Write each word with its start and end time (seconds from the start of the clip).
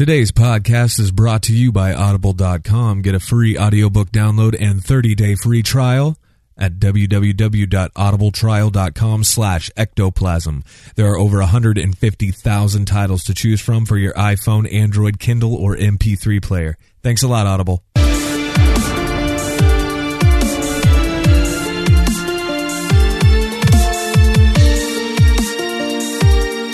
Today's 0.00 0.32
podcast 0.32 0.96
is 0.98 1.12
brought 1.12 1.42
to 1.42 1.54
you 1.54 1.72
by 1.72 1.92
Audible.com. 1.92 3.02
Get 3.02 3.14
a 3.14 3.20
free 3.20 3.58
audiobook 3.58 4.10
download 4.10 4.56
and 4.58 4.80
30-day 4.80 5.34
free 5.34 5.62
trial 5.62 6.16
at 6.56 6.78
www.audibletrial.com 6.78 9.24
slash 9.24 9.70
ectoplasm. 9.76 10.64
There 10.96 11.12
are 11.12 11.18
over 11.18 11.40
150,000 11.40 12.84
titles 12.86 13.24
to 13.24 13.34
choose 13.34 13.60
from 13.60 13.84
for 13.84 13.98
your 13.98 14.14
iPhone, 14.14 14.72
Android, 14.72 15.18
Kindle, 15.18 15.54
or 15.54 15.76
MP3 15.76 16.42
player. 16.42 16.78
Thanks 17.02 17.22
a 17.22 17.28
lot, 17.28 17.46
Audible. 17.46 17.84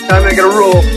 I 0.09 0.21
make 0.23 0.37
it 0.37 0.45
a 0.45 0.47
rule 0.47 0.96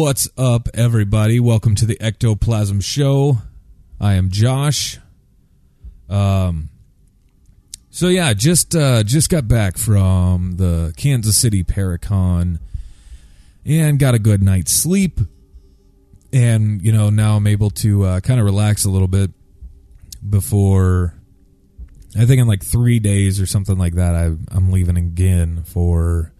What's 0.00 0.28
up, 0.38 0.68
everybody? 0.74 1.40
Welcome 1.40 1.74
to 1.74 1.84
the 1.84 2.00
Ectoplasm 2.00 2.80
Show. 2.82 3.38
I 4.00 4.14
am 4.14 4.30
Josh. 4.30 4.96
Um, 6.08 6.68
so 7.90 8.06
yeah, 8.06 8.32
just 8.32 8.76
uh, 8.76 9.02
just 9.02 9.28
got 9.28 9.48
back 9.48 9.76
from 9.76 10.52
the 10.52 10.94
Kansas 10.96 11.36
City 11.36 11.64
Paracon 11.64 12.60
and 13.66 13.98
got 13.98 14.14
a 14.14 14.20
good 14.20 14.40
night's 14.40 14.70
sleep. 14.70 15.18
And 16.32 16.80
you 16.80 16.92
know, 16.92 17.10
now 17.10 17.34
I'm 17.34 17.48
able 17.48 17.70
to 17.70 18.04
uh, 18.04 18.20
kind 18.20 18.38
of 18.38 18.46
relax 18.46 18.84
a 18.84 18.90
little 18.90 19.08
bit 19.08 19.32
before. 20.30 21.14
I 22.16 22.24
think 22.24 22.40
in 22.40 22.46
like 22.46 22.62
three 22.62 23.00
days 23.00 23.40
or 23.40 23.46
something 23.46 23.76
like 23.76 23.94
that, 23.94 24.14
I, 24.14 24.26
I'm 24.52 24.70
leaving 24.70 24.96
again 24.96 25.64
for 25.64 26.32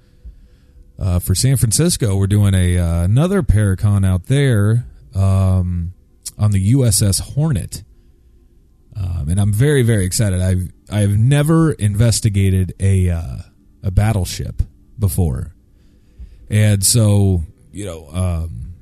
uh, 0.99 1.19
for 1.19 1.35
San 1.35 1.57
Francisco. 1.57 2.17
We're 2.17 2.27
doing 2.27 2.55
a 2.55 2.79
uh, 2.79 3.03
another 3.03 3.43
Paracon 3.43 4.07
out 4.07 4.27
there 4.27 4.87
um, 5.15 5.93
on 6.39 6.51
the 6.51 6.73
USS 6.73 7.21
Hornet, 7.21 7.83
um, 8.97 9.29
and 9.29 9.41
I'm 9.41 9.53
very 9.53 9.83
very 9.83 10.05
excited. 10.05 10.41
I've 10.41 10.71
I've 10.91 11.17
never 11.17 11.73
investigated 11.73 12.75
a 12.81 13.11
uh, 13.11 13.37
a 13.83 13.91
battleship 13.91 14.63
before, 14.99 15.55
and 16.51 16.85
so 16.85 17.43
you 17.73 17.85
know 17.85 18.09
um, 18.11 18.75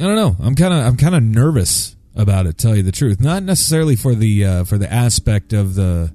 I 0.00 0.04
don't 0.04 0.16
know. 0.16 0.36
I'm 0.40 0.54
kind 0.54 0.74
of 0.74 0.80
I'm 0.84 0.96
kind 0.96 1.14
of 1.14 1.22
nervous 1.22 1.96
about 2.14 2.46
it. 2.46 2.58
Tell 2.58 2.74
you 2.74 2.82
the 2.82 2.92
truth, 2.92 3.20
not 3.20 3.42
necessarily 3.42 3.96
for 3.96 4.14
the 4.14 4.44
uh, 4.44 4.64
for 4.64 4.78
the 4.78 4.92
aspect 4.92 5.52
of 5.52 5.74
the 5.74 6.12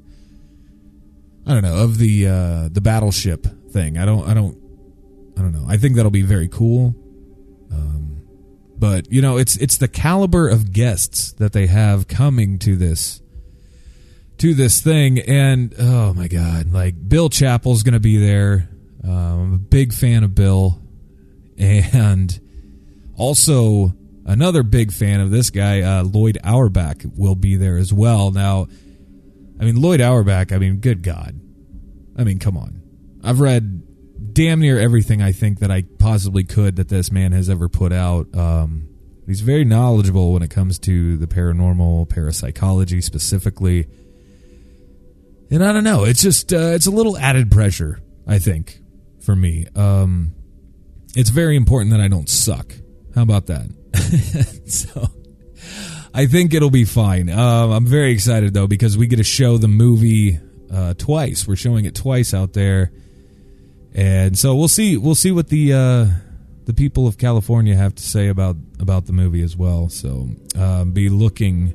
I 1.46 1.54
don't 1.54 1.64
know 1.64 1.78
of 1.84 1.98
the 1.98 2.28
uh, 2.28 2.70
the 2.72 2.82
battleship 2.82 3.48
thing. 3.72 3.98
I 3.98 4.06
don't 4.06 4.28
I 4.28 4.34
don't 4.34 4.61
I 5.42 5.44
don't 5.44 5.54
know. 5.54 5.66
I 5.68 5.78
think 5.78 5.96
that'll 5.96 6.12
be 6.12 6.22
very 6.22 6.48
cool. 6.48 6.94
Um, 7.72 8.22
but 8.78 9.12
you 9.12 9.24
know, 9.24 9.38
it's 9.38 9.58
it's 9.58 9.78
the 9.78 9.88
caliber 9.88 10.48
of 10.48 10.72
guests 10.72 11.32
that 11.34 11.52
they 11.52 11.66
have 11.66 12.08
coming 12.08 12.60
to 12.60 12.76
this 12.76 13.24
to 14.38 14.54
this 14.54 14.82
thing, 14.82 15.18
and 15.18 15.74
oh 15.80 16.14
my 16.14 16.28
god, 16.28 16.72
like 16.72 16.94
Bill 17.10 17.28
Chappell's 17.28 17.82
going 17.82 17.96
to 17.96 18.00
be 18.00 18.18
there. 18.18 18.70
Um, 19.04 19.12
I'm 19.14 19.54
a 19.56 19.58
big 19.58 19.94
fan 19.94 20.24
of 20.24 20.36
Bill, 20.36 20.80
and 21.58 22.40
also 23.18 23.94
another 24.24 24.62
big 24.62 24.92
fan 24.92 25.22
of 25.22 25.32
this 25.32 25.50
guy, 25.50 25.82
uh, 25.82 26.04
Lloyd 26.04 26.38
Auerbach, 26.44 27.02
will 27.18 27.34
be 27.34 27.56
there 27.56 27.78
as 27.78 27.92
well. 27.92 28.30
Now, 28.30 28.68
I 29.60 29.64
mean 29.64 29.82
Lloyd 29.82 30.02
Auerbach. 30.02 30.52
I 30.52 30.60
mean, 30.60 30.78
good 30.78 31.02
God, 31.02 31.40
I 32.16 32.26
mean, 32.26 32.38
come 32.38 32.58
on. 32.58 32.84
I've 33.24 33.40
read 33.40 33.82
damn 34.34 34.60
near 34.60 34.80
everything 34.80 35.22
I 35.22 35.32
think 35.32 35.60
that 35.60 35.72
I 35.72 35.84
possibly 36.00 36.44
could 36.44 36.76
that 36.78 36.90
this 36.90 37.12
man 37.12 37.32
has 37.32 37.50
ever 37.50 37.70
put 37.70 37.92
out. 37.92 38.28
Um, 38.36 38.88
he's 39.26 39.42
very 39.42 39.66
knowledgeable 39.66 40.34
when 40.34 40.44
it 40.44 40.50
comes 40.50 40.80
to 40.80 41.18
the 41.18 41.28
paranormal, 41.28 42.10
parapsychology 42.10 43.02
specifically. 43.02 43.88
And 45.50 45.64
I 45.64 45.74
don't 45.74 45.84
know, 45.84 46.06
it's 46.06 46.22
just 46.22 46.54
uh, 46.54 46.72
it's 46.74 46.88
a 46.88 46.92
little 46.92 47.18
added 47.18 47.52
pressure, 47.52 48.00
I 48.26 48.40
think, 48.40 48.80
for 49.22 49.36
me. 49.36 49.68
Um, 49.76 50.34
it's 51.16 51.30
very 51.30 51.58
important 51.58 51.92
that 51.92 52.00
I 52.00 52.08
don't 52.08 52.30
suck. 52.30 52.74
How 53.14 53.24
about 53.24 53.48
that? 53.48 53.70
so 54.66 55.08
I 56.14 56.26
think 56.26 56.54
it'll 56.54 56.70
be 56.70 56.86
fine. 56.86 57.30
Um, 57.30 57.72
I'm 57.72 57.86
very 57.86 58.12
excited 58.12 58.54
though 58.54 58.68
because 58.68 58.98
we 58.98 59.08
get 59.08 59.18
to 59.18 59.24
show 59.24 59.58
the 59.58 59.68
movie 59.68 60.40
uh, 60.72 60.94
twice. 60.94 61.48
We're 61.48 61.58
showing 61.58 61.84
it 61.86 61.96
twice 61.96 62.34
out 62.34 62.54
there 62.54 62.92
and 63.94 64.38
so 64.38 64.56
we'll 64.56 64.68
see 64.68 64.98
we'll 64.98 65.16
see 65.16 65.32
what 65.32 65.50
the 65.50 65.74
uh, 65.74 66.06
the 66.66 66.74
people 66.74 67.08
of 67.08 67.18
California 67.18 67.76
have 67.76 67.96
to 67.96 68.04
say 68.04 68.28
about 68.28 68.56
about 68.80 69.06
the 69.06 69.14
movie 69.14 69.42
as 69.42 69.58
well. 69.58 69.90
So 69.90 70.30
um, 70.58 70.92
be 70.92 71.10
looking 71.10 71.74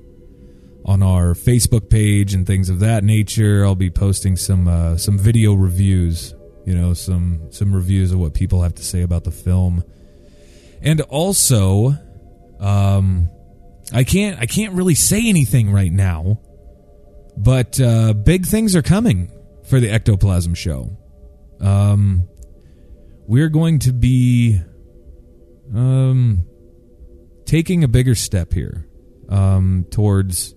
on 0.85 1.03
our 1.03 1.35
Facebook 1.35 1.91
page 1.91 2.33
and 2.33 2.47
things 2.47 2.71
of 2.71 2.81
that 2.81 3.05
nature. 3.05 3.65
I'll 3.65 3.75
be 3.75 3.91
posting 3.91 4.37
some 4.37 4.69
uh, 4.69 4.97
some 4.97 5.19
video 5.19 5.53
reviews, 5.55 6.35
you 6.65 6.75
know, 6.75 6.95
some 6.95 7.49
some 7.51 7.75
reviews 7.75 8.13
of 8.13 8.21
what 8.21 8.33
people 8.33 8.63
have 8.63 8.75
to 8.77 8.85
say 8.85 9.03
about 9.03 9.25
the 9.25 9.33
film, 9.33 9.85
and 10.81 11.01
also, 11.03 11.95
um, 12.61 13.29
I 13.93 14.05
can't 14.05 14.41
I 14.41 14.47
can't 14.47 14.73
really 14.73 14.95
say 14.95 15.29
anything 15.29 15.71
right 15.71 15.93
now, 15.93 16.41
but 17.37 17.79
uh, 17.81 18.15
big 18.15 18.47
things 18.47 18.75
are 18.75 18.83
coming 18.83 19.31
for 19.69 19.81
the 19.81 19.91
Ectoplasm 19.91 20.55
Show 20.55 20.97
um, 21.61 22.29
we're 23.27 23.49
going 23.49 23.79
to 23.81 23.93
be 23.93 24.61
um, 25.75 26.45
taking 27.45 27.85
a 27.85 27.89
bigger 27.89 28.15
step 28.15 28.53
here 28.53 28.87
um, 29.29 29.87
towards 29.91 30.55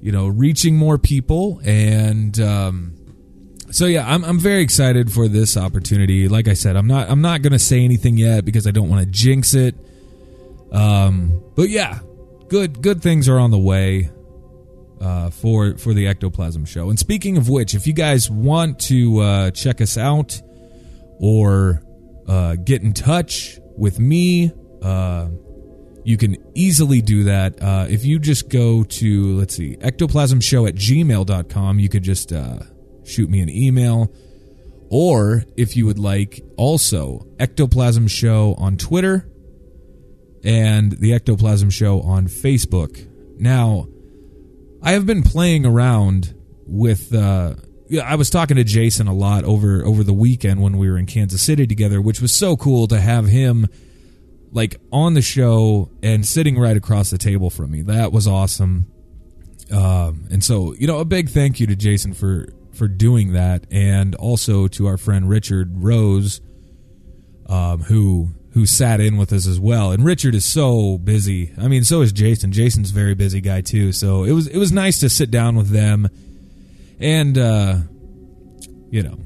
you 0.00 0.12
know 0.12 0.26
reaching 0.26 0.76
more 0.76 0.98
people 0.98 1.60
and 1.64 2.38
um, 2.40 2.94
so 3.70 3.86
yeah 3.86 4.06
I'm, 4.06 4.24
I'm 4.24 4.38
very 4.38 4.62
excited 4.62 5.12
for 5.12 5.28
this 5.28 5.56
opportunity. 5.56 6.28
Like 6.28 6.48
i 6.48 6.54
said 6.54 6.76
i'm 6.76 6.86
not 6.86 7.10
i'm 7.10 7.22
not 7.22 7.42
going 7.42 7.52
to 7.52 7.58
say 7.58 7.84
anything 7.84 8.18
yet 8.18 8.44
because 8.44 8.66
i 8.66 8.70
don't 8.70 8.88
want 8.88 9.00
to 9.04 9.10
jinx 9.10 9.54
it. 9.54 9.74
Um, 10.72 11.42
but 11.56 11.68
yeah 11.68 12.00
good 12.48 12.82
good 12.82 13.02
things 13.02 13.28
are 13.28 13.38
on 13.38 13.50
the 13.50 13.58
way 13.58 14.10
uh, 15.04 15.28
for 15.30 15.76
for 15.76 15.92
the 15.92 16.06
ectoplasm 16.06 16.64
show. 16.64 16.88
And 16.88 16.98
speaking 16.98 17.36
of 17.36 17.48
which, 17.48 17.74
if 17.74 17.86
you 17.86 17.92
guys 17.92 18.30
want 18.30 18.78
to 18.80 19.20
uh, 19.20 19.50
check 19.50 19.80
us 19.80 19.98
out 19.98 20.40
or 21.20 21.82
uh, 22.26 22.56
get 22.56 22.82
in 22.82 22.94
touch 22.94 23.58
with 23.76 24.00
me, 24.00 24.50
uh, 24.82 25.28
you 26.04 26.16
can 26.16 26.36
easily 26.54 27.02
do 27.02 27.24
that. 27.24 27.62
Uh, 27.62 27.86
if 27.88 28.04
you 28.04 28.18
just 28.18 28.48
go 28.48 28.82
to 28.82 29.36
let's 29.36 29.54
see, 29.54 29.76
ectoplasmshow 29.76 30.68
at 30.68 30.74
gmail.com, 30.74 31.78
you 31.78 31.88
could 31.90 32.02
just 32.02 32.32
uh, 32.32 32.60
shoot 33.04 33.28
me 33.28 33.40
an 33.40 33.50
email. 33.50 34.10
Or 34.90 35.44
if 35.56 35.76
you 35.76 35.86
would 35.86 35.98
like, 35.98 36.40
also 36.56 37.26
Ectoplasm 37.40 38.06
Show 38.06 38.54
on 38.58 38.76
Twitter 38.76 39.28
and 40.44 40.92
the 40.92 41.14
Ectoplasm 41.14 41.70
Show 41.70 42.00
on 42.02 42.28
Facebook. 42.28 43.10
Now, 43.40 43.88
I 44.84 44.92
have 44.92 45.06
been 45.06 45.22
playing 45.22 45.64
around 45.64 46.34
with. 46.66 47.14
Uh, 47.14 47.54
I 48.02 48.16
was 48.16 48.30
talking 48.30 48.56
to 48.56 48.64
Jason 48.64 49.08
a 49.08 49.14
lot 49.14 49.44
over 49.44 49.84
over 49.84 50.04
the 50.04 50.12
weekend 50.12 50.62
when 50.62 50.76
we 50.76 50.90
were 50.90 50.98
in 50.98 51.06
Kansas 51.06 51.42
City 51.42 51.66
together, 51.66 52.00
which 52.00 52.20
was 52.20 52.32
so 52.32 52.56
cool 52.56 52.86
to 52.88 53.00
have 53.00 53.26
him 53.26 53.66
like 54.52 54.80
on 54.92 55.14
the 55.14 55.22
show 55.22 55.90
and 56.02 56.24
sitting 56.24 56.58
right 56.58 56.76
across 56.76 57.10
the 57.10 57.18
table 57.18 57.50
from 57.50 57.70
me. 57.70 57.82
That 57.82 58.12
was 58.12 58.28
awesome. 58.28 58.86
Um, 59.72 60.28
and 60.30 60.44
so, 60.44 60.74
you 60.74 60.86
know, 60.86 60.98
a 60.98 61.04
big 61.04 61.30
thank 61.30 61.58
you 61.60 61.66
to 61.66 61.76
Jason 61.76 62.12
for 62.12 62.48
for 62.74 62.86
doing 62.86 63.32
that, 63.32 63.66
and 63.70 64.14
also 64.14 64.68
to 64.68 64.86
our 64.86 64.98
friend 64.98 65.28
Richard 65.28 65.82
Rose 65.82 66.42
um, 67.46 67.82
who 67.82 68.34
who 68.54 68.66
sat 68.66 69.00
in 69.00 69.16
with 69.16 69.32
us 69.32 69.48
as 69.48 69.58
well. 69.58 69.90
And 69.90 70.04
Richard 70.04 70.34
is 70.34 70.44
so 70.44 70.96
busy. 70.96 71.52
I 71.58 71.66
mean, 71.66 71.82
so 71.82 72.00
is 72.02 72.12
Jason. 72.12 72.52
Jason's 72.52 72.92
a 72.92 72.94
very 72.94 73.14
busy 73.14 73.40
guy 73.40 73.60
too. 73.60 73.90
So 73.90 74.22
it 74.22 74.30
was 74.32 74.46
it 74.46 74.58
was 74.58 74.72
nice 74.72 75.00
to 75.00 75.10
sit 75.10 75.30
down 75.30 75.56
with 75.56 75.68
them 75.68 76.08
and 77.00 77.36
uh, 77.36 77.78
you 78.90 79.02
know 79.02 79.18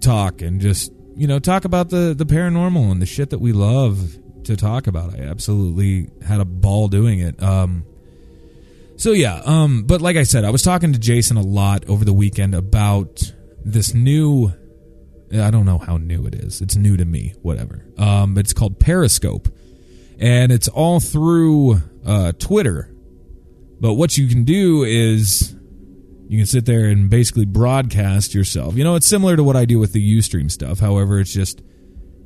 talk 0.00 0.40
and 0.40 0.58
just 0.58 0.90
you 1.16 1.26
know 1.26 1.38
talk 1.38 1.66
about 1.66 1.90
the 1.90 2.14
the 2.16 2.24
paranormal 2.24 2.90
and 2.90 3.02
the 3.02 3.06
shit 3.06 3.28
that 3.30 3.40
we 3.40 3.52
love 3.52 4.16
to 4.44 4.56
talk 4.56 4.86
about. 4.86 5.14
I 5.14 5.24
absolutely 5.24 6.08
had 6.26 6.40
a 6.40 6.46
ball 6.46 6.88
doing 6.88 7.20
it. 7.20 7.42
Um, 7.42 7.84
so 8.96 9.12
yeah, 9.12 9.42
um, 9.44 9.84
but 9.84 10.00
like 10.00 10.16
I 10.16 10.22
said, 10.22 10.46
I 10.46 10.50
was 10.50 10.62
talking 10.62 10.94
to 10.94 10.98
Jason 10.98 11.36
a 11.36 11.42
lot 11.42 11.86
over 11.88 12.06
the 12.06 12.14
weekend 12.14 12.54
about 12.54 13.32
this 13.64 13.92
new. 13.92 14.52
I 15.32 15.50
don't 15.50 15.66
know 15.66 15.78
how 15.78 15.96
new 15.96 16.26
it 16.26 16.34
is. 16.34 16.60
It's 16.60 16.76
new 16.76 16.96
to 16.96 17.04
me. 17.04 17.34
Whatever. 17.42 17.84
Um, 17.98 18.36
it's 18.36 18.52
called 18.52 18.80
Periscope, 18.80 19.48
and 20.18 20.50
it's 20.50 20.68
all 20.68 21.00
through 21.00 21.82
uh, 22.04 22.32
Twitter. 22.32 22.92
But 23.80 23.94
what 23.94 24.18
you 24.18 24.28
can 24.28 24.44
do 24.44 24.84
is 24.84 25.54
you 26.28 26.38
can 26.38 26.46
sit 26.46 26.66
there 26.66 26.84
and 26.84 27.08
basically 27.08 27.46
broadcast 27.46 28.34
yourself. 28.34 28.76
You 28.76 28.84
know, 28.84 28.94
it's 28.94 29.06
similar 29.06 29.36
to 29.36 29.42
what 29.42 29.56
I 29.56 29.64
do 29.64 29.78
with 29.78 29.92
the 29.92 30.18
UStream 30.18 30.50
stuff. 30.50 30.78
However, 30.78 31.18
it's 31.18 31.32
just 31.32 31.62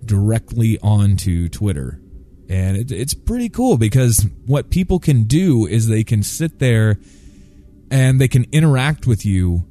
directly 0.05 0.79
onto 0.83 1.49
Twitter. 1.49 2.01
And 2.49 2.77
it, 2.77 2.93
it's 2.93 3.15
pretty 3.15 3.49
cool 3.49 3.79
because 3.79 4.27
what 4.47 4.71
people 4.71 4.99
can 4.99 5.25
do 5.25 5.67
is 5.67 5.87
they 5.89 6.05
can 6.05 6.23
sit 6.23 6.59
there 6.59 6.99
and 7.91 8.21
they 8.21 8.29
can 8.29 8.45
interact 8.53 9.07
with 9.07 9.25
you 9.25 9.67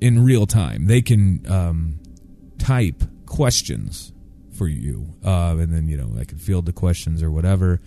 in 0.00 0.24
real 0.24 0.46
time. 0.46 0.86
They 0.86 1.00
can 1.00 1.46
um, 1.50 2.00
type 2.64 3.02
questions 3.26 4.12
for 4.56 4.66
you, 4.66 5.06
uh, 5.24 5.56
and 5.58 5.72
then 5.72 5.86
you 5.86 5.98
know 5.98 6.10
I 6.18 6.24
can 6.24 6.38
field 6.38 6.64
the 6.64 6.72
questions 6.72 7.22
or 7.22 7.30
whatever. 7.30 7.80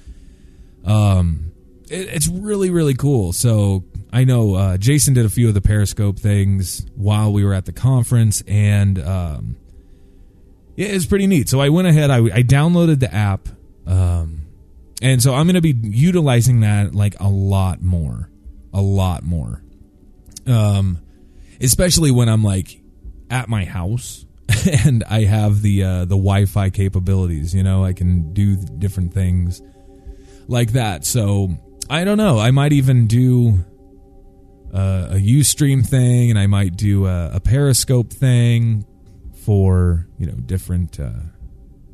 Um, 0.86 1.52
it, 1.90 2.10
it's 2.10 2.28
really 2.28 2.70
really 2.70 2.94
cool. 2.94 3.34
So 3.34 3.84
I 4.14 4.24
know 4.24 4.54
uh, 4.54 4.78
Jason 4.78 5.16
did 5.16 5.26
a 5.26 5.30
few 5.30 5.48
of 5.48 5.56
the 5.56 5.62
Periscope 5.62 6.20
things 6.20 6.86
while 6.96 7.34
we 7.34 7.44
were 7.44 7.56
at 7.56 7.66
the 7.66 7.72
conference, 7.72 8.44
and 8.48 9.00
um, 9.00 9.58
yeah, 10.76 10.88
it's 10.88 11.08
pretty 11.08 11.26
neat. 11.26 11.50
So 11.50 11.60
I 11.60 11.70
went 11.70 11.88
ahead, 11.88 12.12
I, 12.12 12.18
I 12.18 12.44
downloaded 12.44 13.00
the 13.00 13.12
app, 13.12 13.50
um, 13.88 14.42
and 15.02 15.24
so 15.24 15.34
I'm 15.34 15.48
going 15.48 15.56
to 15.56 15.62
be 15.62 15.76
utilizing 15.82 16.60
that 16.60 16.94
like 16.94 17.20
a 17.20 17.30
lot 17.30 17.82
more, 17.82 18.30
a 18.74 18.82
lot 18.82 19.24
more, 19.24 19.64
um, 20.46 21.00
especially 21.60 22.12
when 22.12 22.30
I'm 22.30 22.44
like 22.44 22.80
at 23.32 23.50
my 23.50 23.66
house 23.66 24.27
and 24.86 25.04
I 25.10 25.24
have 25.24 25.62
the 25.62 25.84
uh, 25.84 26.00
the 26.02 26.16
Wi-Fi 26.16 26.70
capabilities. 26.70 27.54
You 27.54 27.64
know, 27.64 27.84
I 27.84 27.94
can 27.94 28.34
do 28.34 28.56
different 28.56 29.14
things 29.14 29.62
like 30.48 30.74
that. 30.74 31.06
So 31.06 31.50
I 31.90 32.04
don't 32.04 32.18
know. 32.18 32.40
I 32.40 32.52
might 32.52 32.74
even 32.74 33.08
do 33.08 33.60
uh, 34.74 35.10
a 35.12 35.16
UStream 35.16 35.86
thing, 35.86 36.30
and 36.30 36.40
I 36.40 36.48
might 36.48 36.76
do 36.76 37.06
a, 37.06 37.32
a 37.36 37.40
Periscope 37.40 38.12
thing 38.12 38.86
for 39.44 40.08
you 40.18 40.26
know 40.26 40.34
different 40.34 41.00
uh, 41.00 41.12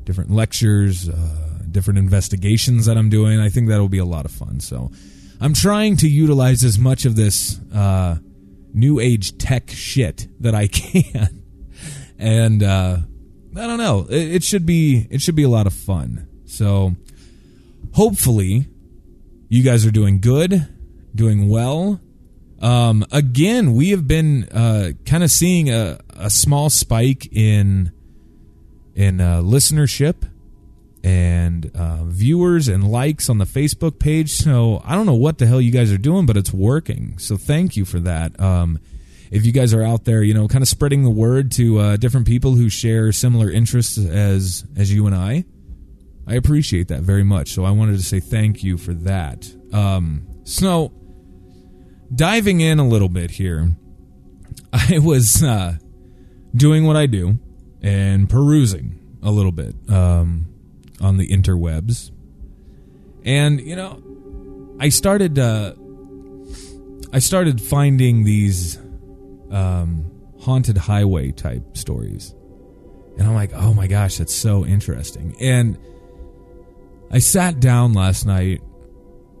different 0.04 0.30
lectures, 0.30 1.08
uh, 1.08 1.58
different 1.70 1.98
investigations 1.98 2.86
that 2.86 2.96
I'm 2.96 3.08
doing. 3.08 3.40
I 3.40 3.48
think 3.48 3.68
that'll 3.68 3.88
be 3.88 3.98
a 3.98 4.04
lot 4.04 4.24
of 4.24 4.30
fun. 4.30 4.60
So 4.60 4.90
I'm 5.40 5.54
trying 5.54 5.96
to 5.98 6.08
utilize 6.08 6.64
as 6.64 6.78
much 6.78 7.04
of 7.04 7.16
this 7.16 7.60
uh, 7.72 8.16
new 8.72 9.00
age 9.00 9.38
tech 9.38 9.70
shit 9.70 10.28
that 10.40 10.54
I 10.54 10.66
can, 10.68 11.43
and 12.24 12.62
uh, 12.62 12.96
I 13.54 13.66
don't 13.66 13.78
know. 13.78 14.06
It, 14.08 14.36
it 14.36 14.44
should 14.44 14.64
be 14.64 15.06
it 15.10 15.20
should 15.20 15.34
be 15.36 15.42
a 15.42 15.48
lot 15.48 15.66
of 15.66 15.74
fun. 15.74 16.26
So 16.46 16.96
hopefully 17.92 18.66
you 19.48 19.62
guys 19.62 19.84
are 19.84 19.90
doing 19.90 20.20
good, 20.20 20.66
doing 21.14 21.48
well. 21.48 22.00
Um, 22.60 23.04
again, 23.12 23.74
we 23.74 23.90
have 23.90 24.08
been 24.08 24.44
uh, 24.44 24.92
kind 25.04 25.22
of 25.22 25.30
seeing 25.30 25.70
a, 25.70 25.98
a 26.10 26.30
small 26.30 26.70
spike 26.70 27.28
in 27.30 27.92
in 28.94 29.20
uh, 29.20 29.40
listenership 29.42 30.26
and 31.02 31.70
uh, 31.74 32.04
viewers 32.04 32.68
and 32.68 32.90
likes 32.90 33.28
on 33.28 33.36
the 33.36 33.44
Facebook 33.44 33.98
page. 33.98 34.32
So 34.32 34.80
I 34.82 34.94
don't 34.94 35.04
know 35.04 35.14
what 35.14 35.36
the 35.36 35.46
hell 35.46 35.60
you 35.60 35.70
guys 35.70 35.92
are 35.92 35.98
doing, 35.98 36.24
but 36.24 36.38
it's 36.38 36.54
working. 36.54 37.18
So 37.18 37.36
thank 37.36 37.76
you 37.76 37.84
for 37.84 38.00
that. 38.00 38.40
Um, 38.40 38.78
if 39.34 39.44
you 39.44 39.50
guys 39.50 39.74
are 39.74 39.82
out 39.82 40.04
there, 40.04 40.22
you 40.22 40.32
know, 40.32 40.46
kind 40.46 40.62
of 40.62 40.68
spreading 40.68 41.02
the 41.02 41.10
word 41.10 41.50
to 41.50 41.80
uh, 41.80 41.96
different 41.96 42.24
people 42.24 42.54
who 42.54 42.68
share 42.68 43.10
similar 43.10 43.50
interests 43.50 43.98
as 43.98 44.64
as 44.76 44.94
you 44.94 45.06
and 45.08 45.14
I, 45.14 45.44
I 46.24 46.34
appreciate 46.34 46.86
that 46.88 47.00
very 47.00 47.24
much. 47.24 47.50
So 47.50 47.64
I 47.64 47.72
wanted 47.72 47.96
to 47.96 48.04
say 48.04 48.20
thank 48.20 48.62
you 48.62 48.78
for 48.78 48.94
that. 48.94 49.52
Um, 49.72 50.28
so 50.44 50.92
diving 52.14 52.60
in 52.60 52.78
a 52.78 52.86
little 52.86 53.08
bit 53.08 53.32
here, 53.32 53.74
I 54.72 55.00
was 55.00 55.42
uh, 55.42 55.78
doing 56.54 56.84
what 56.84 56.94
I 56.94 57.06
do 57.06 57.40
and 57.82 58.30
perusing 58.30 59.00
a 59.20 59.32
little 59.32 59.52
bit 59.52 59.74
um, 59.88 60.46
on 61.00 61.16
the 61.16 61.26
interwebs, 61.26 62.12
and 63.24 63.60
you 63.60 63.74
know, 63.74 64.00
I 64.78 64.90
started 64.90 65.40
uh, 65.40 65.74
I 67.12 67.18
started 67.18 67.60
finding 67.60 68.22
these 68.22 68.78
um, 69.54 70.10
haunted 70.40 70.76
highway 70.76 71.30
type 71.30 71.76
stories, 71.76 72.34
and 73.18 73.26
I'm 73.28 73.34
like, 73.34 73.52
oh 73.54 73.72
my 73.72 73.86
gosh, 73.86 74.18
that's 74.18 74.34
so 74.34 74.64
interesting. 74.66 75.36
And 75.40 75.78
I 77.10 77.18
sat 77.18 77.60
down 77.60 77.92
last 77.92 78.26
night 78.26 78.60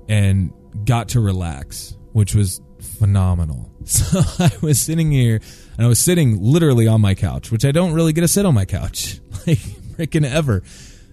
and 0.08 0.52
got 0.84 1.08
to 1.10 1.20
relax, 1.20 1.96
which 2.12 2.34
was 2.34 2.60
phenomenal. 2.80 3.70
So 3.84 4.22
I 4.38 4.50
was 4.62 4.80
sitting 4.80 5.10
here 5.10 5.42
and 5.76 5.84
I 5.84 5.88
was 5.88 5.98
sitting 5.98 6.40
literally 6.40 6.86
on 6.86 7.02
my 7.02 7.14
couch, 7.14 7.52
which 7.52 7.66
I 7.66 7.70
don't 7.70 7.92
really 7.92 8.14
get 8.14 8.22
to 8.22 8.28
sit 8.28 8.46
on 8.46 8.54
my 8.54 8.64
couch 8.64 9.20
like 9.46 9.58
freaking 9.58 10.24
ever. 10.24 10.62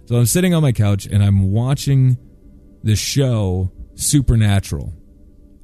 So 0.05 0.15
I'm 0.15 0.25
sitting 0.25 0.53
on 0.53 0.61
my 0.61 0.71
couch 0.71 1.05
and 1.05 1.21
I'm 1.21 1.51
watching 1.51 2.17
the 2.81 2.95
show 2.95 3.73
Supernatural. 3.95 4.93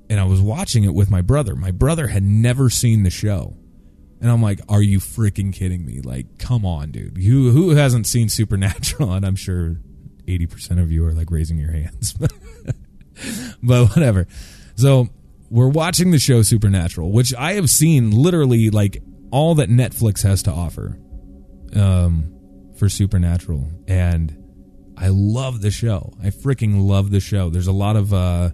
And 0.09 0.19
I 0.19 0.23
was 0.23 0.41
watching 0.41 0.83
it 0.83 0.93
with 0.93 1.11
my 1.11 1.21
brother. 1.21 1.55
My 1.55 1.71
brother 1.71 2.07
had 2.07 2.23
never 2.23 2.69
seen 2.69 3.03
the 3.03 3.09
show. 3.09 3.57
And 4.19 4.31
I'm 4.31 4.41
like, 4.41 4.61
are 4.67 4.81
you 4.81 4.99
freaking 4.99 5.53
kidding 5.53 5.85
me? 5.85 6.01
Like, 6.01 6.39
come 6.39 6.65
on, 6.65 6.91
dude. 6.91 7.17
Who 7.17 7.51
who 7.51 7.71
hasn't 7.71 8.07
seen 8.07 8.29
Supernatural? 8.29 9.11
And 9.17 9.25
I'm 9.25 9.35
sure 9.35 9.77
80% 10.27 10.81
of 10.81 10.91
you 10.91 11.05
are 11.05 11.13
like 11.13 11.31
raising 11.31 11.57
your 11.57 11.71
hands. 11.71 12.13
but 13.63 13.87
whatever. 13.89 14.27
So 14.75 15.07
we're 15.49 15.69
watching 15.69 16.11
the 16.11 16.19
show 16.19 16.41
Supernatural, 16.41 17.11
which 17.11 17.33
I 17.35 17.53
have 17.53 17.69
seen 17.69 18.11
literally 18.11 18.69
like 18.69 19.01
all 19.31 19.55
that 19.55 19.69
Netflix 19.69 20.23
has 20.23 20.43
to 20.43 20.51
offer 20.51 20.97
um, 21.75 22.33
for 22.77 22.89
Supernatural. 22.89 23.69
And 23.87 24.43
I 24.97 25.09
love 25.09 25.61
the 25.61 25.71
show. 25.71 26.13
I 26.21 26.27
freaking 26.27 26.87
love 26.87 27.11
the 27.11 27.19
show. 27.19 27.49
There's 27.49 27.67
a 27.67 27.71
lot 27.71 27.95
of, 27.95 28.13
uh, 28.13 28.51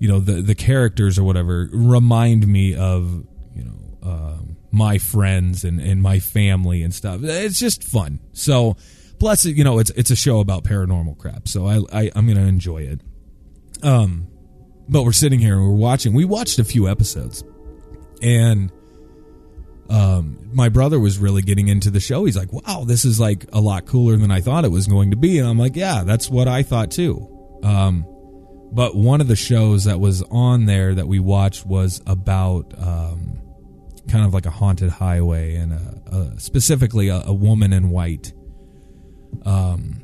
you 0.00 0.08
know, 0.08 0.18
the, 0.18 0.42
the 0.42 0.54
characters 0.56 1.18
or 1.18 1.24
whatever 1.24 1.68
remind 1.70 2.48
me 2.48 2.74
of, 2.74 3.24
you 3.54 3.62
know, 3.62 3.98
uh, 4.02 4.38
my 4.72 4.98
friends 4.98 5.62
and, 5.62 5.78
and 5.78 6.02
my 6.02 6.18
family 6.18 6.82
and 6.82 6.92
stuff. 6.94 7.20
It's 7.22 7.58
just 7.58 7.84
fun. 7.84 8.18
So, 8.32 8.76
plus, 9.18 9.44
you 9.44 9.62
know, 9.62 9.78
it's 9.78 9.90
it's 9.90 10.10
a 10.10 10.16
show 10.16 10.40
about 10.40 10.64
paranormal 10.64 11.18
crap. 11.18 11.46
So 11.46 11.66
I, 11.66 11.80
I 11.92 12.10
I'm 12.16 12.26
gonna 12.26 12.46
enjoy 12.46 12.78
it. 12.78 13.02
Um, 13.82 14.28
but 14.88 15.04
we're 15.04 15.12
sitting 15.12 15.38
here 15.38 15.54
and 15.54 15.62
we're 15.62 15.74
watching. 15.76 16.14
We 16.14 16.24
watched 16.24 16.58
a 16.58 16.64
few 16.64 16.88
episodes, 16.88 17.44
and 18.22 18.72
um, 19.90 20.48
my 20.52 20.70
brother 20.70 20.98
was 20.98 21.18
really 21.18 21.42
getting 21.42 21.68
into 21.68 21.90
the 21.90 22.00
show. 22.00 22.24
He's 22.24 22.38
like, 22.38 22.52
"Wow, 22.54 22.84
this 22.86 23.04
is 23.04 23.20
like 23.20 23.44
a 23.52 23.60
lot 23.60 23.84
cooler 23.84 24.16
than 24.16 24.30
I 24.30 24.40
thought 24.40 24.64
it 24.64 24.70
was 24.70 24.86
going 24.86 25.10
to 25.10 25.16
be." 25.16 25.38
And 25.38 25.46
I'm 25.46 25.58
like, 25.58 25.76
"Yeah, 25.76 26.04
that's 26.04 26.30
what 26.30 26.48
I 26.48 26.62
thought 26.62 26.90
too." 26.90 27.28
Um, 27.62 28.06
but 28.72 28.94
one 28.94 29.20
of 29.20 29.28
the 29.28 29.36
shows 29.36 29.84
that 29.84 30.00
was 30.00 30.22
on 30.30 30.66
there 30.66 30.94
that 30.94 31.08
we 31.08 31.18
watched 31.18 31.66
was 31.66 32.00
about 32.06 32.72
um, 32.78 33.40
kind 34.08 34.24
of 34.24 34.32
like 34.32 34.46
a 34.46 34.50
haunted 34.50 34.90
highway 34.90 35.56
and 35.56 35.72
a, 35.72 36.02
a, 36.12 36.40
specifically 36.40 37.08
a, 37.08 37.22
a 37.24 37.32
woman 37.34 37.72
in 37.72 37.90
white. 37.90 38.32
Um, 39.44 40.02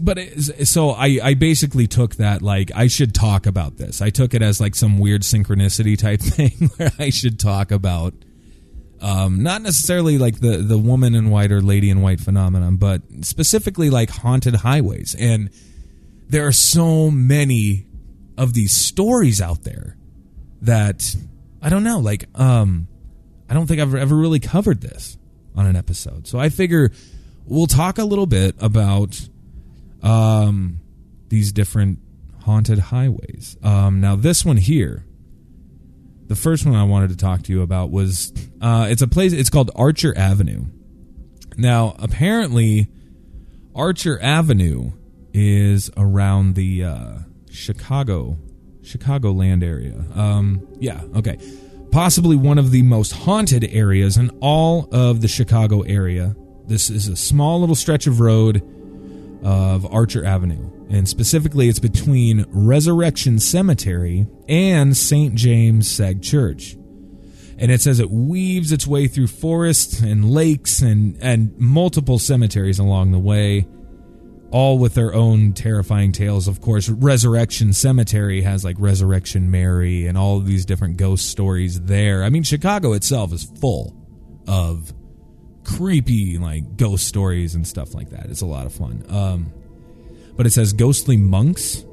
but 0.00 0.18
it, 0.18 0.68
so 0.68 0.90
I, 0.90 1.18
I 1.22 1.34
basically 1.34 1.86
took 1.86 2.16
that 2.16 2.42
like 2.42 2.70
I 2.74 2.86
should 2.86 3.14
talk 3.14 3.46
about 3.46 3.76
this. 3.78 4.00
I 4.00 4.10
took 4.10 4.34
it 4.34 4.42
as 4.42 4.60
like 4.60 4.74
some 4.74 4.98
weird 4.98 5.22
synchronicity 5.22 5.98
type 5.98 6.20
thing 6.22 6.70
where 6.76 6.92
I 6.98 7.10
should 7.10 7.38
talk 7.38 7.70
about 7.70 8.14
um, 9.00 9.42
not 9.42 9.62
necessarily 9.62 10.18
like 10.18 10.40
the 10.40 10.58
the 10.58 10.78
woman 10.78 11.14
in 11.14 11.30
white 11.30 11.52
or 11.52 11.62
lady 11.62 11.90
in 11.90 12.00
white 12.02 12.20
phenomenon, 12.20 12.76
but 12.76 13.02
specifically 13.22 13.90
like 13.90 14.10
haunted 14.10 14.56
highways. 14.56 15.14
And 15.18 15.50
there 16.28 16.46
are 16.46 16.52
so 16.52 17.10
many 17.10 17.86
of 18.36 18.54
these 18.54 18.72
stories 18.72 19.40
out 19.40 19.64
there 19.64 19.96
that 20.62 21.14
I 21.60 21.68
don't 21.68 21.84
know. 21.84 21.98
Like, 21.98 22.26
um, 22.38 22.86
I 23.48 23.54
don't 23.54 23.66
think 23.66 23.80
I've 23.80 23.94
ever 23.94 24.16
really 24.16 24.40
covered 24.40 24.80
this 24.80 25.18
on 25.56 25.66
an 25.66 25.76
episode. 25.76 26.26
So 26.26 26.38
I 26.38 26.48
figure 26.50 26.92
we'll 27.46 27.66
talk 27.66 27.98
a 27.98 28.04
little 28.04 28.26
bit 28.26 28.54
about 28.60 29.20
um, 30.02 30.80
these 31.28 31.52
different 31.52 31.98
haunted 32.42 32.78
highways. 32.78 33.56
Um, 33.62 34.00
now, 34.00 34.16
this 34.16 34.44
one 34.44 34.56
here, 34.56 35.04
the 36.26 36.36
first 36.36 36.64
one 36.64 36.74
I 36.74 36.84
wanted 36.84 37.10
to 37.10 37.16
talk 37.16 37.42
to 37.44 37.52
you 37.52 37.62
about 37.62 37.90
was 37.90 38.32
uh, 38.60 38.86
it's 38.90 39.02
a 39.02 39.08
place. 39.08 39.32
It's 39.32 39.50
called 39.50 39.70
Archer 39.74 40.16
Avenue. 40.16 40.66
Now, 41.56 41.96
apparently, 41.98 42.88
Archer 43.74 44.20
Avenue 44.22 44.92
is 45.32 45.90
around 45.96 46.54
the 46.54 46.84
uh, 46.84 47.18
Chicago, 47.50 48.38
Chicagoland 48.82 49.62
area. 49.62 50.04
Um, 50.14 50.66
yeah, 50.78 51.02
okay. 51.16 51.38
Possibly 51.90 52.36
one 52.36 52.58
of 52.58 52.70
the 52.70 52.82
most 52.82 53.12
haunted 53.12 53.64
areas 53.64 54.16
in 54.16 54.30
all 54.40 54.88
of 54.92 55.20
the 55.20 55.28
Chicago 55.28 55.82
area. 55.82 56.36
This 56.66 56.90
is 56.90 57.08
a 57.08 57.16
small 57.16 57.60
little 57.60 57.74
stretch 57.74 58.06
of 58.06 58.20
road 58.20 58.62
of 59.42 59.86
Archer 59.92 60.24
Avenue. 60.24 60.70
And 60.90 61.08
specifically, 61.08 61.68
it's 61.68 61.78
between 61.78 62.46
Resurrection 62.48 63.38
Cemetery 63.38 64.26
and 64.48 64.96
St. 64.96 65.34
James 65.34 65.90
Sag 65.90 66.22
Church. 66.22 66.76
And 67.58 67.72
it 67.72 67.80
says 67.80 68.00
it 68.00 68.10
weaves 68.10 68.72
its 68.72 68.86
way 68.86 69.08
through 69.08 69.26
forests 69.26 70.00
and 70.00 70.30
lakes 70.30 70.80
and, 70.80 71.18
and 71.20 71.56
multiple 71.58 72.18
cemeteries 72.18 72.78
along 72.78 73.12
the 73.12 73.18
way 73.18 73.66
all 74.50 74.78
with 74.78 74.94
their 74.94 75.14
own 75.14 75.52
terrifying 75.52 76.12
tales. 76.12 76.48
Of 76.48 76.60
course, 76.60 76.88
Resurrection 76.88 77.72
Cemetery 77.72 78.42
has 78.42 78.64
like 78.64 78.76
Resurrection 78.78 79.50
Mary 79.50 80.06
and 80.06 80.16
all 80.16 80.40
these 80.40 80.64
different 80.64 80.96
ghost 80.96 81.30
stories 81.30 81.82
there. 81.82 82.24
I 82.24 82.30
mean, 82.30 82.42
Chicago 82.42 82.92
itself 82.92 83.32
is 83.32 83.44
full 83.44 83.94
of 84.46 84.92
creepy 85.64 86.38
like 86.38 86.76
ghost 86.76 87.06
stories 87.06 87.54
and 87.54 87.66
stuff 87.66 87.94
like 87.94 88.10
that. 88.10 88.26
It's 88.26 88.40
a 88.40 88.46
lot 88.46 88.66
of 88.66 88.72
fun. 88.72 89.04
Um, 89.08 89.52
but 90.34 90.46
it 90.46 90.50
says 90.50 90.72
ghostly 90.72 91.16
monks 91.16 91.84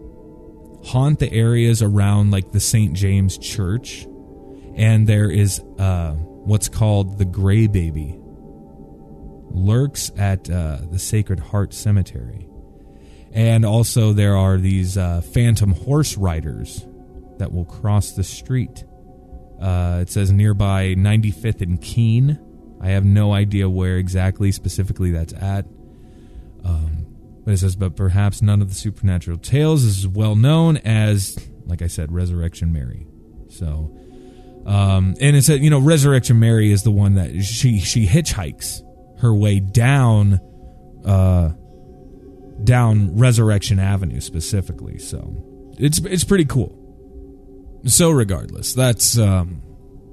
haunt 0.85 1.19
the 1.19 1.31
areas 1.33 1.81
around 1.81 2.31
like 2.31 2.51
the 2.51 2.59
St. 2.59 2.93
James 2.93 3.37
Church, 3.37 4.07
and 4.75 5.07
there 5.07 5.29
is 5.29 5.59
uh, 5.79 6.11
what's 6.13 6.69
called 6.69 7.17
the 7.17 7.25
Gray 7.25 7.67
Baby 7.67 8.19
lurks 9.49 10.11
at 10.17 10.49
uh, 10.49 10.79
the 10.91 10.99
Sacred 10.99 11.39
Heart 11.39 11.73
Cemetery. 11.73 12.44
And 13.35 13.65
also, 13.65 14.13
there 14.13 14.37
are 14.37 14.57
these 14.57 14.97
uh, 14.97 15.19
phantom 15.19 15.73
horse 15.73 16.15
riders 16.15 16.85
that 17.37 17.51
will 17.51 17.65
cross 17.65 18.13
the 18.13 18.23
street. 18.23 18.85
Uh, 19.61 19.99
it 20.01 20.09
says 20.09 20.31
nearby 20.31 20.95
95th 20.95 21.61
and 21.61 21.81
Kean. 21.81 22.39
I 22.81 22.89
have 22.89 23.03
no 23.03 23.33
idea 23.33 23.69
where 23.69 23.97
exactly, 23.97 24.53
specifically, 24.53 25.11
that's 25.11 25.33
at. 25.33 25.65
Um, 26.63 27.05
but 27.43 27.53
it 27.53 27.57
says, 27.57 27.75
but 27.75 27.97
perhaps 27.97 28.41
none 28.41 28.61
of 28.61 28.69
the 28.69 28.75
supernatural 28.75 29.37
tales 29.37 29.83
is 29.83 29.99
as 29.99 30.07
well 30.07 30.37
known 30.37 30.77
as, 30.77 31.37
like 31.65 31.81
I 31.81 31.87
said, 31.87 32.13
Resurrection 32.13 32.71
Mary. 32.71 33.05
So, 33.49 33.95
um, 34.65 35.15
and 35.19 35.35
it 35.35 35.43
said, 35.43 35.59
you 35.61 35.69
know, 35.69 35.79
Resurrection 35.79 36.39
Mary 36.39 36.71
is 36.71 36.83
the 36.83 36.91
one 36.91 37.15
that 37.15 37.43
she 37.43 37.79
she 37.79 38.07
hitchhikes 38.07 38.81
her 39.19 39.33
way 39.33 39.59
down 39.59 40.39
uh, 41.05 41.51
down 42.63 43.17
Resurrection 43.17 43.79
Avenue 43.79 44.21
specifically. 44.21 44.97
So 44.97 45.73
it's 45.77 45.99
it's 45.99 46.23
pretty 46.23 46.45
cool. 46.45 46.81
So 47.85 48.11
regardless, 48.11 48.73
that's 48.73 49.17
um, 49.17 49.61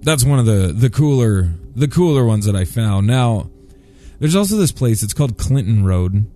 that's 0.01 0.25
one 0.25 0.39
of 0.39 0.47
the 0.47 0.73
the 0.73 0.91
cooler 0.91 1.55
the 1.75 1.89
cooler 1.89 2.25
ones 2.25 2.47
that 2.47 2.57
I 2.57 2.65
found. 2.65 3.07
Now 3.07 3.51
there's 4.19 4.37
also 4.37 4.57
this 4.57 4.73
place. 4.73 5.03
It's 5.03 5.15
called 5.15 5.39
Clinton 5.39 5.85
Road. 5.85 6.31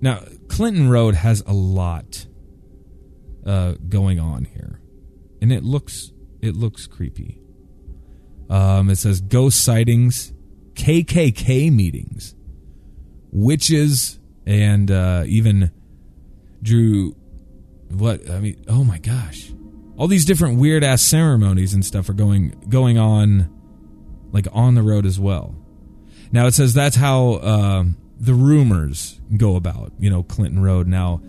Now 0.00 0.22
Clinton 0.48 0.88
Road 0.88 1.14
has 1.14 1.42
a 1.46 1.52
lot 1.52 2.26
uh, 3.46 3.74
going 3.88 4.20
on 4.20 4.44
here, 4.44 4.80
and 5.40 5.52
it 5.52 5.64
looks 5.64 6.12
it 6.40 6.54
looks 6.54 6.86
creepy. 6.86 7.40
Um, 8.48 8.90
it 8.90 8.96
says 8.96 9.20
ghost 9.20 9.62
sightings 9.62 10.32
KKK 10.80 11.72
meetings, 11.72 12.34
witches, 13.32 14.19
and 14.50 14.90
uh, 14.90 15.22
even 15.26 15.70
drew 16.60 17.14
what 17.88 18.28
I 18.28 18.40
mean. 18.40 18.62
Oh 18.68 18.82
my 18.84 18.98
gosh, 18.98 19.52
all 19.96 20.08
these 20.08 20.24
different 20.24 20.58
weird 20.58 20.82
ass 20.82 21.02
ceremonies 21.02 21.72
and 21.72 21.84
stuff 21.84 22.08
are 22.08 22.14
going 22.14 22.60
going 22.68 22.98
on, 22.98 23.48
like 24.32 24.48
on 24.52 24.74
the 24.74 24.82
road 24.82 25.06
as 25.06 25.20
well. 25.20 25.54
Now 26.32 26.46
it 26.46 26.54
says 26.54 26.74
that's 26.74 26.96
how 26.96 27.34
uh, 27.34 27.84
the 28.18 28.34
rumors 28.34 29.20
go 29.36 29.54
about. 29.54 29.92
You 30.00 30.10
know, 30.10 30.24
Clinton 30.24 30.62
Road. 30.62 30.88
Now, 30.88 31.22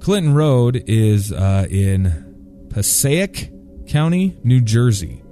Clinton 0.00 0.34
Road 0.34 0.82
is 0.86 1.32
uh, 1.32 1.66
in 1.70 2.66
Passaic 2.70 3.52
County, 3.86 4.36
New 4.42 4.60
Jersey. 4.60 5.22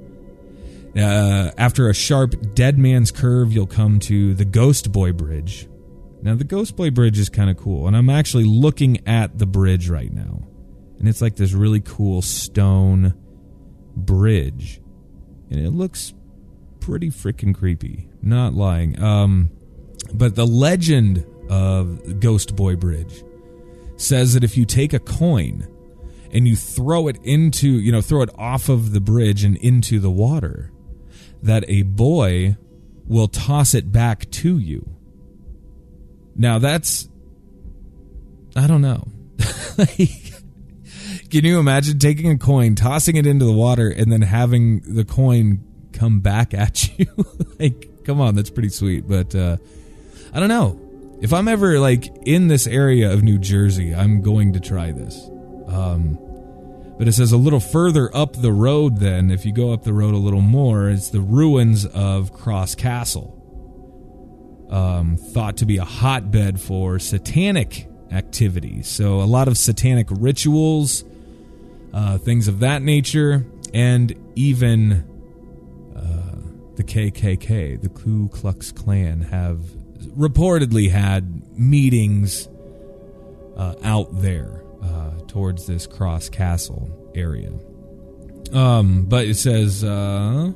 Uh, 0.96 1.50
after 1.58 1.90
a 1.90 1.94
sharp 1.94 2.54
dead 2.54 2.78
man's 2.78 3.10
curve, 3.10 3.52
you'll 3.52 3.66
come 3.66 3.98
to 4.00 4.32
the 4.32 4.46
Ghost 4.46 4.92
Boy 4.92 5.12
Bridge. 5.12 5.68
Now, 6.26 6.34
the 6.34 6.42
Ghost 6.42 6.74
Boy 6.74 6.90
Bridge 6.90 7.20
is 7.20 7.28
kind 7.28 7.50
of 7.50 7.56
cool, 7.56 7.86
and 7.86 7.96
I'm 7.96 8.10
actually 8.10 8.46
looking 8.46 9.06
at 9.06 9.38
the 9.38 9.46
bridge 9.46 9.88
right 9.88 10.12
now. 10.12 10.42
And 10.98 11.08
it's 11.08 11.22
like 11.22 11.36
this 11.36 11.52
really 11.52 11.78
cool 11.78 12.20
stone 12.20 13.14
bridge. 13.94 14.80
And 15.52 15.60
it 15.64 15.70
looks 15.70 16.14
pretty 16.80 17.10
freaking 17.10 17.54
creepy. 17.54 18.08
Not 18.22 18.54
lying. 18.54 19.00
Um, 19.00 19.52
but 20.12 20.34
the 20.34 20.48
legend 20.48 21.24
of 21.48 22.18
Ghost 22.18 22.56
Boy 22.56 22.74
Bridge 22.74 23.22
says 23.96 24.34
that 24.34 24.42
if 24.42 24.56
you 24.56 24.64
take 24.64 24.92
a 24.92 24.98
coin 24.98 25.68
and 26.32 26.48
you 26.48 26.56
throw 26.56 27.06
it 27.06 27.18
into, 27.22 27.68
you 27.68 27.92
know, 27.92 28.00
throw 28.00 28.22
it 28.22 28.30
off 28.36 28.68
of 28.68 28.90
the 28.90 29.00
bridge 29.00 29.44
and 29.44 29.56
into 29.58 30.00
the 30.00 30.10
water, 30.10 30.72
that 31.40 31.64
a 31.68 31.82
boy 31.82 32.56
will 33.06 33.28
toss 33.28 33.74
it 33.74 33.92
back 33.92 34.28
to 34.32 34.58
you. 34.58 34.95
Now 36.36 36.58
that's 36.58 37.08
I 38.56 38.66
don't 38.66 38.80
know. 38.82 39.06
Can 41.30 41.44
you 41.44 41.58
imagine 41.58 41.98
taking 41.98 42.30
a 42.30 42.38
coin, 42.38 42.74
tossing 42.74 43.16
it 43.16 43.26
into 43.26 43.44
the 43.44 43.52
water, 43.52 43.88
and 43.88 44.10
then 44.10 44.22
having 44.22 44.80
the 44.94 45.04
coin 45.04 45.62
come 45.92 46.20
back 46.20 46.54
at 46.54 46.98
you? 46.98 47.06
like, 47.58 48.04
come 48.04 48.20
on, 48.20 48.34
that's 48.34 48.50
pretty 48.50 48.70
sweet. 48.70 49.06
But 49.06 49.34
uh, 49.34 49.58
I 50.32 50.40
don't 50.40 50.48
know. 50.48 50.80
If 51.20 51.32
I'm 51.32 51.48
ever 51.48 51.78
like 51.80 52.06
in 52.26 52.48
this 52.48 52.66
area 52.66 53.12
of 53.12 53.22
New 53.22 53.38
Jersey, 53.38 53.94
I'm 53.94 54.22
going 54.22 54.52
to 54.54 54.60
try 54.60 54.92
this. 54.92 55.18
Um, 55.66 56.18
but 56.98 57.08
it 57.08 57.12
says 57.12 57.32
a 57.32 57.36
little 57.36 57.60
further 57.60 58.14
up 58.16 58.40
the 58.40 58.52
road, 58.52 58.98
then, 58.98 59.30
if 59.30 59.44
you 59.44 59.52
go 59.52 59.72
up 59.72 59.84
the 59.84 59.92
road 59.92 60.14
a 60.14 60.18
little 60.18 60.40
more, 60.40 60.88
it's 60.88 61.10
the 61.10 61.20
ruins 61.20 61.84
of 61.84 62.32
Cross 62.32 62.76
Castle. 62.76 63.35
Um, 64.68 65.16
thought 65.16 65.58
to 65.58 65.66
be 65.66 65.76
a 65.76 65.84
hotbed 65.84 66.60
for 66.60 66.98
satanic 66.98 67.86
activity. 68.10 68.82
So, 68.82 69.20
a 69.20 69.24
lot 69.24 69.46
of 69.46 69.56
satanic 69.56 70.08
rituals, 70.10 71.04
uh, 71.94 72.18
things 72.18 72.48
of 72.48 72.60
that 72.60 72.82
nature, 72.82 73.46
and 73.72 74.12
even 74.34 75.04
uh, 75.94 76.74
the 76.74 76.82
KKK, 76.82 77.80
the 77.80 77.88
Ku 77.88 78.28
Klux 78.28 78.72
Klan, 78.72 79.20
have 79.20 79.58
reportedly 80.16 80.90
had 80.90 81.58
meetings 81.58 82.48
uh, 83.56 83.74
out 83.82 84.08
there 84.20 84.62
uh, 84.82 85.10
towards 85.26 85.66
this 85.66 85.86
Cross 85.86 86.30
Castle 86.30 86.90
area. 87.14 87.52
Um, 88.52 89.04
but 89.06 89.26
it 89.26 89.36
says, 89.36 89.82
uh, 89.82 90.52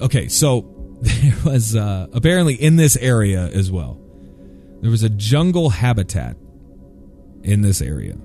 okay, 0.00 0.28
so 0.28 0.62
there 1.02 1.34
was 1.44 1.74
uh, 1.74 2.06
apparently 2.12 2.54
in 2.54 2.76
this 2.76 2.96
area 2.96 3.48
as 3.48 3.70
well. 3.70 4.00
There 4.80 4.90
was 4.90 5.02
a 5.02 5.08
jungle 5.08 5.70
habitat 5.70 6.36
in 7.42 7.62
this 7.62 7.82
area 7.82 8.16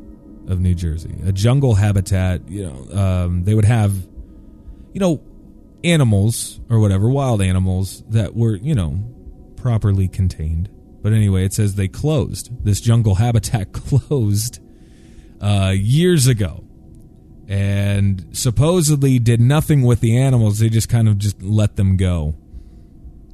of 0.48 0.60
New 0.60 0.75
Jersey. 0.75 1.15
A 1.25 1.31
jungle 1.31 1.75
habitat, 1.75 2.48
you 2.48 2.63
know, 2.65 3.00
um, 3.00 3.43
they 3.43 3.53
would 3.53 3.65
have, 3.65 3.93
you 4.93 5.00
know, 5.00 5.22
animals 5.84 6.60
or 6.69 6.79
whatever, 6.79 7.10
wild 7.10 7.41
animals 7.41 8.03
that 8.10 8.36
were, 8.36 8.55
you 8.55 8.75
know, 8.75 9.03
properly 9.55 10.07
contained. 10.07 10.69
But 11.01 11.13
anyway, 11.13 11.46
it 11.46 11.53
says 11.53 11.75
they 11.75 11.88
closed. 11.88 12.50
This 12.63 12.79
jungle 12.79 13.15
habitat 13.15 13.74
closed 13.74 14.60
uh, 15.41 15.74
years 15.75 16.27
ago 16.27 16.63
and 17.48 18.25
supposedly 18.34 19.19
did 19.19 19.39
nothing 19.39 19.84
with 19.84 20.00
the 20.00 20.17
animals. 20.17 20.60
They 20.60 20.69
just 20.69 20.89
kind 20.89 21.07
of 21.07 21.17
just 21.17 21.41
let 21.41 21.75
them 21.75 21.98
go. 21.98 22.36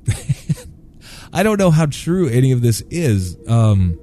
I 1.33 1.43
don't 1.43 1.57
know 1.57 1.71
how 1.71 1.85
true 1.87 2.27
any 2.29 2.51
of 2.51 2.61
this 2.61 2.81
is. 2.89 3.37
Um, 3.47 3.99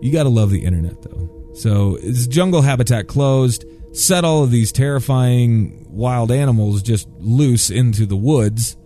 you 0.00 0.12
got 0.12 0.24
to 0.24 0.28
love 0.28 0.50
the 0.50 0.64
internet, 0.64 1.02
though. 1.02 1.52
So, 1.54 1.98
this 1.98 2.26
jungle 2.26 2.62
habitat 2.62 3.08
closed, 3.08 3.64
set 3.92 4.24
all 4.24 4.44
of 4.44 4.50
these 4.50 4.70
terrifying 4.72 5.86
wild 5.88 6.30
animals 6.30 6.82
just 6.82 7.08
loose 7.18 7.70
into 7.70 8.06
the 8.06 8.16
woods. 8.16 8.76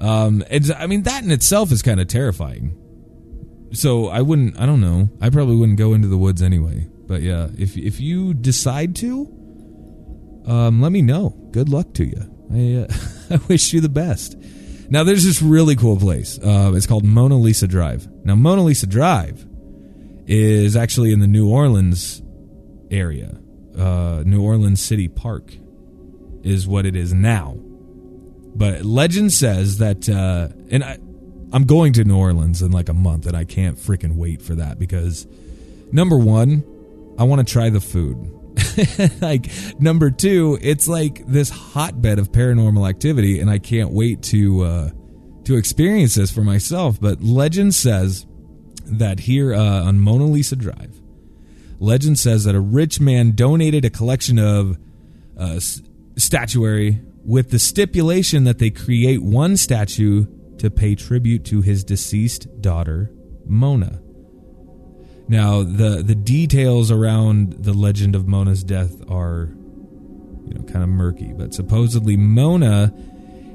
Um, 0.00 0.42
it's, 0.50 0.70
I 0.70 0.86
mean, 0.86 1.02
that 1.02 1.22
in 1.22 1.30
itself 1.30 1.70
is 1.70 1.82
kind 1.82 2.00
of 2.00 2.08
terrifying. 2.08 2.78
So 3.72 4.08
I 4.08 4.20
wouldn't. 4.20 4.58
I 4.60 4.66
don't 4.66 4.80
know. 4.80 5.08
I 5.20 5.30
probably 5.30 5.56
wouldn't 5.56 5.78
go 5.78 5.94
into 5.94 6.08
the 6.08 6.18
woods 6.18 6.42
anyway. 6.42 6.88
But 7.06 7.22
yeah, 7.22 7.48
if 7.58 7.76
if 7.76 8.00
you 8.00 8.34
decide 8.34 8.94
to, 8.96 9.26
um, 10.46 10.80
let 10.80 10.92
me 10.92 11.02
know. 11.02 11.30
Good 11.50 11.68
luck 11.68 11.94
to 11.94 12.04
you. 12.04 12.28
I 12.52 12.84
uh, 12.84 12.94
I 13.34 13.40
wish 13.48 13.72
you 13.72 13.80
the 13.80 13.88
best. 13.88 14.36
Now 14.92 15.04
there's 15.04 15.24
this 15.24 15.40
really 15.40 15.74
cool 15.74 15.96
place. 15.96 16.38
Uh, 16.38 16.74
it's 16.74 16.84
called 16.84 17.02
Mona 17.02 17.38
Lisa 17.38 17.66
Drive. 17.66 18.06
Now 18.26 18.34
Mona 18.34 18.62
Lisa 18.62 18.86
Drive 18.86 19.42
is 20.26 20.76
actually 20.76 21.14
in 21.14 21.20
the 21.20 21.26
New 21.26 21.48
Orleans 21.48 22.20
area. 22.90 23.40
Uh, 23.74 24.22
New 24.26 24.42
Orleans 24.42 24.82
City 24.82 25.08
Park 25.08 25.54
is 26.42 26.68
what 26.68 26.84
it 26.84 26.94
is 26.94 27.14
now. 27.14 27.56
But 28.54 28.84
legend 28.84 29.32
says 29.32 29.78
that, 29.78 30.10
uh, 30.10 30.48
and 30.70 30.84
I, 30.84 30.98
I'm 31.54 31.64
going 31.64 31.94
to 31.94 32.04
New 32.04 32.18
Orleans 32.18 32.60
in 32.60 32.70
like 32.70 32.90
a 32.90 32.94
month, 32.94 33.24
and 33.24 33.34
I 33.34 33.44
can't 33.44 33.78
freaking 33.78 34.16
wait 34.16 34.42
for 34.42 34.56
that 34.56 34.78
because 34.78 35.26
number 35.90 36.18
one, 36.18 36.64
I 37.18 37.24
want 37.24 37.46
to 37.46 37.50
try 37.50 37.70
the 37.70 37.80
food. 37.80 38.30
like 39.20 39.50
number 39.80 40.10
two, 40.10 40.58
it's 40.60 40.88
like 40.88 41.26
this 41.26 41.50
hotbed 41.50 42.18
of 42.18 42.32
paranormal 42.32 42.88
activity, 42.88 43.40
and 43.40 43.50
I 43.50 43.58
can't 43.58 43.90
wait 43.90 44.22
to 44.24 44.62
uh, 44.62 44.90
to 45.44 45.56
experience 45.56 46.14
this 46.14 46.30
for 46.30 46.42
myself. 46.42 47.00
But 47.00 47.22
legend 47.22 47.74
says 47.74 48.26
that 48.84 49.20
here 49.20 49.54
uh, 49.54 49.84
on 49.84 50.00
Mona 50.00 50.26
Lisa 50.26 50.56
Drive, 50.56 51.00
legend 51.78 52.18
says 52.18 52.44
that 52.44 52.54
a 52.54 52.60
rich 52.60 53.00
man 53.00 53.32
donated 53.32 53.84
a 53.84 53.90
collection 53.90 54.38
of 54.38 54.78
uh, 55.38 55.60
statuary 56.16 57.00
with 57.24 57.50
the 57.50 57.58
stipulation 57.58 58.44
that 58.44 58.58
they 58.58 58.70
create 58.70 59.22
one 59.22 59.56
statue 59.56 60.26
to 60.58 60.70
pay 60.70 60.94
tribute 60.94 61.44
to 61.46 61.60
his 61.60 61.84
deceased 61.84 62.46
daughter, 62.60 63.10
Mona. 63.46 64.01
Now, 65.32 65.62
the 65.62 66.02
the 66.02 66.14
details 66.14 66.90
around 66.90 67.54
the 67.54 67.72
legend 67.72 68.14
of 68.14 68.28
Mona's 68.28 68.62
death 68.62 69.00
are 69.10 69.48
you 70.44 70.52
know 70.52 70.62
kind 70.64 70.82
of 70.82 70.90
murky, 70.90 71.32
but 71.32 71.54
supposedly 71.54 72.18
Mona 72.18 72.92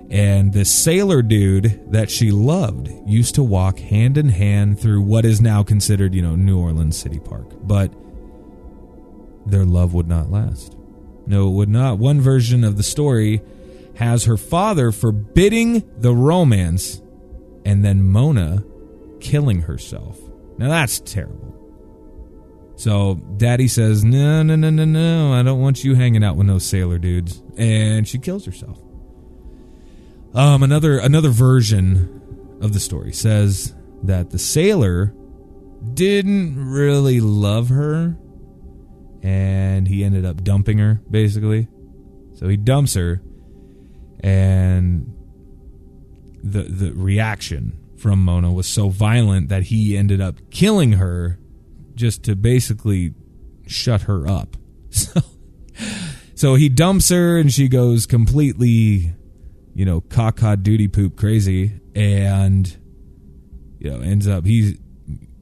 and 0.09 0.53
the 0.53 0.65
sailor 0.65 1.21
dude 1.21 1.91
that 1.91 2.09
she 2.09 2.31
loved 2.31 2.89
used 3.05 3.35
to 3.35 3.43
walk 3.43 3.77
hand 3.77 4.17
in 4.17 4.29
hand 4.29 4.79
through 4.79 5.01
what 5.03 5.23
is 5.23 5.39
now 5.39 5.61
considered, 5.61 6.15
you 6.15 6.23
know, 6.23 6.35
New 6.35 6.57
Orleans 6.57 6.97
City 6.97 7.19
Park. 7.19 7.45
But 7.61 7.93
their 9.45 9.63
love 9.63 9.93
would 9.93 10.07
not 10.07 10.31
last. 10.31 10.75
No, 11.27 11.47
it 11.47 11.51
would 11.51 11.69
not. 11.69 11.99
One 11.99 12.19
version 12.19 12.63
of 12.63 12.77
the 12.77 12.83
story 12.83 13.39
has 13.97 14.25
her 14.25 14.37
father 14.37 14.91
forbidding 14.91 15.87
the 15.95 16.15
romance 16.15 17.03
and 17.65 17.85
then 17.85 18.01
Mona 18.01 18.63
killing 19.19 19.61
herself. 19.61 20.19
Now 20.57 20.69
that's 20.69 20.99
terrible. 21.01 21.56
So 22.77 23.15
daddy 23.15 23.67
says, 23.67 24.03
No, 24.03 24.43
no, 24.43 24.55
no, 24.55 24.69
no, 24.69 24.85
no. 24.85 25.33
I 25.33 25.41
don't 25.41 25.59
want 25.59 25.83
you 25.83 25.95
hanging 25.95 26.23
out 26.23 26.35
with 26.37 26.47
those 26.47 26.65
sailor 26.65 26.99
dudes. 26.99 27.41
And 27.57 28.07
she 28.07 28.19
kills 28.19 28.45
herself. 28.45 28.79
Um, 30.35 30.61
another 30.61 30.99
another 30.99 31.29
version 31.29 32.57
of 32.61 32.73
the 32.73 32.79
story 32.79 33.11
says 33.13 33.73
that 34.03 34.29
the 34.29 34.37
sailor 34.37 35.13
didn't 35.93 36.55
really 36.63 37.19
love 37.19 37.69
her 37.69 38.15
and 39.23 39.87
he 39.87 40.03
ended 40.03 40.25
up 40.25 40.43
dumping 40.43 40.77
her 40.77 41.01
basically. 41.09 41.67
So 42.35 42.47
he 42.47 42.57
dumps 42.57 42.93
her 42.93 43.23
and 44.19 45.11
the 46.43 46.63
the 46.63 46.91
reaction 46.93 47.79
from 47.97 48.23
Mona 48.23 48.53
was 48.53 48.67
so 48.67 48.89
violent 48.89 49.49
that 49.49 49.63
he 49.63 49.97
ended 49.97 50.21
up 50.21 50.35
killing 50.51 50.93
her 50.93 51.39
just 51.97 52.23
to 52.23 52.35
basically 52.35 53.13
shut 53.67 54.03
her 54.03 54.27
up. 54.27 54.55
So 54.89 55.21
so 56.33 56.55
he 56.55 56.69
dumps 56.69 57.09
her 57.09 57.37
and 57.37 57.51
she 57.51 57.67
goes 57.67 58.05
completely 58.05 59.13
you 59.75 59.85
know 59.85 60.01
caca 60.01 60.61
duty 60.61 60.87
poop 60.87 61.17
crazy 61.17 61.79
and 61.93 62.77
you 63.79 63.91
know 63.91 63.99
ends 63.99 64.27
up 64.27 64.45
he 64.45 64.77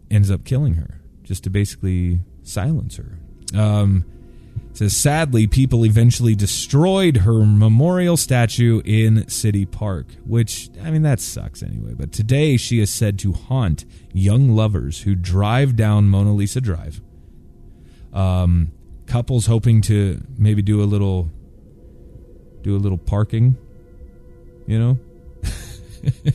ends 0.10 0.32
up 0.32 0.44
killing 0.44 0.74
her 0.74 1.02
just 1.24 1.44
to 1.44 1.50
basically 1.50 2.20
silence 2.44 2.98
her. 2.98 3.20
Um 3.54 4.04
says 4.78 4.96
sadly 4.96 5.48
people 5.48 5.86
eventually 5.86 6.36
destroyed 6.36 7.18
her 7.18 7.46
memorial 7.46 8.18
statue 8.18 8.82
in 8.84 9.28
city 9.28 9.66
park 9.66 10.08
which 10.26 10.70
i 10.84 10.92
mean 10.92 11.02
that 11.02 11.20
sucks 11.20 11.64
anyway. 11.64 11.94
But 11.94 12.12
today 12.12 12.58
she 12.58 12.80
is 12.80 12.90
said 12.90 13.18
to 13.20 13.34
haunt 13.34 13.86
young 14.14 14.50
lovers 14.50 15.02
who 15.02 15.16
drive 15.16 15.76
down 15.76 16.10
mona 16.10 16.34
lisa 16.34 16.62
drive. 16.62 17.02
Um, 18.14 18.72
couples 19.08 19.46
hoping 19.46 19.82
to 19.82 20.22
maybe 20.38 20.62
do 20.62 20.82
a 20.82 20.86
little 20.86 21.32
do 22.62 22.76
a 22.76 22.80
little 22.80 22.98
parking 22.98 23.58
you 24.68 24.80
know? 24.80 25.00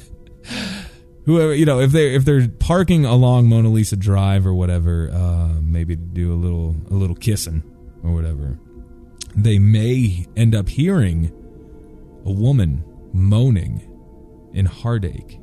Whoever 1.27 1.55
you 1.55 1.67
know 1.67 1.81
if 1.81 1.93
they 1.93 2.15
if 2.15 2.25
they're 2.25 2.49
parking 2.49 3.05
along 3.05 3.49
mona 3.49 3.69
lisa 3.69 3.97
drive 3.97 4.47
or 4.47 4.55
whatever 4.55 5.11
uh, 5.13 5.61
maybe 5.61 5.95
do 5.97 6.33
a 6.33 6.35
little 6.35 6.75
a 6.91 6.95
little 6.95 7.15
kissing 7.15 7.63
or 8.03 8.13
whatever, 8.13 8.59
they 9.35 9.59
may 9.59 10.27
end 10.37 10.55
up 10.55 10.69
hearing 10.69 11.33
a 12.25 12.33
woman 12.33 12.85
moaning 13.13 13.87
in 14.53 14.67
heartache 14.67 15.39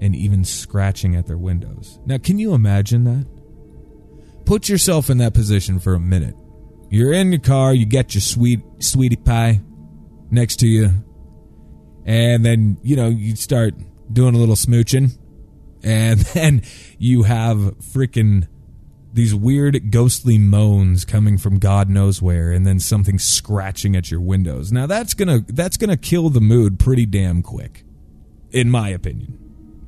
and 0.00 0.14
even 0.14 0.44
scratching 0.44 1.16
at 1.16 1.26
their 1.26 1.38
windows. 1.38 1.98
Now, 2.06 2.18
can 2.18 2.38
you 2.38 2.54
imagine 2.54 3.04
that? 3.04 3.26
Put 4.44 4.68
yourself 4.68 5.08
in 5.10 5.18
that 5.18 5.34
position 5.34 5.78
for 5.78 5.94
a 5.94 6.00
minute. 6.00 6.34
You're 6.90 7.12
in 7.12 7.32
your 7.32 7.40
car, 7.40 7.74
you 7.74 7.86
get 7.86 8.14
your 8.14 8.20
sweet 8.20 8.60
sweetie 8.78 9.16
pie 9.16 9.60
next 10.30 10.56
to 10.56 10.66
you, 10.66 10.90
and 12.04 12.44
then, 12.44 12.76
you 12.82 12.96
know, 12.96 13.08
you 13.08 13.34
start 13.36 13.74
doing 14.12 14.34
a 14.34 14.38
little 14.38 14.54
smooching, 14.54 15.16
and 15.82 16.20
then 16.34 16.62
you 16.98 17.22
have 17.22 17.58
freaking 17.78 18.46
these 19.14 19.32
weird 19.32 19.92
ghostly 19.92 20.38
moans 20.38 21.04
coming 21.04 21.38
from 21.38 21.60
God 21.60 21.88
knows 21.88 22.20
where, 22.20 22.50
and 22.50 22.66
then 22.66 22.80
something 22.80 23.20
scratching 23.20 23.94
at 23.94 24.10
your 24.10 24.20
windows. 24.20 24.72
Now 24.72 24.86
that's 24.86 25.14
gonna 25.14 25.44
that's 25.48 25.76
gonna 25.76 25.96
kill 25.96 26.30
the 26.30 26.40
mood 26.40 26.80
pretty 26.80 27.06
damn 27.06 27.40
quick, 27.40 27.84
in 28.50 28.70
my 28.70 28.88
opinion. 28.88 29.38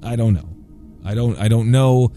I 0.00 0.14
don't 0.14 0.32
know. 0.32 0.48
I 1.04 1.14
don't 1.14 1.36
I 1.38 1.48
don't 1.48 1.72
know 1.72 2.12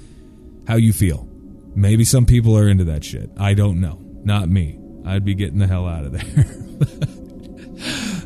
how 0.67 0.75
you 0.75 0.93
feel. 0.93 1.27
Maybe 1.73 2.05
some 2.05 2.27
people 2.27 2.55
are 2.55 2.67
into 2.67 2.83
that 2.85 3.03
shit. 3.03 3.31
I 3.37 3.55
don't 3.55 3.81
know. 3.81 3.99
Not 4.23 4.47
me. 4.47 4.79
I'd 5.03 5.25
be 5.25 5.33
getting 5.33 5.57
the 5.57 5.67
hell 5.67 5.87
out 5.87 6.05
of 6.05 6.11
there. 6.11 6.45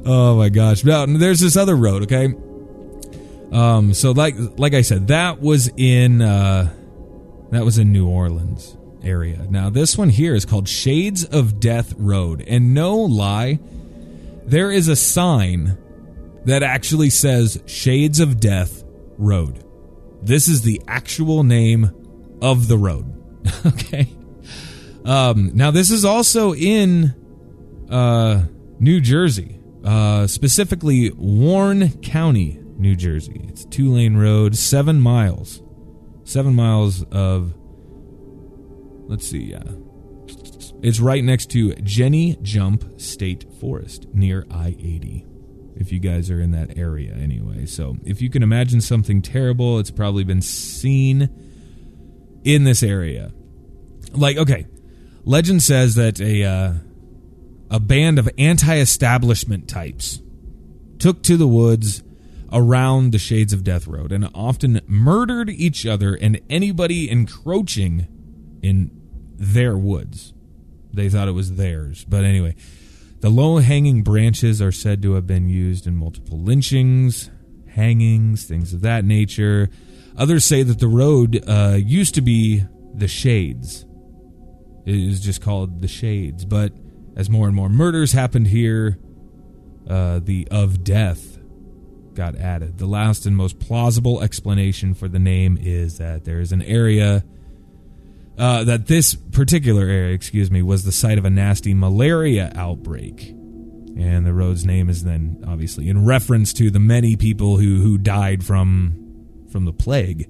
oh 0.05 0.35
my 0.35 0.49
gosh. 0.49 0.83
Now 0.83 1.05
there's 1.05 1.39
this 1.39 1.55
other 1.55 1.77
road, 1.77 2.03
okay? 2.03 2.33
Um 3.53 3.93
so 3.93 4.11
like 4.11 4.35
like 4.57 4.73
I 4.73 4.81
said, 4.81 5.07
that 5.07 5.41
was 5.41 5.71
in 5.77 6.21
uh 6.21 6.73
that 7.55 7.65
was 7.65 7.77
in 7.77 7.91
New 7.91 8.07
Orleans 8.07 8.77
area. 9.03 9.45
Now, 9.49 9.69
this 9.69 9.97
one 9.97 10.09
here 10.09 10.35
is 10.35 10.45
called 10.45 10.67
Shades 10.67 11.25
of 11.25 11.59
Death 11.59 11.93
Road. 11.97 12.43
And 12.47 12.73
no 12.73 12.95
lie, 12.95 13.59
there 14.45 14.71
is 14.71 14.87
a 14.87 14.95
sign 14.95 15.77
that 16.45 16.63
actually 16.63 17.09
says 17.09 17.61
Shades 17.65 18.19
of 18.19 18.39
Death 18.39 18.83
Road. 19.17 19.63
This 20.21 20.47
is 20.47 20.61
the 20.61 20.81
actual 20.87 21.43
name 21.43 21.91
of 22.41 22.67
the 22.67 22.77
road. 22.77 23.11
okay. 23.65 24.07
Um, 25.05 25.51
now, 25.53 25.71
this 25.71 25.91
is 25.91 26.05
also 26.05 26.53
in 26.53 27.13
uh, 27.89 28.43
New 28.79 29.01
Jersey, 29.01 29.59
uh, 29.83 30.27
specifically 30.27 31.11
Warren 31.11 32.01
County, 32.01 32.59
New 32.77 32.95
Jersey. 32.95 33.45
It's 33.49 33.65
two 33.65 33.91
lane 33.91 34.15
road, 34.15 34.55
seven 34.55 35.01
miles 35.01 35.62
seven 36.23 36.55
miles 36.55 37.03
of 37.11 37.53
let's 39.07 39.27
see 39.27 39.51
yeah. 39.51 39.63
It's 40.81 40.99
right 40.99 41.23
next 41.23 41.49
to 41.51 41.73
jenny 41.75 42.37
jump 42.41 42.99
state 42.99 43.45
forest 43.59 44.07
near 44.13 44.45
i-80 44.51 45.25
if 45.75 45.91
you 45.91 45.99
guys 45.99 46.29
are 46.29 46.39
in 46.39 46.51
that 46.51 46.77
area 46.77 47.13
anyway. 47.13 47.65
So 47.65 47.97
if 48.03 48.21
you 48.21 48.29
can 48.29 48.43
imagine 48.43 48.81
something 48.81 49.21
terrible 49.21 49.79
it's 49.79 49.91
probably 49.91 50.23
been 50.23 50.41
seen 50.41 51.29
in 52.43 52.63
this 52.63 52.83
area. 52.83 53.31
Like 54.13 54.37
okay 54.37 54.67
legend 55.25 55.63
says 55.63 55.95
that 55.95 56.19
a 56.19 56.43
uh, 56.43 56.73
a 57.69 57.79
band 57.79 58.19
of 58.19 58.29
anti-establishment 58.37 59.67
types 59.67 60.21
took 60.99 61.23
to 61.23 61.37
the 61.37 61.47
woods 61.47 62.03
around 62.53 63.11
the 63.11 63.17
Shades 63.17 63.51
of 63.51 63.63
Death 63.63 63.87
Road 63.87 64.11
and 64.11 64.29
often 64.35 64.79
murdered 64.87 65.49
each 65.49 65.85
other 65.85 66.13
and 66.13 66.39
anybody 66.49 67.09
encroaching 67.09 68.07
in 68.61 68.91
their 69.35 69.75
woods. 69.75 70.33
They 70.93 71.09
thought 71.09 71.27
it 71.27 71.31
was 71.31 71.55
theirs. 71.55 72.05
But 72.07 72.23
anyway, 72.23 72.55
the 73.21 73.29
low 73.29 73.57
hanging 73.57 74.03
branches 74.03 74.61
are 74.61 74.71
said 74.71 75.01
to 75.01 75.13
have 75.13 75.25
been 75.25 75.49
used 75.49 75.87
in 75.87 75.95
multiple 75.95 76.39
lynchings, 76.39 77.31
hangings, 77.69 78.45
things 78.45 78.73
of 78.73 78.81
that 78.81 79.03
nature. 79.03 79.69
Others 80.15 80.45
say 80.45 80.61
that 80.61 80.79
the 80.79 80.87
road 80.87 81.43
uh, 81.47 81.77
used 81.79 82.13
to 82.15 82.21
be 82.21 82.63
the 82.93 83.07
Shades. 83.07 83.85
It 84.85 84.93
is 84.93 85.21
just 85.21 85.41
called 85.41 85.81
the 85.81 85.87
Shades, 85.87 86.45
but 86.45 86.71
as 87.15 87.29
more 87.29 87.47
and 87.47 87.55
more 87.55 87.69
murders 87.69 88.11
happened 88.11 88.47
here, 88.47 88.99
uh, 89.89 90.19
the 90.19 90.47
of 90.51 90.83
death 90.83 91.32
got 92.15 92.35
added. 92.35 92.77
The 92.77 92.85
last 92.85 93.25
and 93.25 93.35
most 93.35 93.59
plausible 93.59 94.21
explanation 94.21 94.93
for 94.93 95.07
the 95.07 95.19
name 95.19 95.57
is 95.61 95.97
that 95.97 96.25
there 96.25 96.39
is 96.39 96.51
an 96.51 96.61
area 96.61 97.23
uh, 98.37 98.63
that 98.63 98.87
this 98.87 99.15
particular 99.15 99.83
area, 99.83 100.13
excuse 100.13 100.49
me, 100.49 100.61
was 100.61 100.83
the 100.83 100.91
site 100.91 101.17
of 101.17 101.25
a 101.25 101.29
nasty 101.29 101.73
malaria 101.73 102.51
outbreak. 102.55 103.29
And 103.29 104.25
the 104.25 104.33
road's 104.33 104.65
name 104.65 104.89
is 104.89 105.03
then 105.03 105.43
obviously 105.47 105.87
in 105.87 106.05
reference 106.05 106.51
to 106.53 106.71
the 106.71 106.79
many 106.79 107.15
people 107.15 107.57
who, 107.57 107.81
who 107.81 107.97
died 107.97 108.43
from 108.43 108.99
from 109.51 109.65
the 109.65 109.73
plague. 109.73 110.29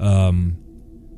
Um, 0.00 0.56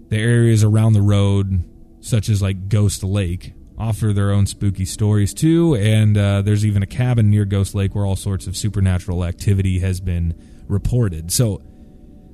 the 0.09 0.19
areas 0.19 0.65
around 0.65 0.95
the 0.95 1.03
road, 1.03 1.63
such 2.01 2.29
as 2.29 2.43
like 2.43 2.69
Ghost 2.69 3.05
Lake, 3.05 3.53
offer 3.79 4.13
their 4.13 4.31
own 4.31 4.47
spooky 4.47 4.85
stories 4.85 5.35
too. 5.35 5.75
And 5.75 6.17
uh, 6.17 6.43
there's 6.43 6.65
even 6.65 6.83
a 6.83 6.87
cabin 6.87 7.31
near 7.31 7.45
Ghost 7.45 7.75
Lake 7.75 7.95
where 7.95 8.07
all 8.07 8.17
sorts 8.17 8.47
of 8.47 8.57
supernatural 8.57 9.25
activity 9.25 9.81
has 9.81 10.01
been 10.01 10.35
reported. 10.69 11.33
So 11.33 11.63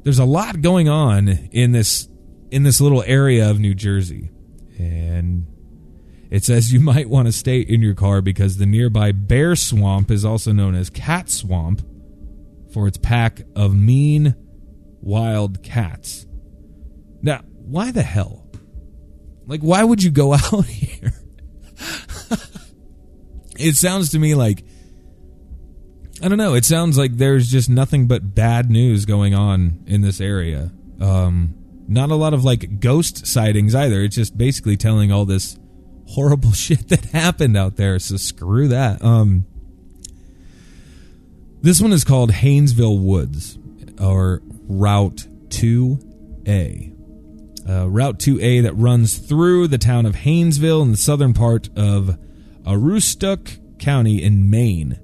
there's 0.02 0.18
a 0.18 0.24
lot 0.24 0.60
going 0.60 0.88
on 0.88 1.28
in 1.28 1.72
this 1.72 2.08
in 2.50 2.64
this 2.64 2.80
little 2.80 3.02
area 3.06 3.50
of 3.50 3.58
New 3.58 3.74
Jersey. 3.74 4.30
And 4.78 5.46
it 6.30 6.44
says 6.44 6.72
you 6.72 6.80
might 6.80 7.08
want 7.08 7.26
to 7.26 7.32
stay 7.32 7.60
in 7.60 7.82
your 7.82 7.94
car 7.94 8.20
because 8.20 8.56
the 8.56 8.66
nearby 8.66 9.12
Bear 9.12 9.56
Swamp 9.56 10.10
is 10.10 10.24
also 10.24 10.52
known 10.52 10.74
as 10.74 10.90
Cat 10.90 11.30
Swamp 11.30 11.82
for 12.72 12.86
its 12.86 12.98
pack 12.98 13.42
of 13.54 13.74
mean 13.74 14.34
wild 15.00 15.62
cats. 15.62 16.26
Now, 17.22 17.42
why 17.58 17.90
the 17.90 18.02
hell? 18.02 18.46
Like, 19.46 19.60
why 19.60 19.84
would 19.84 20.02
you 20.02 20.10
go 20.10 20.32
out 20.34 20.64
here? 20.66 21.12
it 23.58 23.76
sounds 23.76 24.10
to 24.10 24.18
me 24.18 24.34
like 24.34 24.64
I 26.22 26.28
don't 26.28 26.38
know. 26.38 26.54
It 26.54 26.64
sounds 26.64 26.96
like 26.96 27.16
there's 27.16 27.50
just 27.50 27.68
nothing 27.68 28.06
but 28.06 28.34
bad 28.34 28.70
news 28.70 29.06
going 29.06 29.34
on 29.34 29.82
in 29.88 30.02
this 30.02 30.20
area. 30.20 30.70
Um, 31.00 31.54
not 31.88 32.10
a 32.10 32.14
lot 32.14 32.32
of 32.32 32.44
like 32.44 32.78
ghost 32.78 33.26
sightings 33.26 33.74
either. 33.74 34.02
It's 34.02 34.14
just 34.14 34.38
basically 34.38 34.76
telling 34.76 35.10
all 35.10 35.24
this 35.24 35.58
horrible 36.08 36.52
shit 36.52 36.88
that 36.90 37.06
happened 37.06 37.56
out 37.56 37.76
there. 37.76 37.98
So 37.98 38.16
screw 38.16 38.68
that. 38.68 39.04
Um, 39.04 39.46
this 41.60 41.80
one 41.80 41.92
is 41.92 42.04
called 42.04 42.30
Haynesville 42.30 43.00
Woods 43.02 43.58
or 44.00 44.42
Route 44.68 45.26
2A. 45.48 46.91
Uh, 47.68 47.88
Route 47.88 48.18
2A 48.18 48.62
that 48.62 48.74
runs 48.74 49.18
through 49.18 49.68
the 49.68 49.78
town 49.78 50.06
of 50.06 50.16
Haynesville 50.16 50.82
in 50.82 50.90
the 50.90 50.96
southern 50.96 51.32
part 51.32 51.68
of 51.76 52.18
Aroostook 52.64 53.78
County 53.78 54.22
in 54.22 54.50
Maine 54.50 54.98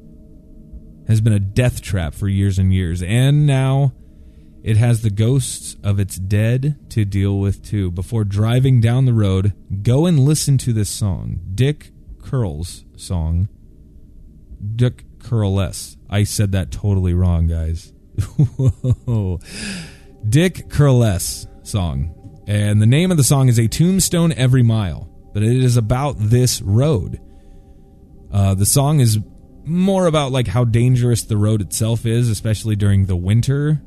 has 1.09 1.21
been 1.21 1.33
a 1.33 1.41
death 1.41 1.81
trap 1.81 2.15
for 2.15 2.29
years 2.29 2.59
and 2.59 2.73
years. 2.73 3.03
And 3.03 3.47
now 3.47 3.93
it 4.63 4.77
has 4.77 5.03
the 5.03 5.11
ghosts 5.11 5.77
of 5.83 5.99
its 5.99 6.17
dead 6.17 6.77
to 6.91 7.05
deal 7.05 7.39
with 7.39 7.65
too. 7.65 7.91
Before 7.91 8.25
driving 8.25 8.81
down 8.81 9.07
the 9.07 9.15
road, 9.15 9.55
go 9.83 10.07
and 10.07 10.21
listen 10.21 10.59
to 10.59 10.73
this 10.73 10.91
song. 10.91 11.41
Dick 11.55 11.91
Curl's 12.23 12.85
song. 12.97 13.49
Dick 14.77 15.05
Curless. 15.19 15.97
I 16.11 16.25
said 16.25 16.53
that 16.53 16.71
totally 16.71 17.15
wrong, 17.15 17.47
guys. 17.47 17.93
Dick 20.29 20.69
Curless 20.69 21.47
song. 21.67 22.15
And 22.49 22.83
the 22.83 22.87
name 22.87 23.13
of 23.13 23.17
the 23.17 23.23
song 23.23 23.49
is 23.49 23.59
A 23.59 23.69
Tombstone 23.69 24.33
Every 24.33 24.65
Mile. 24.65 25.09
But 25.33 25.45
it 25.45 25.63
is 25.63 25.77
about 25.77 26.17
this 26.19 26.61
road. 26.61 27.21
Uh, 28.33 28.55
the 28.55 28.67
song 28.67 28.99
is 28.99 29.19
more 29.65 30.07
about 30.07 30.33
like 30.33 30.49
how 30.49 30.65
dangerous 30.65 31.23
the 31.23 31.37
road 31.37 31.61
itself 31.61 32.07
is, 32.07 32.29
especially 32.29 32.75
during 32.75 33.07
the 33.07 33.17
winter 33.17 33.81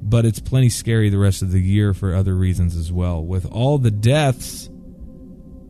but 0.00 0.24
it's 0.24 0.40
plenty 0.40 0.68
scary 0.68 1.10
the 1.10 1.18
rest 1.18 1.42
of 1.42 1.50
the 1.50 1.60
year 1.60 1.92
for 1.92 2.14
other 2.14 2.34
reasons 2.34 2.76
as 2.76 2.92
well. 2.92 3.24
With 3.24 3.46
all 3.46 3.78
the 3.78 3.90
deaths 3.90 4.68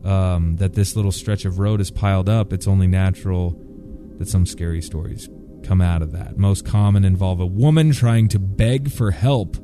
um, 0.03 0.57
that 0.57 0.73
this 0.73 0.95
little 0.95 1.11
stretch 1.11 1.45
of 1.45 1.59
road 1.59 1.79
has 1.79 1.91
piled 1.91 2.29
up, 2.29 2.53
it's 2.53 2.67
only 2.67 2.87
natural 2.87 3.59
that 4.17 4.27
some 4.27 4.45
scary 4.45 4.81
stories 4.81 5.27
come 5.63 5.81
out 5.81 6.01
of 6.01 6.11
that. 6.11 6.37
Most 6.37 6.65
common 6.65 7.05
involve 7.05 7.39
a 7.39 7.45
woman 7.45 7.91
trying 7.91 8.27
to 8.29 8.39
beg 8.39 8.91
for 8.91 9.11
help 9.11 9.57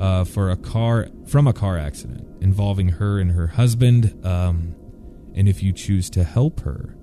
uh, 0.00 0.24
for 0.24 0.50
a 0.50 0.56
car 0.56 1.08
from 1.26 1.46
a 1.46 1.52
car 1.52 1.78
accident 1.78 2.26
involving 2.42 2.88
her 2.88 3.20
and 3.20 3.32
her 3.32 3.46
husband. 3.46 4.18
Um, 4.24 4.74
and 5.34 5.48
if 5.48 5.62
you 5.62 5.72
choose 5.72 6.10
to 6.10 6.24
help 6.24 6.60
her, 6.60 6.96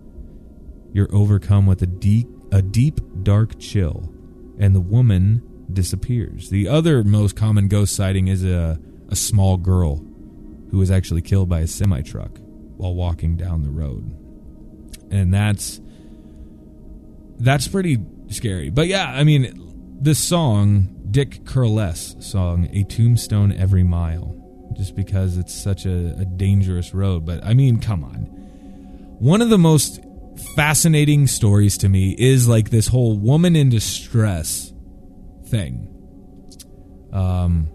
you're 0.92 1.14
overcome 1.14 1.66
with 1.66 1.82
a 1.82 1.86
deep, 1.86 2.28
a 2.52 2.62
deep, 2.62 3.00
dark 3.24 3.60
chill, 3.60 4.12
and 4.60 4.76
the 4.76 4.82
woman 4.82 5.42
disappears. 5.72 6.50
The 6.50 6.68
other 6.68 7.04
most 7.04 7.36
common 7.36 7.68
ghost 7.68 7.96
sighting 7.96 8.28
is 8.28 8.44
a, 8.44 8.80
a 9.10 9.16
small 9.16 9.58
girl 9.58 10.04
who 10.72 10.78
was 10.80 10.92
actually 10.92 11.22
killed 11.22 11.48
by 11.48 11.60
a 11.60 11.68
semi 11.68 12.02
truck 12.02 12.40
while 12.78 12.96
walking 12.96 13.38
down 13.38 13.64
the 13.64 13.70
road. 13.70 14.12
And 15.12 15.34
that's 15.34 15.80
that's 17.40 17.68
pretty 17.68 18.00
scary. 18.30 18.70
But 18.70 18.88
yeah, 18.88 19.06
I 19.06 19.24
mean, 19.24 19.98
this 20.02 20.20
song, 20.20 20.97
Dick 21.12 21.44
Curless 21.46 22.22
song, 22.24 22.70
A 22.74 22.84
Tombstone 22.84 23.52
Every 23.52 23.84
Mile, 23.84 24.36
just 24.76 24.96
because 24.96 25.38
it's 25.38 25.54
such 25.54 25.86
a, 25.86 26.16
a 26.20 26.26
dangerous 26.26 26.94
road. 26.94 27.26
But 27.26 27.44
I 27.44 27.54
mean, 27.54 27.80
come 27.80 28.04
on. 28.04 28.26
One 29.20 29.42
of 29.42 29.50
the 29.50 29.58
most 29.58 30.00
fascinating 30.56 31.28
stories 31.28 31.78
to 31.80 31.90
me 31.90 32.16
is 32.18 32.48
like 32.48 32.70
this 32.70 32.88
whole 32.88 33.18
woman 33.18 33.56
in 33.56 33.70
distress 33.70 34.72
thing. 35.46 35.94
Um, 37.12 37.70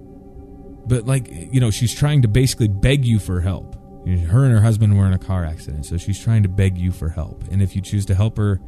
but 0.86 1.06
like 1.06 1.28
you 1.30 1.60
know, 1.60 1.70
she's 1.70 1.94
trying 1.94 2.22
to 2.22 2.28
basically 2.28 2.68
beg 2.68 3.04
you 3.04 3.18
for 3.18 3.40
help. 3.40 3.74
Her 4.06 4.44
and 4.44 4.52
her 4.52 4.60
husband 4.60 4.98
were 4.98 5.06
in 5.06 5.12
a 5.12 5.18
car 5.18 5.44
accident, 5.44 5.86
so 5.86 5.96
she's 5.96 6.20
trying 6.20 6.42
to 6.42 6.48
beg 6.48 6.76
you 6.76 6.90
for 6.90 7.08
help. 7.08 7.44
And 7.50 7.62
if 7.62 7.76
you 7.76 7.82
choose 7.82 8.04
to 8.06 8.14
help 8.14 8.36
her, 8.36 8.60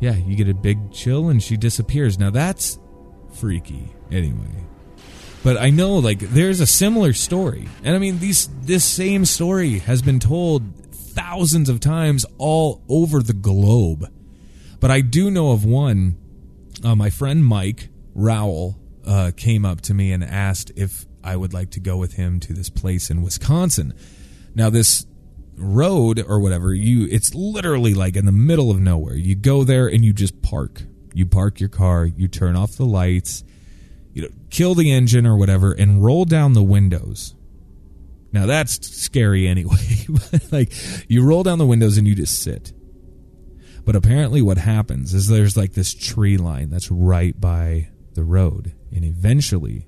yeah, 0.00 0.14
you 0.14 0.36
get 0.36 0.48
a 0.48 0.54
big 0.54 0.92
chill 0.92 1.30
and 1.30 1.42
she 1.42 1.56
disappears. 1.56 2.18
Now 2.18 2.30
that's 2.30 2.78
freaky, 3.32 3.92
anyway. 4.10 4.66
But 5.42 5.56
I 5.56 5.70
know 5.70 5.96
like 5.98 6.18
there's 6.18 6.60
a 6.60 6.66
similar 6.66 7.12
story, 7.12 7.68
and 7.82 7.96
I 7.96 7.98
mean 7.98 8.18
these 8.18 8.48
this 8.62 8.84
same 8.84 9.24
story 9.24 9.78
has 9.80 10.02
been 10.02 10.20
told 10.20 10.62
thousands 10.94 11.68
of 11.68 11.80
times 11.80 12.26
all 12.38 12.82
over 12.88 13.22
the 13.22 13.32
globe. 13.32 14.12
But 14.80 14.90
I 14.90 15.00
do 15.00 15.30
know 15.30 15.52
of 15.52 15.64
one 15.64 16.16
uh, 16.84 16.94
my 16.94 17.10
friend 17.10 17.44
Mike 17.44 17.88
Rowell 18.14 18.78
uh, 19.06 19.32
came 19.36 19.64
up 19.64 19.80
to 19.82 19.94
me 19.94 20.12
and 20.12 20.22
asked 20.22 20.72
if 20.76 21.06
I 21.22 21.36
would 21.36 21.52
like 21.52 21.70
to 21.70 21.80
go 21.80 21.96
with 21.96 22.14
him 22.14 22.40
to 22.40 22.52
this 22.52 22.70
place 22.70 23.10
in 23.10 23.22
Wisconsin. 23.22 23.94
Now, 24.54 24.70
this 24.70 25.06
road 25.56 26.24
or 26.26 26.40
whatever, 26.40 26.72
you 26.72 27.06
it's 27.10 27.34
literally 27.34 27.94
like 27.94 28.16
in 28.16 28.26
the 28.26 28.32
middle 28.32 28.70
of 28.70 28.80
nowhere. 28.80 29.14
You 29.14 29.34
go 29.34 29.64
there 29.64 29.86
and 29.86 30.04
you 30.04 30.12
just 30.12 30.42
park. 30.42 30.82
You 31.14 31.26
park 31.26 31.60
your 31.60 31.68
car, 31.68 32.04
you 32.04 32.28
turn 32.28 32.56
off 32.56 32.76
the 32.76 32.84
lights, 32.84 33.44
you 34.12 34.22
know, 34.22 34.28
kill 34.50 34.74
the 34.74 34.92
engine 34.92 35.26
or 35.26 35.36
whatever, 35.36 35.72
and 35.72 36.04
roll 36.04 36.24
down 36.24 36.52
the 36.52 36.62
windows. 36.62 37.34
Now 38.32 38.46
that's 38.46 38.86
scary 38.88 39.46
anyway. 39.46 40.06
like 40.52 40.72
you 41.08 41.24
roll 41.24 41.42
down 41.42 41.58
the 41.58 41.66
windows 41.66 41.98
and 41.98 42.06
you 42.06 42.14
just 42.14 42.40
sit. 42.40 42.72
But 43.84 43.96
apparently, 43.96 44.42
what 44.42 44.58
happens 44.58 45.14
is 45.14 45.26
there's 45.26 45.56
like 45.56 45.72
this 45.72 45.94
tree 45.94 46.36
line 46.36 46.70
that's 46.70 46.90
right 46.90 47.38
by 47.40 47.88
the 48.14 48.24
road. 48.24 48.74
And 48.92 49.04
eventually, 49.04 49.86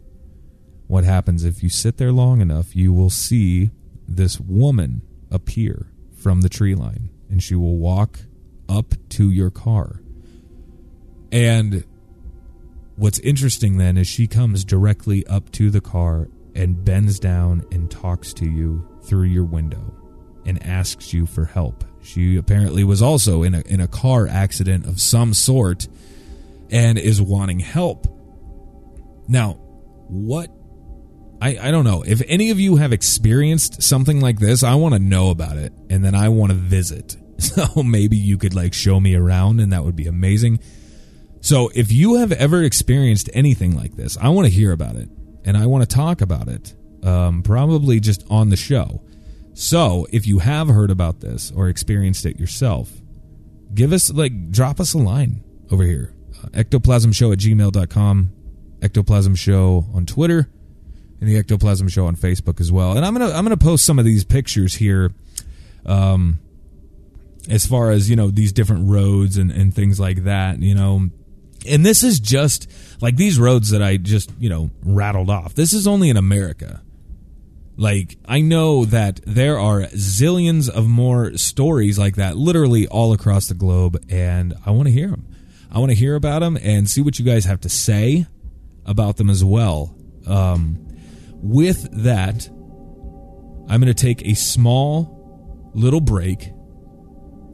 what 0.86 1.04
happens 1.04 1.44
if 1.44 1.62
you 1.62 1.68
sit 1.68 1.98
there 1.98 2.12
long 2.12 2.40
enough, 2.40 2.74
you 2.74 2.92
will 2.92 3.10
see 3.10 3.70
this 4.08 4.40
woman 4.40 5.02
appear 5.30 5.92
from 6.14 6.40
the 6.40 6.48
tree 6.48 6.74
line 6.74 7.10
and 7.30 7.42
she 7.42 7.54
will 7.54 7.78
walk 7.78 8.20
up 8.68 8.94
to 9.10 9.30
your 9.30 9.50
car. 9.50 10.01
And 11.32 11.84
what's 12.96 13.18
interesting 13.20 13.78
then 13.78 13.96
is 13.96 14.06
she 14.06 14.26
comes 14.26 14.64
directly 14.64 15.26
up 15.26 15.50
to 15.52 15.70
the 15.70 15.80
car 15.80 16.28
and 16.54 16.84
bends 16.84 17.18
down 17.18 17.64
and 17.72 17.90
talks 17.90 18.34
to 18.34 18.44
you 18.44 18.86
through 19.04 19.24
your 19.24 19.44
window 19.44 19.94
and 20.44 20.62
asks 20.64 21.12
you 21.12 21.24
for 21.24 21.46
help. 21.46 21.84
She 22.02 22.36
apparently 22.36 22.84
was 22.84 23.00
also 23.00 23.42
in 23.42 23.54
a 23.54 23.62
in 23.62 23.80
a 23.80 23.88
car 23.88 24.26
accident 24.26 24.86
of 24.86 25.00
some 25.00 25.34
sort 25.34 25.88
and 26.70 26.98
is 26.98 27.22
wanting 27.22 27.60
help. 27.60 28.06
Now, 29.28 29.54
what 30.08 30.50
I, 31.40 31.58
I 31.60 31.70
don't 31.70 31.84
know. 31.84 32.02
If 32.06 32.22
any 32.28 32.50
of 32.50 32.60
you 32.60 32.76
have 32.76 32.92
experienced 32.92 33.82
something 33.82 34.20
like 34.20 34.38
this, 34.38 34.62
I 34.62 34.74
want 34.74 34.94
to 34.94 35.00
know 35.00 35.30
about 35.30 35.56
it 35.56 35.72
and 35.90 36.04
then 36.04 36.14
I 36.14 36.28
want 36.28 36.52
to 36.52 36.58
visit. 36.58 37.16
So 37.42 37.82
maybe 37.82 38.16
you 38.16 38.38
could 38.38 38.54
like 38.54 38.72
show 38.72 39.00
me 39.00 39.16
around 39.16 39.58
and 39.58 39.72
that 39.72 39.84
would 39.84 39.96
be 39.96 40.06
amazing. 40.06 40.60
So 41.42 41.72
if 41.74 41.90
you 41.90 42.14
have 42.14 42.30
ever 42.30 42.62
experienced 42.62 43.28
anything 43.34 43.76
like 43.76 43.96
this, 43.96 44.16
I 44.16 44.28
want 44.28 44.46
to 44.46 44.52
hear 44.52 44.70
about 44.70 44.94
it 44.94 45.08
and 45.44 45.56
I 45.56 45.66
want 45.66 45.82
to 45.82 45.92
talk 45.92 46.20
about 46.20 46.46
it, 46.46 46.72
um, 47.02 47.42
probably 47.42 47.98
just 47.98 48.24
on 48.30 48.48
the 48.48 48.56
show. 48.56 49.02
So 49.52 50.06
if 50.12 50.24
you 50.24 50.38
have 50.38 50.68
heard 50.68 50.92
about 50.92 51.18
this 51.18 51.50
or 51.50 51.68
experienced 51.68 52.24
it 52.26 52.38
yourself, 52.38 52.92
give 53.74 53.92
us, 53.92 54.08
like, 54.08 54.52
drop 54.52 54.78
us 54.78 54.94
a 54.94 54.98
line 54.98 55.42
over 55.72 55.82
here. 55.82 56.14
Uh, 56.44 56.46
ectoplasmshow 56.50 57.32
at 57.32 57.40
gmail.com, 57.40 58.32
ectoplasm 58.80 59.34
show 59.34 59.86
on 59.92 60.06
Twitter, 60.06 60.48
and 61.20 61.28
the 61.28 61.36
ectoplasm 61.36 61.88
show 61.88 62.06
on 62.06 62.14
Facebook 62.14 62.60
as 62.60 62.70
well. 62.70 62.96
And 62.96 63.04
I'm 63.04 63.14
gonna 63.14 63.32
I'm 63.32 63.44
gonna 63.44 63.56
post 63.56 63.84
some 63.84 63.98
of 63.98 64.04
these 64.04 64.24
pictures 64.24 64.74
here, 64.74 65.12
um, 65.86 66.38
as 67.48 67.66
far 67.66 67.90
as 67.90 68.10
you 68.10 68.16
know 68.16 68.30
these 68.30 68.52
different 68.52 68.88
roads 68.88 69.36
and 69.36 69.50
and 69.50 69.72
things 69.74 70.00
like 70.00 70.24
that. 70.24 70.60
You 70.60 70.74
know, 70.74 71.10
and 71.66 71.84
this 71.84 72.02
is 72.02 72.20
just 72.20 72.70
like 73.00 73.16
these 73.16 73.38
roads 73.38 73.70
that 73.70 73.82
I 73.82 73.96
just 73.96 74.30
you 74.38 74.48
know 74.48 74.70
rattled 74.84 75.30
off. 75.30 75.54
This 75.54 75.72
is 75.72 75.86
only 75.86 76.10
in 76.10 76.16
America. 76.16 76.82
Like 77.76 78.18
I 78.26 78.40
know 78.40 78.84
that 78.84 79.20
there 79.26 79.58
are 79.58 79.82
zillions 79.82 80.68
of 80.68 80.86
more 80.86 81.36
stories 81.36 81.98
like 81.98 82.16
that, 82.16 82.36
literally 82.36 82.86
all 82.86 83.12
across 83.12 83.48
the 83.48 83.54
globe, 83.54 84.02
and 84.08 84.54
I 84.64 84.70
want 84.70 84.88
to 84.88 84.92
hear 84.92 85.08
them. 85.08 85.26
I 85.70 85.78
want 85.78 85.90
to 85.90 85.96
hear 85.96 86.14
about 86.14 86.40
them 86.40 86.58
and 86.60 86.88
see 86.88 87.00
what 87.00 87.18
you 87.18 87.24
guys 87.24 87.46
have 87.46 87.60
to 87.62 87.68
say 87.68 88.26
about 88.84 89.16
them 89.16 89.30
as 89.30 89.42
well. 89.42 89.94
Um, 90.26 90.86
with 91.42 91.88
that, 92.04 92.46
I'm 92.48 93.80
going 93.80 93.86
to 93.86 93.94
take 93.94 94.26
a 94.26 94.34
small 94.34 95.70
little 95.74 96.02
break 96.02 96.52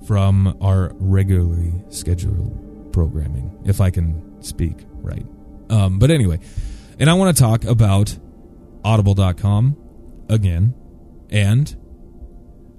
from 0.06 0.56
our 0.60 0.92
regularly 0.94 1.72
scheduled 1.90 2.67
programming, 2.98 3.56
if 3.64 3.80
I 3.80 3.90
can 3.90 4.42
speak 4.42 4.74
right. 4.94 5.24
Um, 5.70 6.00
but 6.00 6.10
anyway, 6.10 6.40
and 6.98 7.08
I 7.08 7.14
want 7.14 7.36
to 7.36 7.40
talk 7.40 7.62
about 7.62 8.18
audible.com 8.84 9.76
again. 10.28 10.74
And 11.30 11.76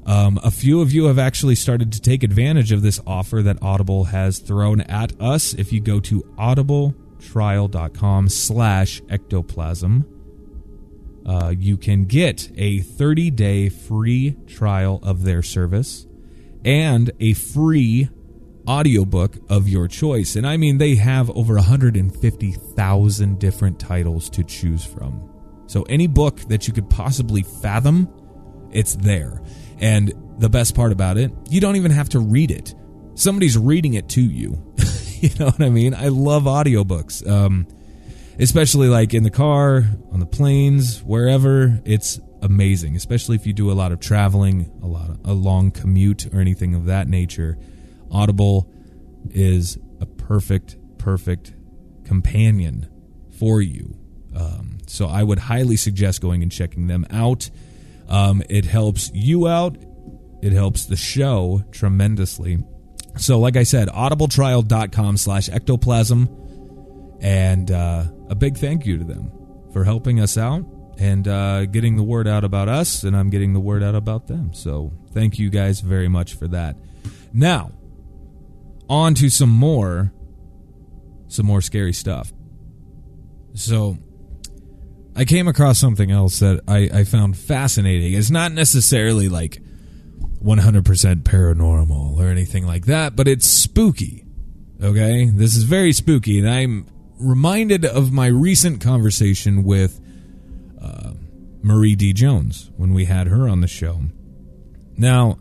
um, 0.06 0.38
a 0.44 0.52
few 0.52 0.82
of 0.82 0.92
you 0.92 1.06
have 1.06 1.18
actually 1.18 1.56
started 1.56 1.94
to 1.94 2.02
take 2.02 2.24
advantage 2.24 2.74
of 2.74 2.82
this 2.82 3.00
offer 3.08 3.42
that 3.44 3.60
Audible 3.62 4.04
has 4.06 4.40
thrown 4.40 4.82
at 4.82 5.14
us. 5.22 5.54
If 5.54 5.72
you 5.72 5.80
go 5.80 6.02
to 6.02 6.24
audibletrial.com 6.38 8.28
slash 8.28 9.02
ectoplasm, 9.10 10.06
uh, 11.26 11.54
you 11.58 11.78
can 11.78 12.04
get 12.04 12.52
a 12.58 12.80
30 12.80 13.32
day 13.32 13.70
free 13.70 14.36
trial 14.48 15.00
of 15.02 15.24
their 15.24 15.42
service 15.42 16.06
and 16.66 17.10
a 17.22 17.32
free 17.32 18.10
audiobook 18.68 19.38
of 19.50 19.68
your 19.68 19.88
choice. 19.88 20.36
And 20.36 20.46
I 20.46 20.58
mean, 20.58 20.78
they 20.78 20.96
have 20.96 21.30
over 21.32 21.56
150,000 21.56 23.40
different 23.40 23.80
titles 23.80 24.30
to 24.32 24.44
choose 24.44 24.86
from. 24.86 25.30
So 25.68 25.84
any 25.84 26.08
book 26.08 26.40
that 26.50 26.68
you 26.68 26.74
could 26.74 26.90
possibly 26.90 27.44
fathom, 27.44 28.10
it's 28.72 28.96
there. 28.96 29.42
And 29.80 30.14
the 30.40 30.50
best 30.50 30.76
part 30.76 30.92
about 30.92 31.18
it, 31.18 31.32
you 31.50 31.62
don't 31.62 31.76
even 31.76 31.92
have 31.92 32.10
to 32.10 32.20
read 32.20 32.52
it. 32.52 32.74
Somebody's 33.16 33.58
reading 33.58 33.94
it 33.94 34.10
to 34.10 34.22
you. 34.22 34.74
you 35.20 35.30
know 35.40 35.46
what 35.46 35.62
I 35.62 35.70
mean? 35.70 35.94
I 35.94 36.08
love 36.08 36.44
audiobooks. 36.44 37.28
Um, 37.30 37.68
especially 38.40 38.88
like 38.88 39.14
in 39.14 39.24
the 39.24 39.30
car, 39.30 39.84
on 40.12 40.20
the 40.20 40.26
planes, 40.26 41.04
wherever. 41.04 41.80
It's 41.86 42.20
amazing, 42.42 42.96
especially 42.96 43.36
if 43.36 43.46
you 43.46 43.54
do 43.54 43.70
a 43.72 43.74
lot 43.74 43.92
of 43.92 44.00
traveling, 44.00 44.72
a 44.82 44.88
lot 44.88 45.10
of 45.10 45.20
a 45.26 45.34
long 45.34 45.72
commute 45.72 46.34
or 46.34 46.40
anything 46.40 46.74
of 46.74 46.86
that 46.86 47.08
nature. 47.08 47.58
Audible 48.12 48.72
is 49.32 49.78
a 50.00 50.06
perfect, 50.06 50.78
perfect 50.98 51.54
companion 52.06 52.90
for 53.38 53.62
you. 53.62 53.96
Um, 54.36 54.78
so 54.88 55.08
I 55.08 55.24
would 55.24 55.40
highly 55.40 55.76
suggest 55.76 56.22
going 56.22 56.44
and 56.44 56.52
checking 56.52 56.88
them 56.88 57.06
out. 57.10 57.50
Um, 58.08 58.44
it 58.50 58.66
helps 58.66 59.12
you 59.14 59.48
out. 59.48 59.78
It 60.42 60.54
helps 60.54 60.86
the 60.86 60.96
show 60.96 61.64
tremendously. 61.72 62.60
So, 63.18 63.40
like 63.40 63.58
I 63.58 63.64
said, 63.64 63.90
audibletrial.com 63.90 65.18
slash 65.18 65.50
ectoplasm. 65.50 66.30
And 67.22 67.70
uh, 67.70 68.06
a 68.30 68.36
big 68.36 68.58
thank 68.58 68.86
you 68.86 68.98
to 68.98 69.04
them 69.04 69.32
for 69.74 69.84
helping 69.84 70.20
us 70.20 70.38
out 70.38 70.64
and 70.98 71.28
uh, 71.28 71.66
getting 71.66 71.98
the 71.98 72.04
word 72.04 72.28
out 72.28 72.44
about 72.44 72.70
us, 72.70 73.04
and 73.04 73.16
I'm 73.16 73.30
getting 73.30 73.54
the 73.54 73.60
word 73.60 73.84
out 73.84 73.96
about 73.96 74.28
them. 74.28 74.54
So, 74.54 74.94
thank 75.12 75.38
you 75.38 75.50
guys 75.50 75.82
very 75.82 76.08
much 76.08 76.34
for 76.34 76.48
that. 76.48 76.78
Now, 77.34 77.72
on 78.90 79.14
to 79.16 79.30
some 79.30 79.50
more, 79.50 80.12
some 81.28 81.46
more 81.46 81.62
scary 81.62 81.94
stuff. 81.94 82.34
So, 83.54 83.98
I 85.16 85.26
came 85.26 85.48
across 85.48 85.78
something 85.78 86.12
else 86.12 86.40
that 86.40 86.62
I, 86.68 86.90
I 86.94 87.04
found 87.04 87.38
fascinating. 87.38 88.14
It's 88.14 88.30
not 88.30 88.54
necessarily 88.54 89.28
like 89.28 89.62
100% 90.44 91.24
paranormal 91.24 92.18
or 92.18 92.28
anything 92.28 92.66
like 92.66 92.86
that, 92.86 93.16
but 93.16 93.28
it's 93.28 93.46
spooky. 93.46 94.26
Okay? 94.82 95.26
This 95.26 95.56
is 95.56 95.64
very 95.64 95.92
spooky, 95.92 96.40
and 96.40 96.50
I'm 96.50 96.88
reminded 97.20 97.86
of 97.86 98.14
my 98.14 98.28
recent 98.28 98.82
conversation 98.82 99.64
with 99.64 100.00
uh, 100.82 101.12
Marie 101.62 101.96
D. 101.96 102.14
Jones 102.14 102.72
when 102.78 102.94
we 102.94 103.06
had 103.06 103.28
her 103.28 103.50
on 103.50 103.62
the 103.62 103.68
show. 103.68 104.00
Now, 104.96 105.38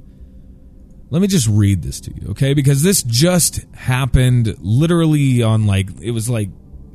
let 1.11 1.23
me 1.23 1.29
just 1.29 1.49
read 1.49 1.83
this 1.83 2.01
to 2.01 2.15
you, 2.15 2.31
okay? 2.31 2.55
Because 2.55 2.83
this 2.83 3.03
just 3.03 3.65
happened 3.75 4.55
literally 4.59 5.43
on 5.43 5.67
like, 5.67 5.89
it 6.01 6.11
was 6.11 6.29
like, 6.29 6.51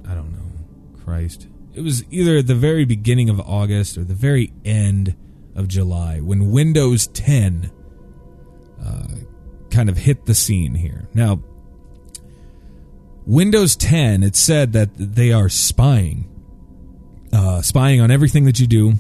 I 0.08 0.14
don't 0.14 0.32
know, 0.32 1.04
Christ. 1.04 1.48
It 1.74 1.82
was 1.82 2.04
either 2.12 2.38
at 2.38 2.48
the 2.48 2.56
very 2.56 2.86
beginning 2.86 3.30
of 3.30 3.40
August 3.40 3.98
or 3.98 4.04
the 4.04 4.14
very 4.14 4.54
end 4.64 5.16
of 5.56 5.68
July 5.68 6.20
when 6.20 6.52
Windows 6.52 7.08
10 7.08 7.72
uh, 8.84 9.08
kind 9.72 9.90
of 9.90 9.98
hit 9.98 10.26
the 10.26 10.36
scene 10.36 10.76
here. 10.76 11.08
Now, 11.16 11.42
Windows 13.26 13.76
10, 13.76 14.22
it 14.22 14.36
said 14.36 14.74
that 14.74 14.90
they 14.96 15.32
are 15.32 15.50
spying, 15.50 16.30
uh, 17.32 17.62
spying 17.62 18.02
on 18.02 18.12
everything 18.12 18.46
that 18.46 18.60
you 18.60 18.68
do, 18.68 18.94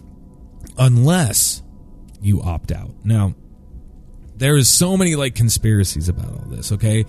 unless 0.78 1.62
you 2.21 2.41
opt 2.41 2.71
out. 2.71 2.91
Now, 3.04 3.36
there 4.35 4.57
is 4.57 4.69
so 4.69 4.97
many 4.97 5.15
like 5.15 5.35
conspiracies 5.35 6.09
about 6.09 6.29
all 6.29 6.45
this. 6.47 6.71
Okay, 6.71 7.05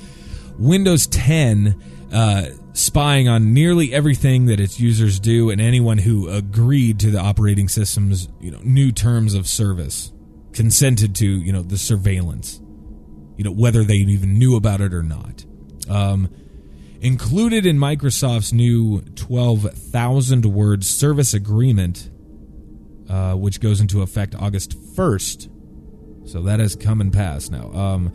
Windows 0.59 1.07
10 1.07 1.81
uh, 2.13 2.47
spying 2.75 3.29
on 3.29 3.53
nearly 3.53 3.93
everything 3.93 4.47
that 4.47 4.61
its 4.61 4.79
users 4.79 5.19
do, 5.19 5.51
and 5.51 5.61
anyone 5.61 5.99
who 5.99 6.29
agreed 6.29 7.01
to 7.01 7.11
the 7.11 7.19
operating 7.19 7.69
system's 7.69 8.29
you 8.41 8.51
know 8.51 8.61
new 8.63 8.93
terms 8.93 9.35
of 9.35 9.49
service, 9.49 10.13
consented 10.53 11.15
to 11.17 11.27
you 11.27 11.53
know 11.53 11.63
the 11.63 11.79
surveillance, 11.79 12.61
you 13.37 13.45
know 13.45 13.53
whether 13.53 13.83
they 13.85 13.95
even 13.95 14.39
knew 14.39 14.57
about 14.57 14.81
it 14.81 14.95
or 14.95 15.03
not. 15.03 15.45
Um, 15.89 16.31
included 17.01 17.67
in 17.67 17.77
Microsoft's 17.79 18.53
new 18.53 19.03
12,000 19.03 20.47
word 20.47 20.85
service 20.85 21.35
agreement, 21.35 22.11
uh, 23.11 23.35
which 23.35 23.61
goes 23.61 23.81
into 23.81 24.01
effect 24.01 24.35
August 24.35 24.79
1st. 24.97 25.51
So 26.27 26.43
that 26.43 26.61
has 26.61 26.77
come 26.77 27.01
and 27.01 27.13
passed 27.13 27.51
now. 27.51 27.73
Um, 27.73 28.13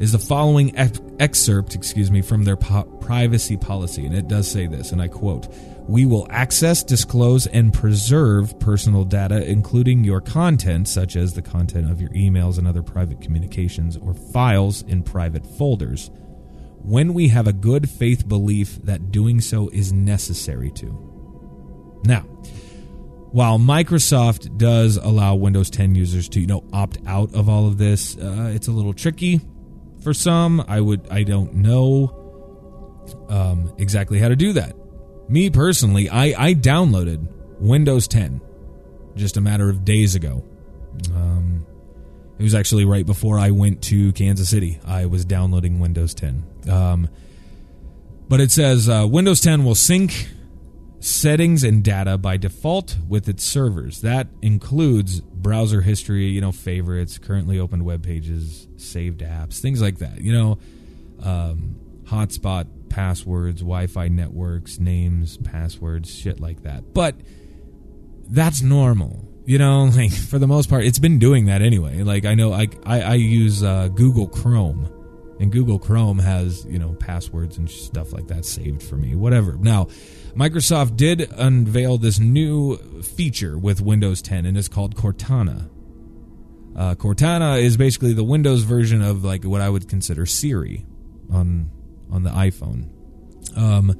is 0.00 0.10
the 0.10 0.18
following 0.18 0.76
ex- 0.76 1.00
excerpt, 1.20 1.74
excuse 1.74 2.10
me, 2.10 2.20
from 2.20 2.42
their 2.44 2.56
po- 2.56 2.82
privacy 3.00 3.56
policy, 3.56 4.04
and 4.04 4.14
it 4.14 4.26
does 4.26 4.50
say 4.50 4.66
this, 4.66 4.90
and 4.90 5.00
I 5.00 5.06
quote: 5.06 5.46
"We 5.86 6.04
will 6.04 6.26
access, 6.30 6.82
disclose, 6.82 7.46
and 7.46 7.72
preserve 7.72 8.58
personal 8.58 9.04
data, 9.04 9.48
including 9.48 10.02
your 10.02 10.20
content, 10.20 10.88
such 10.88 11.14
as 11.14 11.34
the 11.34 11.42
content 11.42 11.90
of 11.90 12.00
your 12.00 12.10
emails 12.10 12.58
and 12.58 12.66
other 12.66 12.82
private 12.82 13.20
communications 13.20 13.96
or 13.96 14.14
files 14.14 14.82
in 14.82 15.02
private 15.02 15.46
folders." 15.46 16.10
when 16.84 17.14
we 17.14 17.28
have 17.28 17.46
a 17.46 17.52
good 17.52 17.88
faith 17.88 18.28
belief 18.28 18.76
that 18.82 19.10
doing 19.10 19.40
so 19.40 19.68
is 19.70 19.90
necessary 19.90 20.70
to. 20.70 22.00
Now, 22.04 22.26
while 23.34 23.58
Microsoft 23.58 24.58
does 24.58 24.96
allow 24.96 25.34
Windows 25.34 25.68
10 25.68 25.96
users 25.96 26.28
to, 26.28 26.40
you 26.40 26.46
know, 26.46 26.62
opt 26.72 26.98
out 27.04 27.34
of 27.34 27.48
all 27.48 27.66
of 27.66 27.78
this, 27.78 28.16
uh, 28.16 28.52
it's 28.54 28.68
a 28.68 28.70
little 28.70 28.92
tricky 28.92 29.40
for 30.04 30.14
some. 30.14 30.64
I 30.68 30.80
would, 30.80 31.08
I 31.10 31.24
don't 31.24 31.52
know 31.52 33.02
um, 33.28 33.74
exactly 33.76 34.20
how 34.20 34.28
to 34.28 34.36
do 34.36 34.52
that. 34.52 34.76
Me 35.28 35.50
personally, 35.50 36.08
I, 36.08 36.26
I 36.38 36.54
downloaded 36.54 37.26
Windows 37.58 38.06
10 38.06 38.40
just 39.16 39.36
a 39.36 39.40
matter 39.40 39.68
of 39.68 39.84
days 39.84 40.14
ago. 40.14 40.44
Um, 41.12 41.66
it 42.38 42.42
was 42.44 42.54
actually 42.54 42.84
right 42.84 43.04
before 43.04 43.40
I 43.40 43.50
went 43.50 43.82
to 43.84 44.12
Kansas 44.12 44.48
City. 44.48 44.78
I 44.86 45.06
was 45.06 45.24
downloading 45.24 45.80
Windows 45.80 46.14
10. 46.14 46.44
Um, 46.70 47.08
but 48.28 48.40
it 48.40 48.52
says 48.52 48.88
uh, 48.88 49.08
Windows 49.10 49.40
10 49.40 49.64
will 49.64 49.74
sync 49.74 50.28
settings 51.04 51.62
and 51.62 51.84
data 51.84 52.16
by 52.16 52.38
default 52.38 52.96
with 53.06 53.28
its 53.28 53.44
servers. 53.44 54.00
That 54.00 54.26
includes 54.40 55.20
browser 55.20 55.82
history, 55.82 56.26
you 56.26 56.40
know, 56.40 56.50
favorites, 56.50 57.18
currently 57.18 57.58
opened 57.58 57.84
web 57.84 58.02
pages, 58.02 58.66
saved 58.78 59.20
apps, 59.20 59.60
things 59.60 59.82
like 59.82 59.98
that. 59.98 60.22
You 60.22 60.32
know, 60.32 60.58
um, 61.22 61.76
hotspot 62.04 62.88
passwords, 62.88 63.60
Wi 63.60 63.86
Fi 63.86 64.08
networks, 64.08 64.78
names, 64.78 65.36
passwords, 65.36 66.12
shit 66.12 66.40
like 66.40 66.62
that. 66.62 66.94
But 66.94 67.16
that's 68.30 68.62
normal. 68.62 69.28
You 69.44 69.58
know, 69.58 69.84
like 69.94 70.12
for 70.12 70.38
the 70.38 70.46
most 70.46 70.70
part, 70.70 70.86
it's 70.86 70.98
been 70.98 71.18
doing 71.18 71.46
that 71.46 71.60
anyway. 71.60 72.02
Like 72.02 72.24
I 72.24 72.34
know 72.34 72.54
I, 72.54 72.68
I, 72.86 73.00
I 73.02 73.14
use 73.14 73.62
uh, 73.62 73.88
Google 73.88 74.26
Chrome 74.26 74.90
and 75.38 75.52
Google 75.52 75.78
Chrome 75.78 76.18
has, 76.18 76.64
you 76.64 76.78
know, 76.78 76.94
passwords 76.94 77.58
and 77.58 77.70
stuff 77.70 78.12
like 78.12 78.28
that 78.28 78.44
saved 78.44 78.82
for 78.82 78.96
me, 78.96 79.14
whatever. 79.14 79.58
Now, 79.58 79.88
Microsoft 80.34 80.96
did 80.96 81.30
unveil 81.36 81.96
this 81.96 82.18
new 82.18 82.76
feature 83.02 83.56
with 83.56 83.80
Windows 83.80 84.20
10 84.20 84.46
and 84.46 84.58
it's 84.58 84.68
called 84.68 84.96
Cortana. 84.96 85.70
Uh, 86.76 86.94
Cortana 86.96 87.62
is 87.62 87.76
basically 87.76 88.12
the 88.12 88.24
Windows 88.24 88.64
version 88.64 89.00
of 89.00 89.24
like 89.24 89.44
what 89.44 89.60
I 89.60 89.68
would 89.68 89.88
consider 89.88 90.26
Siri 90.26 90.84
on 91.30 91.70
on 92.10 92.24
the 92.24 92.30
iPhone. 92.30 92.88
Um, 93.56 93.94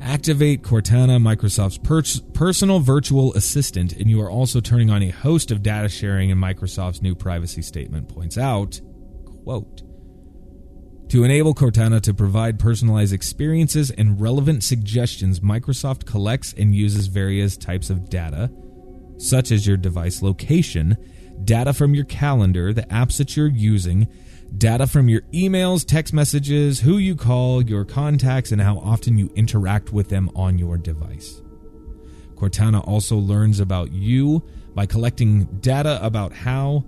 activate 0.00 0.62
Cortana, 0.62 1.20
Microsoft's 1.20 1.78
per- 1.78 2.02
personal 2.32 2.80
virtual 2.80 3.34
assistant, 3.34 3.92
and 3.92 4.08
you 4.08 4.20
are 4.22 4.30
also 4.30 4.60
turning 4.60 4.90
on 4.90 5.02
a 5.02 5.10
host 5.10 5.50
of 5.50 5.62
data 5.62 5.88
sharing. 5.88 6.30
And 6.30 6.42
Microsoft's 6.42 7.02
new 7.02 7.14
privacy 7.14 7.62
statement 7.62 8.08
points 8.08 8.38
out, 8.38 8.80
quote. 9.44 9.82
To 11.10 11.22
enable 11.22 11.54
Cortana 11.54 12.00
to 12.02 12.12
provide 12.12 12.58
personalized 12.58 13.12
experiences 13.12 13.92
and 13.92 14.20
relevant 14.20 14.64
suggestions, 14.64 15.38
Microsoft 15.38 16.04
collects 16.04 16.52
and 16.58 16.74
uses 16.74 17.06
various 17.06 17.56
types 17.56 17.90
of 17.90 18.10
data, 18.10 18.50
such 19.16 19.52
as 19.52 19.68
your 19.68 19.76
device 19.76 20.20
location, 20.20 20.96
data 21.44 21.72
from 21.72 21.94
your 21.94 22.06
calendar, 22.06 22.72
the 22.72 22.82
apps 22.82 23.18
that 23.18 23.36
you're 23.36 23.46
using, 23.46 24.08
data 24.58 24.88
from 24.88 25.08
your 25.08 25.20
emails, 25.32 25.86
text 25.86 26.12
messages, 26.12 26.80
who 26.80 26.98
you 26.98 27.14
call, 27.14 27.62
your 27.62 27.84
contacts, 27.84 28.50
and 28.50 28.60
how 28.60 28.78
often 28.78 29.16
you 29.16 29.30
interact 29.36 29.92
with 29.92 30.08
them 30.08 30.28
on 30.34 30.58
your 30.58 30.76
device. 30.76 31.40
Cortana 32.34 32.86
also 32.86 33.16
learns 33.16 33.60
about 33.60 33.92
you 33.92 34.42
by 34.74 34.86
collecting 34.86 35.44
data 35.60 36.04
about 36.04 36.32
how 36.32 36.84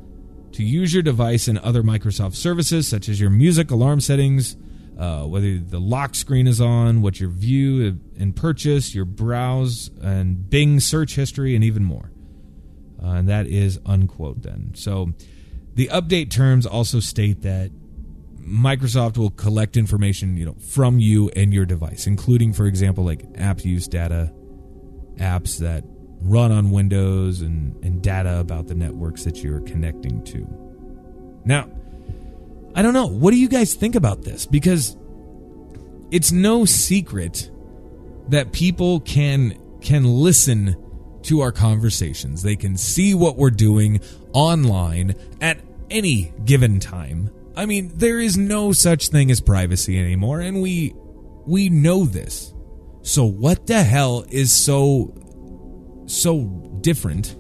to 0.53 0.65
use 0.65 0.93
your 0.93 1.03
device 1.03 1.49
and 1.49 1.59
other 1.59 1.83
Microsoft 1.83 2.35
services, 2.35 2.89
such 2.89 3.09
as 3.09 3.21
your 3.21 3.31
music 3.31 3.71
alarm 3.71 4.01
settings, 4.01 4.57
uh, 4.99 5.25
whether 5.25 5.59
the 5.59 5.79
lock 5.79 6.15
screen 6.15 6.47
is 6.47 6.61
on, 6.61 7.03
what 7.03 7.21
your 7.21 7.31
view 7.31 7.99
and 8.19 8.35
purchase, 8.35 8.95
your 8.95 9.05
browse 9.05 9.91
and 10.03 10.49
Bing 10.51 10.81
search 10.81 11.15
history, 11.15 11.55
and 11.55 11.63
even 11.63 11.85
more. 11.85 12.11
Uh, 13.03 13.13
and 13.13 13.29
that 13.29 13.47
is 13.47 13.79
unquote 13.87 14.43
then. 14.43 14.73
So 14.75 15.11
the 15.75 15.89
update 15.89 16.31
terms 16.31 16.67
also 16.67 16.99
state 16.99 17.43
that 17.43 17.71
Microsoft 18.41 19.19
will 19.19 19.31
collect 19.31 19.77
information, 19.77 20.37
you 20.37 20.47
know, 20.47 20.55
from 20.55 20.99
you 20.99 21.29
and 21.37 21.53
your 21.53 21.67
device, 21.67 22.07
including, 22.07 22.53
for 22.53 22.67
example, 22.67 23.05
like 23.05 23.25
app 23.37 23.65
use 23.65 23.87
data, 23.87 24.33
apps 25.17 25.59
that 25.59 25.85
run 26.21 26.53
on 26.53 26.71
Windows, 26.71 27.41
and, 27.41 27.83
and 27.85 28.03
data 28.03 28.39
about 28.41 28.67
the 28.67 28.75
networks 28.75 29.25
that 29.25 29.43
you're 29.43 29.61
connecting 29.61 30.25
to. 30.25 30.47
Now, 31.45 31.69
I 32.75 32.83
don't 32.83 32.95
know. 32.95 33.07
What 33.07 33.31
do 33.31 33.39
you 33.39 33.49
guys 33.49 33.75
think 33.75 33.95
about 33.95 34.23
this? 34.23 34.47
Because 34.47 34.97
it's 36.11 36.33
no 36.33 36.65
secret 36.65 37.51
that 38.29 38.53
people 38.53 39.01
can 39.01 39.59
can 39.81 40.05
listen 40.05 40.77
to 41.23 41.41
our 41.41 41.53
conversations. 41.53 42.43
They 42.43 42.57
can 42.57 42.77
see 42.77 43.15
what 43.15 43.37
we're 43.37 43.51
doing 43.51 44.01
online 44.33 45.15
at 45.41 45.61
any 45.91 46.33
given 46.45 46.81
time. 46.81 47.31
I 47.57 47.67
mean, 47.67 47.91
there 47.95 48.21
is 48.21 48.37
no 48.37 48.73
such 48.73 49.09
thing 49.09 49.31
as 49.31 49.41
privacy 49.41 49.99
anymore 49.99 50.41
and 50.41 50.63
we 50.63 50.95
we 51.47 51.69
know 51.69 52.05
this. 52.05 52.53
So 53.03 53.25
what 53.25 53.67
the 53.67 53.83
hell 53.83 54.25
is 54.31 54.53
so 54.53 55.15
so 56.09 56.45
different 56.81 57.37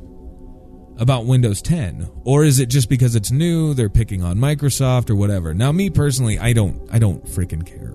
about 0.98 1.26
Windows 1.26 1.62
10 1.62 2.10
or 2.24 2.44
is 2.44 2.58
it 2.58 2.66
just 2.66 2.88
because 2.88 3.14
it's 3.14 3.30
new 3.30 3.72
they're 3.72 3.88
picking 3.88 4.22
on 4.22 4.36
Microsoft 4.36 5.10
or 5.10 5.14
whatever. 5.14 5.54
Now 5.54 5.72
me 5.72 5.90
personally, 5.90 6.38
I 6.38 6.52
don't 6.52 6.88
I 6.92 6.98
don't 6.98 7.24
freaking 7.24 7.64
care. 7.64 7.94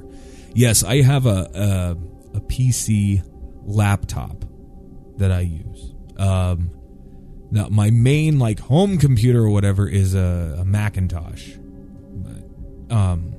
Yes, 0.54 0.84
I 0.84 1.02
have 1.02 1.26
a 1.26 1.50
a, 1.54 2.38
a 2.38 2.42
PC 2.42 3.24
laptop 3.64 4.46
that 5.18 5.32
I 5.32 5.42
use. 5.42 5.94
Um 6.18 6.72
now 7.52 7.68
my 7.70 7.92
main 7.92 8.40
like 8.40 8.60
home 8.60 8.98
computer 8.98 9.40
or 9.40 9.50
whatever 9.50 9.88
is 9.88 10.16
a, 10.16 10.58
a 10.60 10.66
Macintosh. 10.66 11.52
But, 11.58 12.96
um 12.96 13.36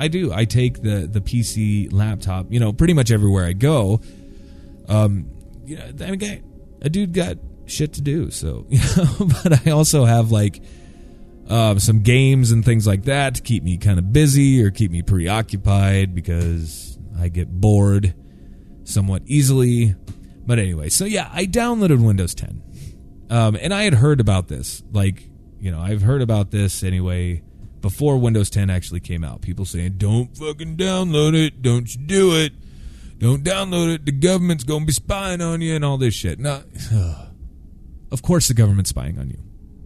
I 0.00 0.06
do. 0.08 0.32
I 0.32 0.44
take 0.44 0.82
the 0.82 1.08
the 1.10 1.20
PC 1.20 1.92
laptop, 1.92 2.52
you 2.52 2.60
know, 2.60 2.72
pretty 2.72 2.92
much 2.92 3.10
everywhere 3.10 3.46
I 3.46 3.54
go. 3.54 4.00
Um 4.88 5.30
you 5.68 5.76
know, 5.76 6.06
I 6.06 6.10
mean, 6.12 6.44
a 6.80 6.88
dude 6.88 7.12
got 7.12 7.36
shit 7.66 7.94
to 7.94 8.00
do, 8.00 8.30
so 8.30 8.66
you 8.70 8.80
know. 8.96 9.28
But 9.42 9.66
I 9.66 9.70
also 9.70 10.04
have 10.04 10.30
like 10.30 10.62
um, 11.48 11.78
some 11.78 12.00
games 12.02 12.50
and 12.50 12.64
things 12.64 12.86
like 12.86 13.04
that 13.04 13.36
to 13.36 13.42
keep 13.42 13.62
me 13.62 13.76
kind 13.76 13.98
of 13.98 14.12
busy 14.12 14.62
or 14.62 14.70
keep 14.70 14.90
me 14.90 15.02
preoccupied 15.02 16.14
because 16.14 16.98
I 17.18 17.28
get 17.28 17.50
bored 17.50 18.14
somewhat 18.84 19.22
easily. 19.26 19.94
But 20.46 20.58
anyway, 20.58 20.88
so 20.88 21.04
yeah, 21.04 21.28
I 21.32 21.44
downloaded 21.44 22.04
Windows 22.04 22.34
10, 22.34 22.62
um, 23.30 23.56
and 23.60 23.74
I 23.74 23.82
had 23.82 23.94
heard 23.94 24.20
about 24.20 24.48
this. 24.48 24.82
Like, 24.92 25.28
you 25.60 25.70
know, 25.70 25.80
I've 25.80 26.02
heard 26.02 26.22
about 26.22 26.50
this 26.50 26.82
anyway 26.82 27.42
before 27.80 28.16
Windows 28.16 28.50
10 28.50 28.70
actually 28.70 29.00
came 29.00 29.24
out. 29.24 29.42
People 29.42 29.66
saying, 29.66 29.94
"Don't 29.98 30.34
fucking 30.36 30.76
download 30.76 31.34
it! 31.34 31.60
Don't 31.60 31.94
you 31.94 32.06
do 32.06 32.36
it!" 32.36 32.52
Don't 33.18 33.42
download 33.42 33.94
it. 33.94 34.06
The 34.06 34.12
government's 34.12 34.64
going 34.64 34.80
to 34.80 34.86
be 34.86 34.92
spying 34.92 35.40
on 35.40 35.60
you 35.60 35.74
and 35.74 35.84
all 35.84 35.98
this 35.98 36.14
shit. 36.14 36.38
Now, 36.38 36.62
of 38.12 38.22
course, 38.22 38.48
the 38.48 38.54
government's 38.54 38.90
spying 38.90 39.18
on 39.18 39.28
you. 39.28 39.38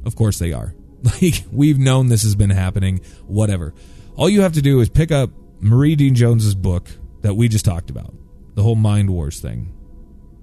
Of 0.04 0.16
course, 0.16 0.38
they 0.38 0.52
are. 0.52 0.74
Like, 1.20 1.42
we've 1.50 1.80
known 1.80 2.06
this 2.06 2.22
has 2.22 2.36
been 2.36 2.50
happening, 2.50 3.00
whatever. 3.26 3.74
All 4.14 4.28
you 4.28 4.42
have 4.42 4.52
to 4.52 4.62
do 4.62 4.78
is 4.78 4.88
pick 4.88 5.10
up 5.10 5.30
Marie 5.58 5.96
Dean 5.96 6.14
Jones's 6.14 6.54
book 6.54 6.88
that 7.22 7.34
we 7.34 7.48
just 7.48 7.64
talked 7.64 7.90
about, 7.90 8.14
the 8.54 8.62
whole 8.62 8.76
Mind 8.76 9.10
Wars 9.10 9.40
thing, 9.40 9.74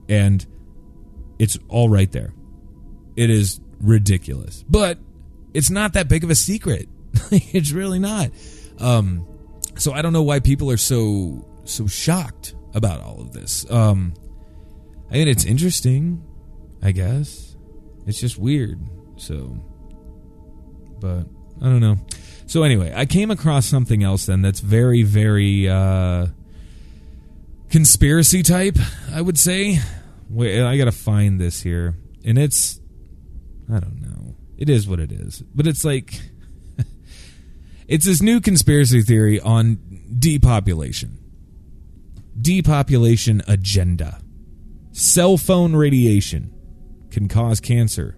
and 0.10 0.46
it's 1.40 1.58
all 1.70 1.88
right 1.88 2.12
there. 2.12 2.34
It 3.16 3.30
is 3.30 3.62
ridiculous, 3.80 4.66
but 4.68 4.98
it's 5.54 5.70
not 5.70 5.94
that 5.94 6.10
big 6.10 6.26
of 6.26 6.30
a 6.30 6.36
secret. 6.36 6.90
it's 7.32 7.72
really 7.72 8.00
not. 8.00 8.32
Um, 8.80 9.26
so 9.78 9.94
I 9.94 10.02
don't 10.02 10.12
know 10.12 10.24
why 10.24 10.42
people 10.42 10.70
are 10.72 10.78
so 10.78 11.48
so 11.64 11.88
shocked 11.88 12.54
about 12.74 13.02
all 13.02 13.22
of 13.22 13.34
this. 13.34 13.70
Um, 13.70 14.14
I 15.10 15.16
mean, 15.16 15.28
it's 15.28 15.46
interesting, 15.46 16.24
I 16.82 16.92
guess. 16.92 17.56
It's 18.06 18.20
just 18.20 18.38
weird. 18.38 18.80
So, 19.18 19.58
but 21.00 21.26
I 21.62 21.66
don't 21.66 21.82
know. 21.82 21.98
So 22.46 22.64
anyway, 22.64 22.94
I 22.96 23.06
came 23.06 23.32
across 23.32 23.66
something 23.66 24.04
else 24.04 24.26
then 24.26 24.42
that's 24.42 24.60
very, 24.60 25.04
very 25.04 25.70
uh, 25.70 26.28
conspiracy 27.70 28.44
type. 28.44 28.78
I 29.14 29.22
would 29.22 29.38
say. 29.38 29.80
Wait, 30.30 30.62
I 30.62 30.78
gotta 30.78 30.92
find 30.92 31.40
this 31.40 31.62
here, 31.62 31.96
and 32.24 32.38
it's 32.38 32.80
I 33.72 33.80
don't 33.80 34.02
know. 34.02 34.36
It 34.58 34.70
is 34.70 34.88
what 34.88 35.00
it 35.00 35.12
is, 35.12 35.44
but 35.54 35.68
it's 35.68 35.84
like 35.84 36.22
it's 37.88 38.06
this 38.06 38.22
new 38.22 38.40
conspiracy 38.40 39.02
theory 39.02 39.40
on 39.40 39.80
depopulation 40.20 41.19
depopulation 42.42 43.42
agenda. 43.48 44.22
Cell 44.92 45.38
phone 45.38 45.76
radiation 45.76 46.54
can 47.12 47.28
cause 47.28 47.60
cancer. 47.60 48.18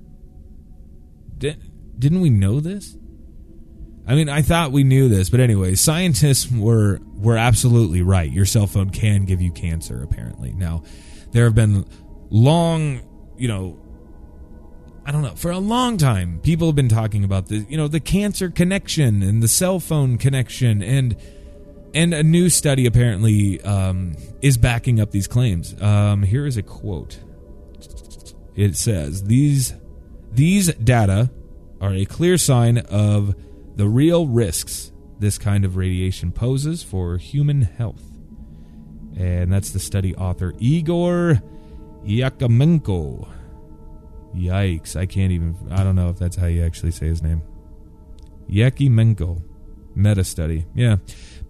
Did, 1.37 1.61
didn't 1.99 2.21
we 2.21 2.29
know 2.29 2.59
this? 2.59 2.97
I 4.07 4.15
mean, 4.15 4.29
I 4.29 4.41
thought 4.41 4.71
we 4.71 4.83
knew 4.83 5.09
this, 5.09 5.29
but 5.29 5.39
anyway, 5.39 5.75
scientists 5.75 6.51
were 6.51 6.99
were 7.15 7.37
absolutely 7.37 8.01
right. 8.01 8.31
Your 8.31 8.45
cell 8.45 8.67
phone 8.67 8.89
can 8.89 9.25
give 9.25 9.41
you 9.41 9.51
cancer 9.51 10.01
apparently. 10.03 10.53
Now, 10.53 10.83
there 11.31 11.45
have 11.45 11.55
been 11.55 11.85
long, 12.29 13.01
you 13.37 13.47
know, 13.47 13.79
I 15.05 15.11
don't 15.11 15.21
know, 15.21 15.35
for 15.35 15.51
a 15.51 15.59
long 15.59 15.97
time 15.97 16.39
people 16.41 16.67
have 16.67 16.75
been 16.75 16.89
talking 16.89 17.23
about 17.23 17.47
the, 17.47 17.57
you 17.69 17.77
know, 17.77 17.87
the 17.87 17.99
cancer 17.99 18.49
connection 18.49 19.21
and 19.21 19.41
the 19.41 19.47
cell 19.47 19.79
phone 19.79 20.17
connection 20.17 20.81
and 20.81 21.15
and 21.93 22.13
a 22.13 22.23
new 22.23 22.49
study 22.49 22.85
apparently 22.85 23.61
um, 23.61 24.15
is 24.41 24.57
backing 24.57 24.99
up 24.99 25.11
these 25.11 25.27
claims. 25.27 25.79
Um, 25.81 26.23
here 26.23 26.45
is 26.45 26.57
a 26.57 26.63
quote. 26.63 27.19
It 28.55 28.75
says 28.75 29.23
these 29.23 29.73
these 30.31 30.73
data 30.75 31.29
are 31.79 31.93
a 31.93 32.05
clear 32.05 32.37
sign 32.37 32.77
of 32.77 33.35
the 33.75 33.87
real 33.87 34.27
risks 34.27 34.91
this 35.19 35.37
kind 35.37 35.63
of 35.63 35.75
radiation 35.75 36.31
poses 36.31 36.83
for 36.83 37.17
human 37.17 37.61
health. 37.61 38.03
And 39.17 39.51
that's 39.53 39.71
the 39.71 39.79
study 39.79 40.15
author 40.15 40.53
Igor 40.59 41.41
Yakimenko. 42.03 43.27
Yikes! 44.35 44.95
I 44.95 45.05
can't 45.05 45.31
even. 45.31 45.55
I 45.69 45.83
don't 45.83 45.95
know 45.95 46.09
if 46.09 46.17
that's 46.17 46.37
how 46.37 46.47
you 46.47 46.63
actually 46.63 46.91
say 46.91 47.07
his 47.07 47.21
name. 47.21 47.41
Yakimenko. 48.49 49.41
Meta 49.93 50.23
study. 50.23 50.65
Yeah. 50.73 50.97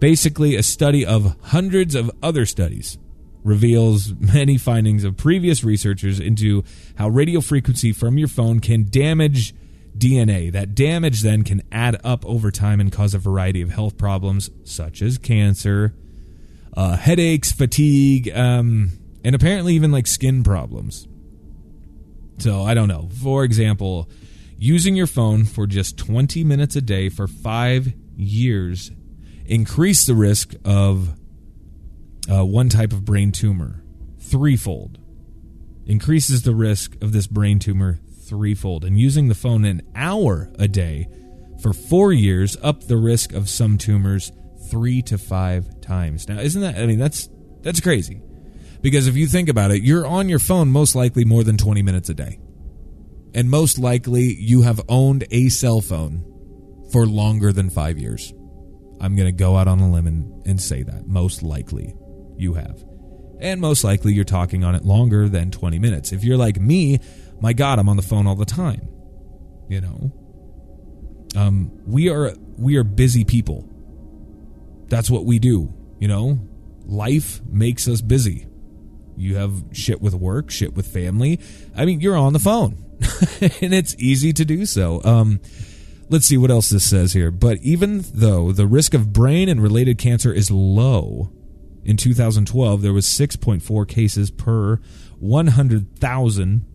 Basically, 0.02 0.56
a 0.56 0.64
study 0.64 1.06
of 1.06 1.36
hundreds 1.42 1.94
of 1.94 2.10
other 2.24 2.44
studies 2.44 2.98
reveals 3.44 4.12
many 4.18 4.58
findings 4.58 5.04
of 5.04 5.16
previous 5.16 5.62
researchers 5.62 6.18
into 6.18 6.64
how 6.96 7.08
radio 7.08 7.40
frequency 7.40 7.92
from 7.92 8.18
your 8.18 8.26
phone 8.26 8.58
can 8.58 8.90
damage 8.90 9.54
DNA. 9.96 10.50
That 10.50 10.74
damage 10.74 11.20
then 11.20 11.44
can 11.44 11.62
add 11.70 12.00
up 12.02 12.26
over 12.26 12.50
time 12.50 12.80
and 12.80 12.90
cause 12.90 13.14
a 13.14 13.18
variety 13.20 13.62
of 13.62 13.70
health 13.70 13.96
problems 13.96 14.50
such 14.64 15.02
as 15.02 15.18
cancer, 15.18 15.94
uh, 16.76 16.96
headaches, 16.96 17.52
fatigue, 17.52 18.28
um, 18.34 18.90
and 19.22 19.36
apparently 19.36 19.74
even 19.74 19.92
like 19.92 20.08
skin 20.08 20.42
problems. 20.42 21.06
So 22.38 22.64
I 22.64 22.74
don't 22.74 22.88
know. 22.88 23.08
For 23.22 23.44
example, 23.44 24.10
using 24.58 24.96
your 24.96 25.06
phone 25.06 25.44
for 25.44 25.68
just 25.68 25.96
20 25.96 26.42
minutes 26.42 26.74
a 26.74 26.80
day 26.82 27.08
for 27.08 27.28
five 27.28 27.94
years 28.16 28.90
increase 29.52 30.06
the 30.06 30.14
risk 30.14 30.54
of 30.64 31.10
uh, 32.30 32.44
one 32.44 32.70
type 32.70 32.92
of 32.92 33.04
brain 33.04 33.32
tumor 33.32 33.82
threefold. 34.18 34.98
Increases 35.84 36.42
the 36.42 36.54
risk 36.54 36.96
of 37.02 37.12
this 37.12 37.26
brain 37.26 37.58
tumor 37.58 37.98
threefold. 38.26 38.82
And 38.84 38.98
using 38.98 39.28
the 39.28 39.34
phone 39.34 39.66
an 39.66 39.82
hour 39.94 40.50
a 40.58 40.68
day 40.68 41.06
for 41.60 41.74
four 41.74 42.12
years 42.12 42.56
up 42.62 42.84
the 42.84 42.96
risk 42.96 43.32
of 43.32 43.50
some 43.50 43.76
tumors 43.76 44.32
three 44.70 45.02
to 45.02 45.18
five 45.18 45.82
times. 45.82 46.28
Now, 46.28 46.38
isn't 46.38 46.62
that? 46.62 46.76
I 46.76 46.86
mean, 46.86 46.98
that's 46.98 47.28
that's 47.60 47.80
crazy. 47.80 48.22
Because 48.80 49.06
if 49.06 49.16
you 49.16 49.26
think 49.26 49.50
about 49.50 49.70
it, 49.70 49.82
you're 49.82 50.06
on 50.06 50.30
your 50.30 50.38
phone 50.38 50.72
most 50.72 50.94
likely 50.94 51.24
more 51.24 51.44
than 51.44 51.58
20 51.58 51.82
minutes 51.82 52.08
a 52.08 52.14
day. 52.14 52.40
And 53.34 53.50
most 53.50 53.78
likely 53.78 54.34
you 54.34 54.62
have 54.62 54.80
owned 54.88 55.24
a 55.30 55.50
cell 55.50 55.80
phone 55.80 56.24
for 56.90 57.06
longer 57.06 57.52
than 57.52 57.70
five 57.70 57.98
years. 57.98 58.32
I'm 59.02 59.16
going 59.16 59.26
to 59.26 59.32
go 59.32 59.56
out 59.56 59.66
on 59.66 59.80
a 59.80 59.90
limb 59.90 60.06
and, 60.06 60.46
and 60.46 60.60
say 60.60 60.84
that. 60.84 61.06
Most 61.08 61.42
likely 61.42 61.94
you 62.38 62.54
have. 62.54 62.82
And 63.40 63.60
most 63.60 63.82
likely 63.82 64.14
you're 64.14 64.24
talking 64.24 64.62
on 64.62 64.76
it 64.76 64.84
longer 64.84 65.28
than 65.28 65.50
20 65.50 65.80
minutes. 65.80 66.12
If 66.12 66.22
you're 66.22 66.36
like 66.36 66.60
me, 66.60 67.00
my 67.40 67.52
God, 67.52 67.80
I'm 67.80 67.88
on 67.88 67.96
the 67.96 68.02
phone 68.02 68.28
all 68.28 68.36
the 68.36 68.44
time. 68.44 68.88
You 69.68 69.80
know? 69.80 70.12
Um, 71.34 71.72
we 71.84 72.08
are 72.08 72.32
we 72.56 72.76
are 72.76 72.84
busy 72.84 73.24
people. 73.24 73.68
That's 74.86 75.10
what 75.10 75.24
we 75.24 75.38
do, 75.38 75.74
you 75.98 76.06
know? 76.06 76.38
Life 76.84 77.40
makes 77.46 77.88
us 77.88 78.00
busy. 78.00 78.46
You 79.16 79.36
have 79.36 79.64
shit 79.72 80.00
with 80.00 80.14
work, 80.14 80.50
shit 80.50 80.74
with 80.74 80.86
family. 80.86 81.40
I 81.74 81.86
mean, 81.86 82.00
you're 82.00 82.16
on 82.16 82.34
the 82.34 82.38
phone. 82.38 82.84
and 83.40 83.74
it's 83.74 83.96
easy 83.98 84.32
to 84.34 84.44
do 84.44 84.66
so. 84.66 85.02
Um, 85.02 85.40
let's 86.12 86.26
see 86.26 86.36
what 86.36 86.50
else 86.50 86.68
this 86.68 86.88
says 86.88 87.14
here. 87.14 87.30
But 87.30 87.58
even 87.62 88.04
though 88.12 88.52
the 88.52 88.66
risk 88.66 88.94
of 88.94 89.12
brain 89.12 89.48
and 89.48 89.62
related 89.62 89.98
cancer 89.98 90.32
is 90.32 90.50
low, 90.50 91.32
in 91.84 91.96
2012 91.96 92.82
there 92.82 92.92
was 92.92 93.06
6.4 93.06 93.88
cases 93.88 94.30
per 94.30 94.76
100,000 95.18 96.66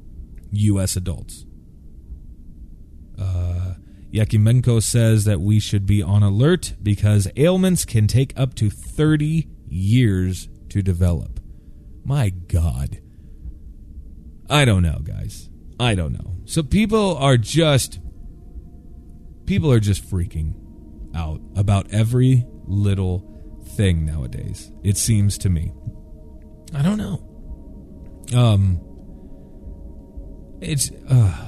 U.S. 0.51 0.95
adults. 0.95 1.45
Uh, 3.17 3.75
Yakimenko 4.11 4.81
says 4.81 5.25
that 5.25 5.39
we 5.41 5.59
should 5.59 5.85
be 5.85 6.01
on 6.01 6.23
alert 6.23 6.73
because 6.81 7.27
ailments 7.35 7.85
can 7.85 8.07
take 8.07 8.37
up 8.37 8.55
to 8.55 8.69
30 8.69 9.47
years 9.67 10.49
to 10.69 10.81
develop. 10.81 11.39
My 12.03 12.29
God. 12.29 13.01
I 14.49 14.65
don't 14.65 14.83
know, 14.83 14.99
guys. 15.03 15.49
I 15.79 15.93
don't 15.93 16.13
know. 16.13 16.37
So 16.45 16.63
people 16.63 17.17
are 17.17 17.37
just 17.37 17.99
people 19.47 19.71
are 19.71 19.79
just 19.79 20.05
freaking 20.07 20.53
out 21.15 21.41
about 21.55 21.91
every 21.91 22.45
little 22.65 23.23
thing 23.75 24.05
nowadays. 24.05 24.71
It 24.83 24.97
seems 24.97 25.39
to 25.39 25.49
me. 25.49 25.73
I 26.75 26.83
don't 26.83 26.97
know. 26.97 27.23
Um 28.37 28.81
it's 30.61 30.91
uh 31.09 31.47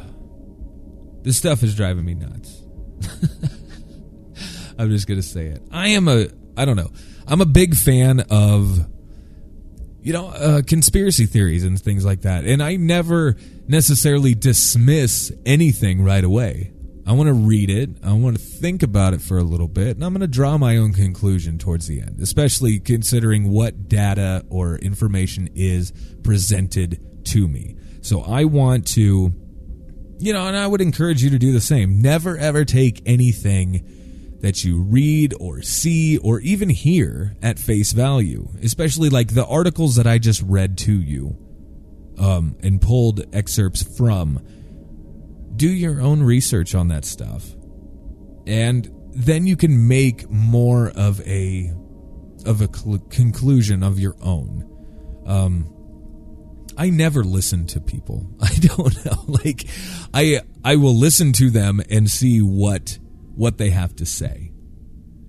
this 1.21 1.37
stuff 1.37 1.61
is 1.61 1.75
driving 1.75 2.05
me 2.05 2.15
nuts. 2.15 2.63
I'm 4.79 4.89
just 4.89 5.07
going 5.07 5.19
to 5.19 5.27
say 5.27 5.47
it. 5.47 5.61
I 5.71 5.89
am 5.89 6.07
a 6.07 6.27
I 6.55 6.63
don't 6.65 6.77
know. 6.77 6.91
I'm 7.27 7.41
a 7.41 7.45
big 7.45 7.75
fan 7.75 8.21
of 8.29 8.87
you 10.01 10.13
know, 10.13 10.29
uh, 10.29 10.61
conspiracy 10.61 11.25
theories 11.25 11.65
and 11.65 11.79
things 11.79 12.05
like 12.05 12.21
that. 12.21 12.45
And 12.45 12.63
I 12.63 12.77
never 12.77 13.35
necessarily 13.67 14.33
dismiss 14.33 15.29
anything 15.45 16.01
right 16.01 16.23
away. 16.23 16.71
I 17.09 17.13
want 17.13 17.25
to 17.25 17.33
read 17.33 17.71
it. 17.71 17.89
I 18.03 18.13
want 18.13 18.37
to 18.37 18.43
think 18.43 18.83
about 18.83 19.15
it 19.15 19.21
for 19.21 19.39
a 19.39 19.43
little 19.43 19.67
bit, 19.67 19.95
and 19.95 20.05
I'm 20.05 20.13
going 20.13 20.21
to 20.21 20.27
draw 20.27 20.59
my 20.59 20.77
own 20.77 20.93
conclusion 20.93 21.57
towards 21.57 21.87
the 21.87 22.01
end, 22.01 22.19
especially 22.21 22.79
considering 22.79 23.49
what 23.49 23.89
data 23.89 24.45
or 24.47 24.75
information 24.77 25.49
is 25.55 25.91
presented 26.21 27.25
to 27.25 27.47
me. 27.47 27.77
So 28.01 28.21
I 28.21 28.43
want 28.43 28.85
to, 28.89 29.33
you 30.19 30.33
know, 30.33 30.45
and 30.45 30.55
I 30.55 30.67
would 30.67 30.81
encourage 30.81 31.23
you 31.23 31.31
to 31.31 31.39
do 31.39 31.51
the 31.51 31.61
same. 31.61 31.99
Never 31.99 32.37
ever 32.37 32.63
take 32.63 33.01
anything 33.07 34.37
that 34.41 34.63
you 34.63 34.83
read 34.83 35.33
or 35.39 35.63
see 35.63 36.19
or 36.19 36.39
even 36.41 36.69
hear 36.69 37.35
at 37.41 37.57
face 37.57 37.91
value, 37.91 38.49
especially 38.61 39.09
like 39.09 39.33
the 39.33 39.47
articles 39.47 39.95
that 39.95 40.05
I 40.05 40.19
just 40.19 40.43
read 40.43 40.77
to 40.79 40.93
you 40.93 41.35
um, 42.19 42.55
and 42.61 42.79
pulled 42.79 43.25
excerpts 43.33 43.81
from. 43.97 44.45
Do 45.59 45.69
your 45.69 45.99
own 45.99 46.23
research 46.23 46.73
on 46.73 46.87
that 46.87 47.03
stuff. 47.03 47.53
And 48.47 48.89
then 49.11 49.45
you 49.45 49.57
can 49.57 49.89
make 49.89 50.29
more 50.29 50.89
of 50.95 51.19
a 51.27 51.73
of 52.45 52.61
a 52.61 52.73
cl- 52.73 52.99
conclusion 53.09 53.83
of 53.83 53.99
your 53.99 54.15
own. 54.21 54.65
Um, 55.25 55.75
I 56.77 56.89
never 56.91 57.25
listen 57.25 57.67
to 57.67 57.81
people. 57.81 58.25
I 58.41 58.53
don't 58.55 59.05
know. 59.05 59.25
Like 59.27 59.67
I 60.13 60.41
I 60.63 60.77
will 60.77 60.95
listen 60.95 61.33
to 61.33 61.49
them 61.49 61.81
and 61.89 62.09
see 62.09 62.39
what 62.39 62.97
what 63.35 63.57
they 63.57 63.71
have 63.71 63.93
to 63.97 64.05
say. 64.05 64.53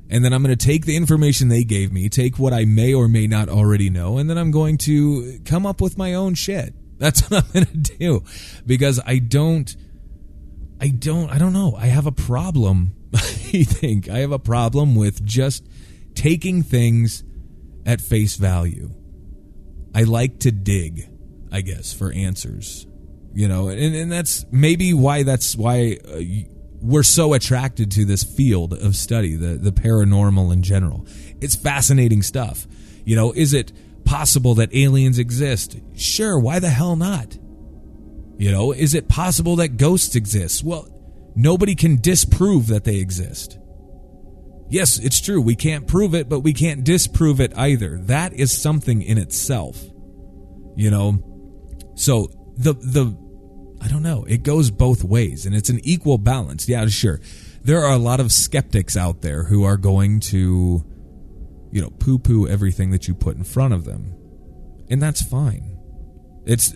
And 0.08 0.24
then 0.24 0.32
I'm 0.32 0.44
going 0.44 0.56
to 0.56 0.66
take 0.66 0.86
the 0.86 0.96
information 0.96 1.48
they 1.48 1.64
gave 1.64 1.92
me, 1.92 2.08
take 2.08 2.38
what 2.38 2.52
I 2.52 2.66
may 2.66 2.94
or 2.94 3.08
may 3.08 3.26
not 3.26 3.48
already 3.48 3.90
know, 3.90 4.18
and 4.18 4.30
then 4.30 4.38
I'm 4.38 4.52
going 4.52 4.78
to 4.78 5.40
come 5.44 5.66
up 5.66 5.80
with 5.80 5.98
my 5.98 6.14
own 6.14 6.34
shit. 6.34 6.72
That's 6.98 7.28
what 7.28 7.44
I'm 7.44 7.50
going 7.52 7.66
to 7.66 7.96
do 7.96 8.22
because 8.64 9.00
I 9.04 9.18
don't 9.18 9.74
I 10.80 10.88
don't 10.88 11.30
I 11.30 11.38
don't 11.38 11.52
know. 11.52 11.74
I 11.76 11.86
have 11.86 12.06
a 12.06 12.12
problem. 12.12 12.94
I 13.14 13.64
think 13.64 14.08
I 14.08 14.18
have 14.18 14.32
a 14.32 14.38
problem 14.38 14.94
with 14.94 15.24
just 15.24 15.66
taking 16.14 16.62
things 16.62 17.24
at 17.84 18.00
face 18.00 18.36
value. 18.36 18.90
I 19.94 20.04
like 20.04 20.40
to 20.40 20.52
dig, 20.52 21.08
I 21.50 21.60
guess, 21.60 21.92
for 21.92 22.12
answers. 22.12 22.86
You 23.32 23.46
know, 23.46 23.68
and, 23.68 23.94
and 23.94 24.10
that's 24.10 24.44
maybe 24.50 24.92
why 24.94 25.22
that's 25.22 25.54
why 25.54 25.98
uh, 26.04 26.20
we're 26.80 27.02
so 27.02 27.34
attracted 27.34 27.90
to 27.92 28.04
this 28.04 28.24
field 28.24 28.72
of 28.72 28.96
study, 28.96 29.36
the, 29.36 29.56
the 29.56 29.70
paranormal 29.70 30.52
in 30.52 30.62
general. 30.62 31.06
It's 31.40 31.54
fascinating 31.54 32.22
stuff. 32.22 32.66
You 33.04 33.16
know, 33.16 33.32
is 33.32 33.52
it 33.52 33.72
possible 34.04 34.54
that 34.56 34.74
aliens 34.74 35.18
exist? 35.18 35.76
Sure, 35.94 36.38
why 36.38 36.58
the 36.58 36.70
hell 36.70 36.96
not? 36.96 37.36
You 38.40 38.50
know, 38.50 38.72
is 38.72 38.94
it 38.94 39.06
possible 39.06 39.56
that 39.56 39.76
ghosts 39.76 40.16
exist? 40.16 40.64
Well, 40.64 40.88
nobody 41.36 41.74
can 41.74 42.00
disprove 42.00 42.68
that 42.68 42.84
they 42.84 42.96
exist. 42.96 43.58
Yes, 44.70 44.98
it's 44.98 45.20
true. 45.20 45.42
We 45.42 45.54
can't 45.54 45.86
prove 45.86 46.14
it, 46.14 46.26
but 46.30 46.40
we 46.40 46.54
can't 46.54 46.82
disprove 46.82 47.38
it 47.38 47.52
either. 47.54 47.98
That 48.04 48.32
is 48.32 48.50
something 48.50 49.02
in 49.02 49.18
itself. 49.18 49.84
You 50.74 50.90
know, 50.90 51.92
so 51.96 52.28
the 52.56 52.72
the 52.72 53.14
I 53.82 53.88
don't 53.88 54.02
know. 54.02 54.24
It 54.24 54.42
goes 54.42 54.70
both 54.70 55.04
ways 55.04 55.44
and 55.44 55.54
it's 55.54 55.68
an 55.68 55.80
equal 55.82 56.16
balance. 56.16 56.66
Yeah, 56.66 56.86
sure. 56.86 57.20
There 57.62 57.84
are 57.84 57.92
a 57.92 57.98
lot 57.98 58.20
of 58.20 58.32
skeptics 58.32 58.96
out 58.96 59.20
there 59.20 59.44
who 59.44 59.64
are 59.64 59.76
going 59.76 60.20
to, 60.20 60.82
you 61.72 61.82
know, 61.82 61.90
poo 61.90 62.18
poo 62.18 62.48
everything 62.48 62.90
that 62.92 63.06
you 63.06 63.12
put 63.12 63.36
in 63.36 63.44
front 63.44 63.74
of 63.74 63.84
them. 63.84 64.14
And 64.88 65.02
that's 65.02 65.20
fine. 65.20 65.76
It's 66.46 66.72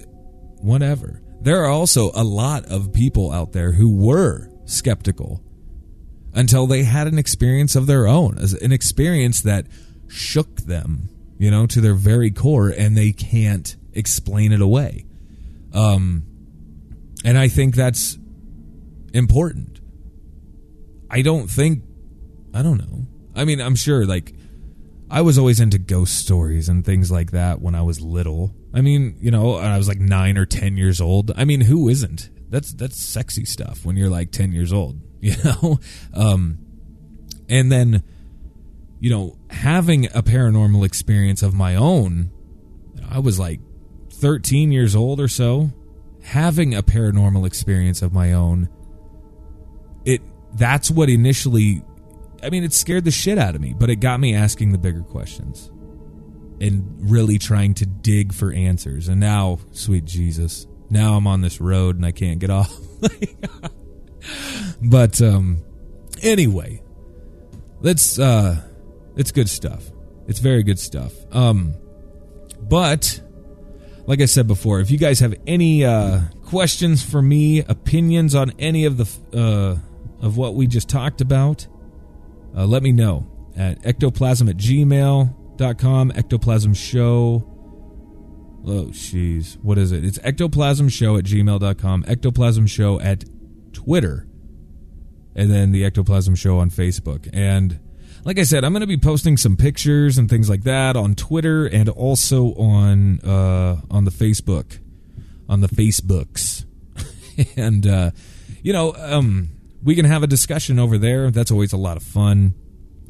whatever. 0.60 1.22
There 1.44 1.62
are 1.62 1.70
also 1.70 2.10
a 2.14 2.24
lot 2.24 2.64
of 2.66 2.94
people 2.94 3.30
out 3.30 3.52
there 3.52 3.72
who 3.72 3.94
were 3.94 4.48
skeptical 4.64 5.42
until 6.32 6.66
they 6.66 6.84
had 6.84 7.06
an 7.06 7.18
experience 7.18 7.76
of 7.76 7.86
their 7.86 8.06
own, 8.06 8.38
an 8.62 8.72
experience 8.72 9.42
that 9.42 9.66
shook 10.08 10.62
them, 10.62 11.10
you 11.36 11.50
know, 11.50 11.66
to 11.66 11.82
their 11.82 11.92
very 11.92 12.30
core 12.30 12.70
and 12.70 12.96
they 12.96 13.12
can't 13.12 13.76
explain 13.92 14.52
it 14.52 14.62
away. 14.62 15.04
Um, 15.74 16.24
and 17.26 17.36
I 17.36 17.48
think 17.48 17.74
that's 17.74 18.18
important. 19.12 19.80
I 21.10 21.20
don't 21.20 21.50
think, 21.50 21.84
I 22.54 22.62
don't 22.62 22.78
know. 22.78 23.06
I 23.36 23.44
mean, 23.44 23.60
I'm 23.60 23.76
sure, 23.76 24.06
like, 24.06 24.34
I 25.14 25.22
was 25.22 25.38
always 25.38 25.60
into 25.60 25.78
ghost 25.78 26.18
stories 26.18 26.68
and 26.68 26.84
things 26.84 27.10
like 27.10 27.30
that 27.30 27.62
when 27.62 27.74
I 27.74 27.82
was 27.82 28.00
little. 28.00 28.54
I 28.74 28.80
mean, 28.80 29.16
you 29.20 29.30
know, 29.30 29.54
I 29.54 29.78
was 29.78 29.86
like 29.86 30.00
nine 30.00 30.36
or 30.36 30.44
10 30.44 30.76
years 30.76 31.00
old. 31.00 31.30
I 31.36 31.44
mean, 31.44 31.62
who 31.62 31.88
isn't? 31.88 32.30
That's, 32.50 32.72
that's 32.74 33.00
sexy 33.00 33.44
stuff 33.44 33.84
when 33.84 33.96
you're 33.96 34.10
like 34.10 34.32
10 34.32 34.52
years 34.52 34.72
old, 34.72 35.00
you 35.20 35.36
know? 35.44 35.78
Um, 36.12 36.58
and 37.48 37.70
then 37.70 38.02
you 39.00 39.10
know 39.10 39.36
having 39.50 40.06
a 40.06 40.22
paranormal 40.22 40.84
experience 40.84 41.42
of 41.42 41.54
my 41.54 41.76
own 41.76 42.30
i 43.10 43.18
was 43.18 43.38
like 43.38 43.60
13 44.10 44.72
years 44.72 44.96
old 44.96 45.20
or 45.20 45.28
so 45.28 45.70
having 46.22 46.74
a 46.74 46.82
paranormal 46.82 47.46
experience 47.46 48.02
of 48.02 48.12
my 48.12 48.32
own 48.32 48.68
it 50.04 50.22
that's 50.54 50.90
what 50.90 51.10
initially 51.10 51.82
i 52.44 52.50
mean 52.50 52.62
it 52.64 52.72
scared 52.72 53.04
the 53.04 53.10
shit 53.10 53.38
out 53.38 53.54
of 53.54 53.60
me 53.60 53.74
but 53.78 53.90
it 53.90 53.96
got 53.96 54.20
me 54.20 54.34
asking 54.34 54.72
the 54.72 54.78
bigger 54.78 55.02
questions 55.02 55.70
and 56.60 57.10
really 57.10 57.38
trying 57.38 57.74
to 57.74 57.84
dig 57.84 58.32
for 58.32 58.52
answers. 58.52 59.08
And 59.08 59.20
now 59.20 59.58
sweet 59.72 60.04
jesus 60.04 60.66
now 60.90 61.14
i'm 61.14 61.26
on 61.26 61.40
this 61.40 61.60
road 61.60 61.96
and 61.96 62.06
i 62.06 62.12
can't 62.12 62.38
get 62.38 62.50
off. 62.50 62.72
But 64.82 65.20
um 65.20 65.62
anyway 66.22 66.82
let's 67.80 68.18
uh 68.18 68.60
it's 69.16 69.32
good 69.32 69.48
stuff. 69.48 69.90
It's 70.26 70.38
very 70.38 70.62
good 70.62 70.78
stuff. 70.78 71.12
Um 71.32 71.74
but 72.60 73.20
like 74.06 74.20
i 74.20 74.26
said 74.26 74.46
before 74.46 74.80
if 74.80 74.90
you 74.90 74.98
guys 74.98 75.20
have 75.20 75.34
any 75.46 75.84
uh 75.84 76.20
questions 76.44 77.02
for 77.02 77.20
me 77.20 77.60
opinions 77.60 78.34
on 78.34 78.52
any 78.58 78.84
of 78.84 78.96
the 78.96 79.08
uh 79.38 80.24
of 80.24 80.36
what 80.36 80.54
we 80.54 80.66
just 80.66 80.88
talked 80.88 81.20
about 81.20 81.66
uh, 82.56 82.66
let 82.66 82.82
me 82.82 82.92
know 82.92 83.26
at 83.56 83.82
ectoplasm 83.82 84.48
at 84.48 84.56
gmail.com 84.56 86.12
ectoplasm 86.14 86.74
show. 86.74 87.50
Oh 88.66 88.86
jeez. 88.86 89.56
What 89.62 89.78
is 89.78 89.92
it? 89.92 90.04
It's 90.04 90.18
ectoplasm 90.18 90.88
show 90.88 91.16
at 91.16 91.24
gmail.com 91.24 92.04
ectoplasm 92.06 92.66
show 92.66 93.00
at 93.00 93.24
twitter 93.72 94.26
and 95.36 95.50
then 95.50 95.72
the 95.72 95.84
ectoplasm 95.84 96.34
show 96.34 96.58
on 96.58 96.70
facebook. 96.70 97.28
And 97.32 97.80
like 98.24 98.38
i 98.38 98.42
said 98.42 98.64
i'm 98.64 98.72
going 98.72 98.80
to 98.80 98.86
be 98.86 98.96
posting 98.96 99.36
some 99.36 99.56
pictures 99.56 100.16
and 100.16 100.30
things 100.30 100.48
like 100.48 100.62
that 100.62 100.96
on 100.96 101.14
twitter 101.14 101.66
and 101.66 101.90
also 101.90 102.54
on 102.54 103.20
uh 103.20 103.80
on 103.90 104.04
the 104.04 104.10
facebook 104.10 104.78
on 105.48 105.60
the 105.60 105.68
facebooks. 105.68 106.64
And 107.56 107.86
uh 107.86 108.12
you 108.62 108.72
know 108.72 108.94
um 108.96 109.50
we 109.84 109.94
can 109.94 110.06
have 110.06 110.22
a 110.22 110.26
discussion 110.26 110.78
over 110.78 110.98
there 110.98 111.30
that's 111.30 111.50
always 111.50 111.72
a 111.72 111.76
lot 111.76 111.96
of 111.96 112.02
fun 112.02 112.54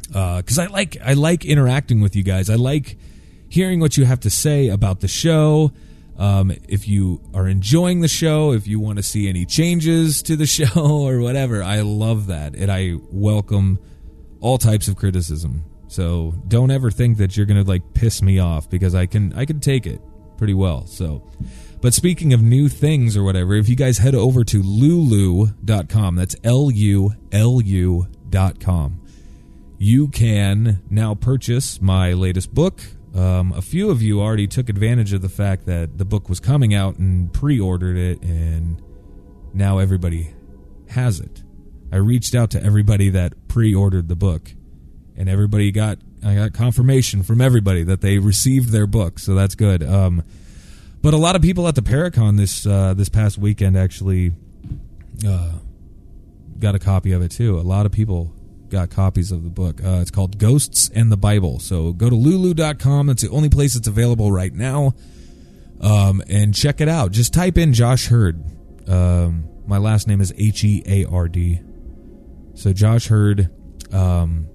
because 0.08 0.58
I 0.58 0.66
like 0.66 0.96
I 1.02 1.14
like 1.14 1.44
interacting 1.44 2.00
with 2.00 2.14
you 2.14 2.22
guys. 2.22 2.50
I 2.50 2.56
like 2.56 2.98
hearing 3.48 3.80
what 3.80 3.96
you 3.96 4.04
have 4.04 4.20
to 4.20 4.30
say 4.30 4.68
about 4.68 5.00
the 5.00 5.08
show. 5.08 5.72
Um, 6.16 6.52
if 6.68 6.86
you 6.86 7.20
are 7.34 7.48
enjoying 7.48 8.00
the 8.00 8.08
show, 8.08 8.52
if 8.52 8.68
you 8.68 8.78
want 8.78 8.98
to 8.98 9.02
see 9.02 9.28
any 9.28 9.46
changes 9.46 10.22
to 10.24 10.36
the 10.36 10.46
show 10.58 11.06
or 11.06 11.20
whatever, 11.20 11.62
I 11.62 11.80
love 11.80 12.26
that, 12.26 12.54
and 12.54 12.70
I 12.70 12.94
welcome 13.10 13.78
all 14.40 14.58
types 14.58 14.88
of 14.88 14.96
criticism. 14.96 15.64
So 15.88 16.34
don't 16.48 16.70
ever 16.70 16.90
think 16.90 17.18
that 17.18 17.36
you're 17.36 17.46
gonna 17.46 17.62
like 17.62 17.94
piss 17.94 18.20
me 18.20 18.40
off 18.40 18.68
because 18.68 18.94
I 18.94 19.06
can 19.06 19.32
I 19.34 19.44
can 19.44 19.60
take 19.60 19.86
it 19.86 20.00
pretty 20.36 20.54
well. 20.54 20.86
So. 20.86 21.28
But 21.84 21.94
speaking 21.94 22.32
of 22.32 22.42
new 22.42 22.68
things 22.68 23.16
or 23.16 23.22
whatever, 23.22 23.54
if 23.54 23.68
you 23.68 23.76
guys 23.76 23.98
head 23.98 24.14
over 24.14 24.42
to 24.42 24.62
lulu.com, 24.62 26.16
that's 26.16 26.34
L 26.42 26.70
U 26.70 27.12
L 27.30 27.60
U.com 27.60 29.04
you 29.84 30.08
can 30.08 30.82
now 30.88 31.14
purchase 31.14 31.78
my 31.80 32.14
latest 32.14 32.54
book. 32.54 32.80
Um, 33.14 33.52
a 33.52 33.60
few 33.60 33.90
of 33.90 34.00
you 34.00 34.20
already 34.20 34.46
took 34.46 34.70
advantage 34.70 35.12
of 35.12 35.20
the 35.20 35.28
fact 35.28 35.66
that 35.66 35.98
the 35.98 36.06
book 36.06 36.28
was 36.28 36.40
coming 36.40 36.74
out 36.74 36.96
and 36.96 37.30
pre 37.32 37.60
ordered 37.60 37.96
it, 37.96 38.22
and 38.22 38.80
now 39.52 39.78
everybody 39.78 40.34
has 40.88 41.20
it. 41.20 41.42
I 41.92 41.96
reached 41.96 42.34
out 42.34 42.50
to 42.52 42.62
everybody 42.62 43.10
that 43.10 43.46
pre 43.46 43.74
ordered 43.74 44.08
the 44.08 44.16
book, 44.16 44.54
and 45.16 45.28
everybody 45.28 45.70
got 45.70 45.98
I 46.24 46.34
got 46.34 46.54
confirmation 46.54 47.22
from 47.22 47.42
everybody 47.42 47.82
that 47.84 48.00
they 48.00 48.18
received 48.18 48.70
their 48.70 48.86
book, 48.86 49.18
so 49.18 49.34
that's 49.34 49.54
good. 49.54 49.82
Um, 49.82 50.22
but 51.04 51.12
a 51.12 51.18
lot 51.18 51.36
of 51.36 51.42
people 51.42 51.68
at 51.68 51.74
the 51.74 51.82
Paracon 51.82 52.38
this 52.38 52.66
uh, 52.66 52.94
this 52.94 53.10
past 53.10 53.36
weekend 53.36 53.76
actually 53.76 54.32
uh, 55.28 55.52
got 56.58 56.74
a 56.74 56.78
copy 56.78 57.12
of 57.12 57.20
it 57.20 57.30
too. 57.30 57.58
A 57.58 57.60
lot 57.60 57.84
of 57.84 57.92
people 57.92 58.32
got 58.70 58.88
copies 58.88 59.30
of 59.30 59.44
the 59.44 59.50
book. 59.50 59.84
Uh, 59.84 59.98
it's 60.00 60.10
called 60.10 60.38
Ghosts 60.38 60.90
and 60.94 61.12
the 61.12 61.18
Bible. 61.18 61.58
So 61.58 61.92
go 61.92 62.08
to 62.08 62.16
lulu.com. 62.16 63.10
It's 63.10 63.20
the 63.20 63.28
only 63.28 63.50
place 63.50 63.76
it's 63.76 63.86
available 63.86 64.32
right 64.32 64.52
now. 64.54 64.94
Um, 65.82 66.22
and 66.26 66.54
check 66.54 66.80
it 66.80 66.88
out. 66.88 67.12
Just 67.12 67.34
type 67.34 67.58
in 67.58 67.74
Josh 67.74 68.06
Heard. 68.06 68.42
Um, 68.88 69.46
my 69.66 69.76
last 69.76 70.08
name 70.08 70.22
is 70.22 70.32
H 70.38 70.64
E 70.64 70.82
A 70.86 71.04
R 71.04 71.28
D. 71.28 71.60
So 72.54 72.72
Josh 72.72 73.08
Heard. 73.08 73.50
Um, 73.92 74.46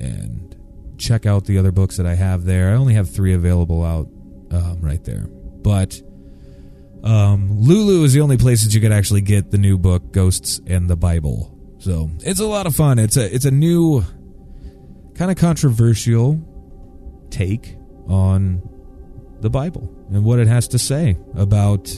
and 0.00 0.56
check 0.96 1.26
out 1.26 1.44
the 1.44 1.58
other 1.58 1.70
books 1.70 1.98
that 1.98 2.06
I 2.06 2.14
have 2.14 2.46
there. 2.46 2.70
I 2.70 2.76
only 2.76 2.94
have 2.94 3.10
three 3.10 3.34
available 3.34 3.84
out 3.84 4.08
um, 4.54 4.80
right 4.80 5.02
there. 5.04 5.26
But 5.28 6.00
um, 7.02 7.60
Lulu 7.60 8.04
is 8.04 8.12
the 8.12 8.20
only 8.20 8.36
place 8.38 8.64
that 8.64 8.74
you 8.74 8.80
could 8.80 8.92
actually 8.92 9.20
get 9.20 9.50
the 9.50 9.58
new 9.58 9.76
book, 9.76 10.12
Ghosts 10.12 10.60
and 10.66 10.88
the 10.88 10.96
Bible. 10.96 11.50
So 11.78 12.10
it's 12.20 12.40
a 12.40 12.46
lot 12.46 12.66
of 12.66 12.74
fun. 12.74 12.98
It's 12.98 13.16
a 13.16 13.34
it's 13.34 13.44
a 13.44 13.50
new 13.50 14.02
kind 15.14 15.30
of 15.30 15.36
controversial 15.36 16.40
take 17.30 17.76
on 18.08 18.62
the 19.40 19.50
Bible 19.50 19.92
and 20.10 20.24
what 20.24 20.38
it 20.38 20.46
has 20.46 20.68
to 20.68 20.78
say 20.78 21.16
about 21.34 21.92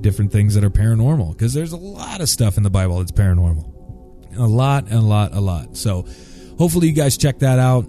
different 0.00 0.32
things 0.32 0.54
that 0.54 0.64
are 0.64 0.70
paranormal. 0.70 1.32
Because 1.32 1.54
there's 1.54 1.72
a 1.72 1.78
lot 1.78 2.20
of 2.20 2.28
stuff 2.28 2.56
in 2.56 2.62
the 2.62 2.70
Bible 2.70 2.98
that's 2.98 3.12
paranormal. 3.12 3.70
A 4.36 4.42
lot, 4.42 4.84
and 4.84 4.94
a 4.94 5.00
lot, 5.00 5.32
a 5.32 5.40
lot. 5.40 5.76
So 5.76 6.06
hopefully 6.58 6.88
you 6.88 6.92
guys 6.92 7.16
check 7.16 7.38
that 7.38 7.58
out. 7.58 7.86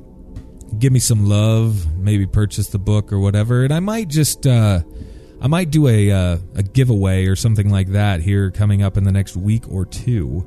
Give 0.77 0.91
me 0.91 0.99
some 0.99 1.27
love. 1.27 1.97
Maybe 1.97 2.25
purchase 2.25 2.67
the 2.67 2.79
book 2.79 3.13
or 3.13 3.19
whatever. 3.19 3.63
And 3.63 3.73
I 3.73 3.79
might 3.79 4.07
just 4.07 4.45
uh 4.45 4.81
I 5.41 5.47
might 5.47 5.69
do 5.69 5.87
a 5.87 6.11
uh, 6.11 6.37
a 6.55 6.63
giveaway 6.63 7.25
or 7.25 7.35
something 7.35 7.69
like 7.69 7.89
that 7.89 8.21
here 8.21 8.51
coming 8.51 8.81
up 8.81 8.97
in 8.97 9.03
the 9.03 9.11
next 9.11 9.35
week 9.35 9.69
or 9.69 9.85
two 9.85 10.45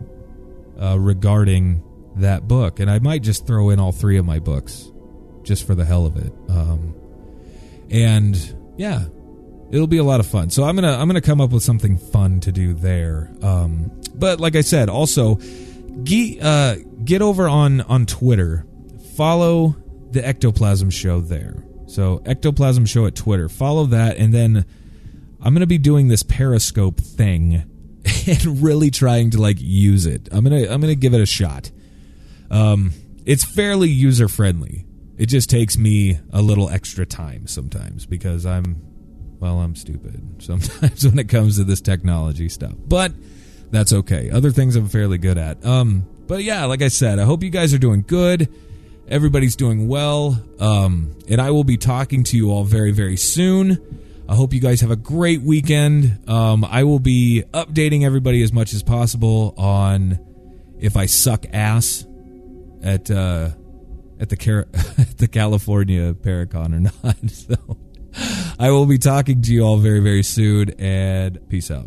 uh, 0.80 0.98
regarding 0.98 1.84
that 2.16 2.48
book, 2.48 2.80
and 2.80 2.90
I 2.90 2.98
might 2.98 3.22
just 3.22 3.46
throw 3.46 3.70
in 3.70 3.78
all 3.78 3.92
three 3.92 4.18
of 4.18 4.24
my 4.24 4.38
books 4.38 4.90
just 5.42 5.66
for 5.66 5.74
the 5.74 5.84
hell 5.84 6.06
of 6.06 6.16
it. 6.16 6.32
Um, 6.48 6.94
and 7.90 8.56
yeah, 8.76 9.04
it'll 9.70 9.86
be 9.86 9.98
a 9.98 10.04
lot 10.04 10.20
of 10.20 10.26
fun. 10.26 10.50
So 10.50 10.64
I'm 10.64 10.74
gonna 10.74 10.96
I'm 10.96 11.06
gonna 11.06 11.20
come 11.20 11.40
up 11.40 11.50
with 11.50 11.62
something 11.62 11.96
fun 11.96 12.40
to 12.40 12.52
do 12.52 12.74
there. 12.74 13.30
Um, 13.42 14.00
but 14.14 14.40
like 14.40 14.56
I 14.56 14.62
said, 14.62 14.88
also 14.88 15.36
get 16.02 16.42
uh, 16.42 16.76
get 17.04 17.22
over 17.22 17.48
on 17.48 17.82
on 17.82 18.06
Twitter, 18.06 18.66
follow 19.16 19.76
the 20.10 20.26
Ectoplasm 20.26 20.90
Show 20.90 21.20
there. 21.20 21.64
So 21.86 22.22
Ectoplasm 22.26 22.86
Show 22.86 23.06
at 23.06 23.14
Twitter, 23.14 23.48
follow 23.48 23.86
that, 23.86 24.16
and 24.16 24.32
then 24.32 24.64
I'm 25.40 25.54
gonna 25.54 25.66
be 25.66 25.78
doing 25.78 26.08
this 26.08 26.22
Periscope 26.22 27.00
thing 27.00 27.64
and 28.26 28.62
really 28.62 28.90
trying 28.90 29.30
to 29.30 29.40
like 29.40 29.56
use 29.60 30.06
it. 30.06 30.28
I'm 30.32 30.44
gonna 30.44 30.66
I'm 30.68 30.80
gonna 30.80 30.94
give 30.94 31.14
it 31.14 31.20
a 31.20 31.26
shot. 31.26 31.70
Um, 32.50 32.92
it's 33.24 33.44
fairly 33.44 33.88
user 33.88 34.28
friendly. 34.28 34.86
It 35.16 35.26
just 35.26 35.50
takes 35.50 35.76
me 35.76 36.18
a 36.32 36.40
little 36.40 36.70
extra 36.70 37.04
time 37.04 37.46
sometimes 37.46 38.06
because 38.06 38.46
I'm 38.46 38.82
well, 39.40 39.58
I'm 39.58 39.76
stupid 39.76 40.22
sometimes 40.42 41.06
when 41.06 41.18
it 41.18 41.28
comes 41.28 41.56
to 41.56 41.64
this 41.64 41.80
technology 41.80 42.48
stuff. 42.48 42.74
But 42.76 43.12
that's 43.70 43.92
okay. 43.92 44.30
Other 44.30 44.50
things 44.50 44.76
I'm 44.76 44.88
fairly 44.88 45.18
good 45.18 45.38
at. 45.38 45.64
Um, 45.64 46.06
but 46.26 46.42
yeah, 46.42 46.64
like 46.64 46.82
I 46.82 46.88
said, 46.88 47.18
I 47.18 47.24
hope 47.24 47.42
you 47.42 47.50
guys 47.50 47.72
are 47.74 47.78
doing 47.78 48.02
good. 48.06 48.48
Everybody's 49.08 49.56
doing 49.56 49.88
well. 49.88 50.40
Um, 50.60 51.16
and 51.28 51.40
I 51.40 51.50
will 51.50 51.64
be 51.64 51.76
talking 51.76 52.24
to 52.24 52.36
you 52.36 52.50
all 52.50 52.64
very, 52.64 52.90
very 52.90 53.16
soon. 53.16 53.98
I 54.28 54.34
hope 54.34 54.52
you 54.52 54.60
guys 54.60 54.82
have 54.82 54.90
a 54.90 54.96
great 54.96 55.40
weekend. 55.40 56.28
Um, 56.28 56.64
I 56.64 56.84
will 56.84 56.98
be 56.98 57.44
updating 57.52 58.04
everybody 58.04 58.42
as 58.42 58.52
much 58.52 58.74
as 58.74 58.82
possible 58.82 59.54
on 59.56 60.18
if 60.78 60.96
I 60.96 61.06
suck 61.06 61.46
ass 61.52 62.04
at 62.82 63.10
uh, 63.10 63.50
at 64.20 64.28
the 64.28 64.36
Car- 64.36 64.66
the 65.16 65.28
California 65.28 66.12
Paracon 66.12 66.74
or 66.74 66.80
not. 67.02 67.30
So 67.30 67.78
I 68.58 68.70
will 68.70 68.86
be 68.86 68.98
talking 68.98 69.40
to 69.40 69.52
you 69.52 69.62
all 69.62 69.78
very 69.78 70.00
very 70.00 70.22
soon, 70.22 70.70
and 70.78 71.48
peace 71.48 71.70
out. 71.70 71.86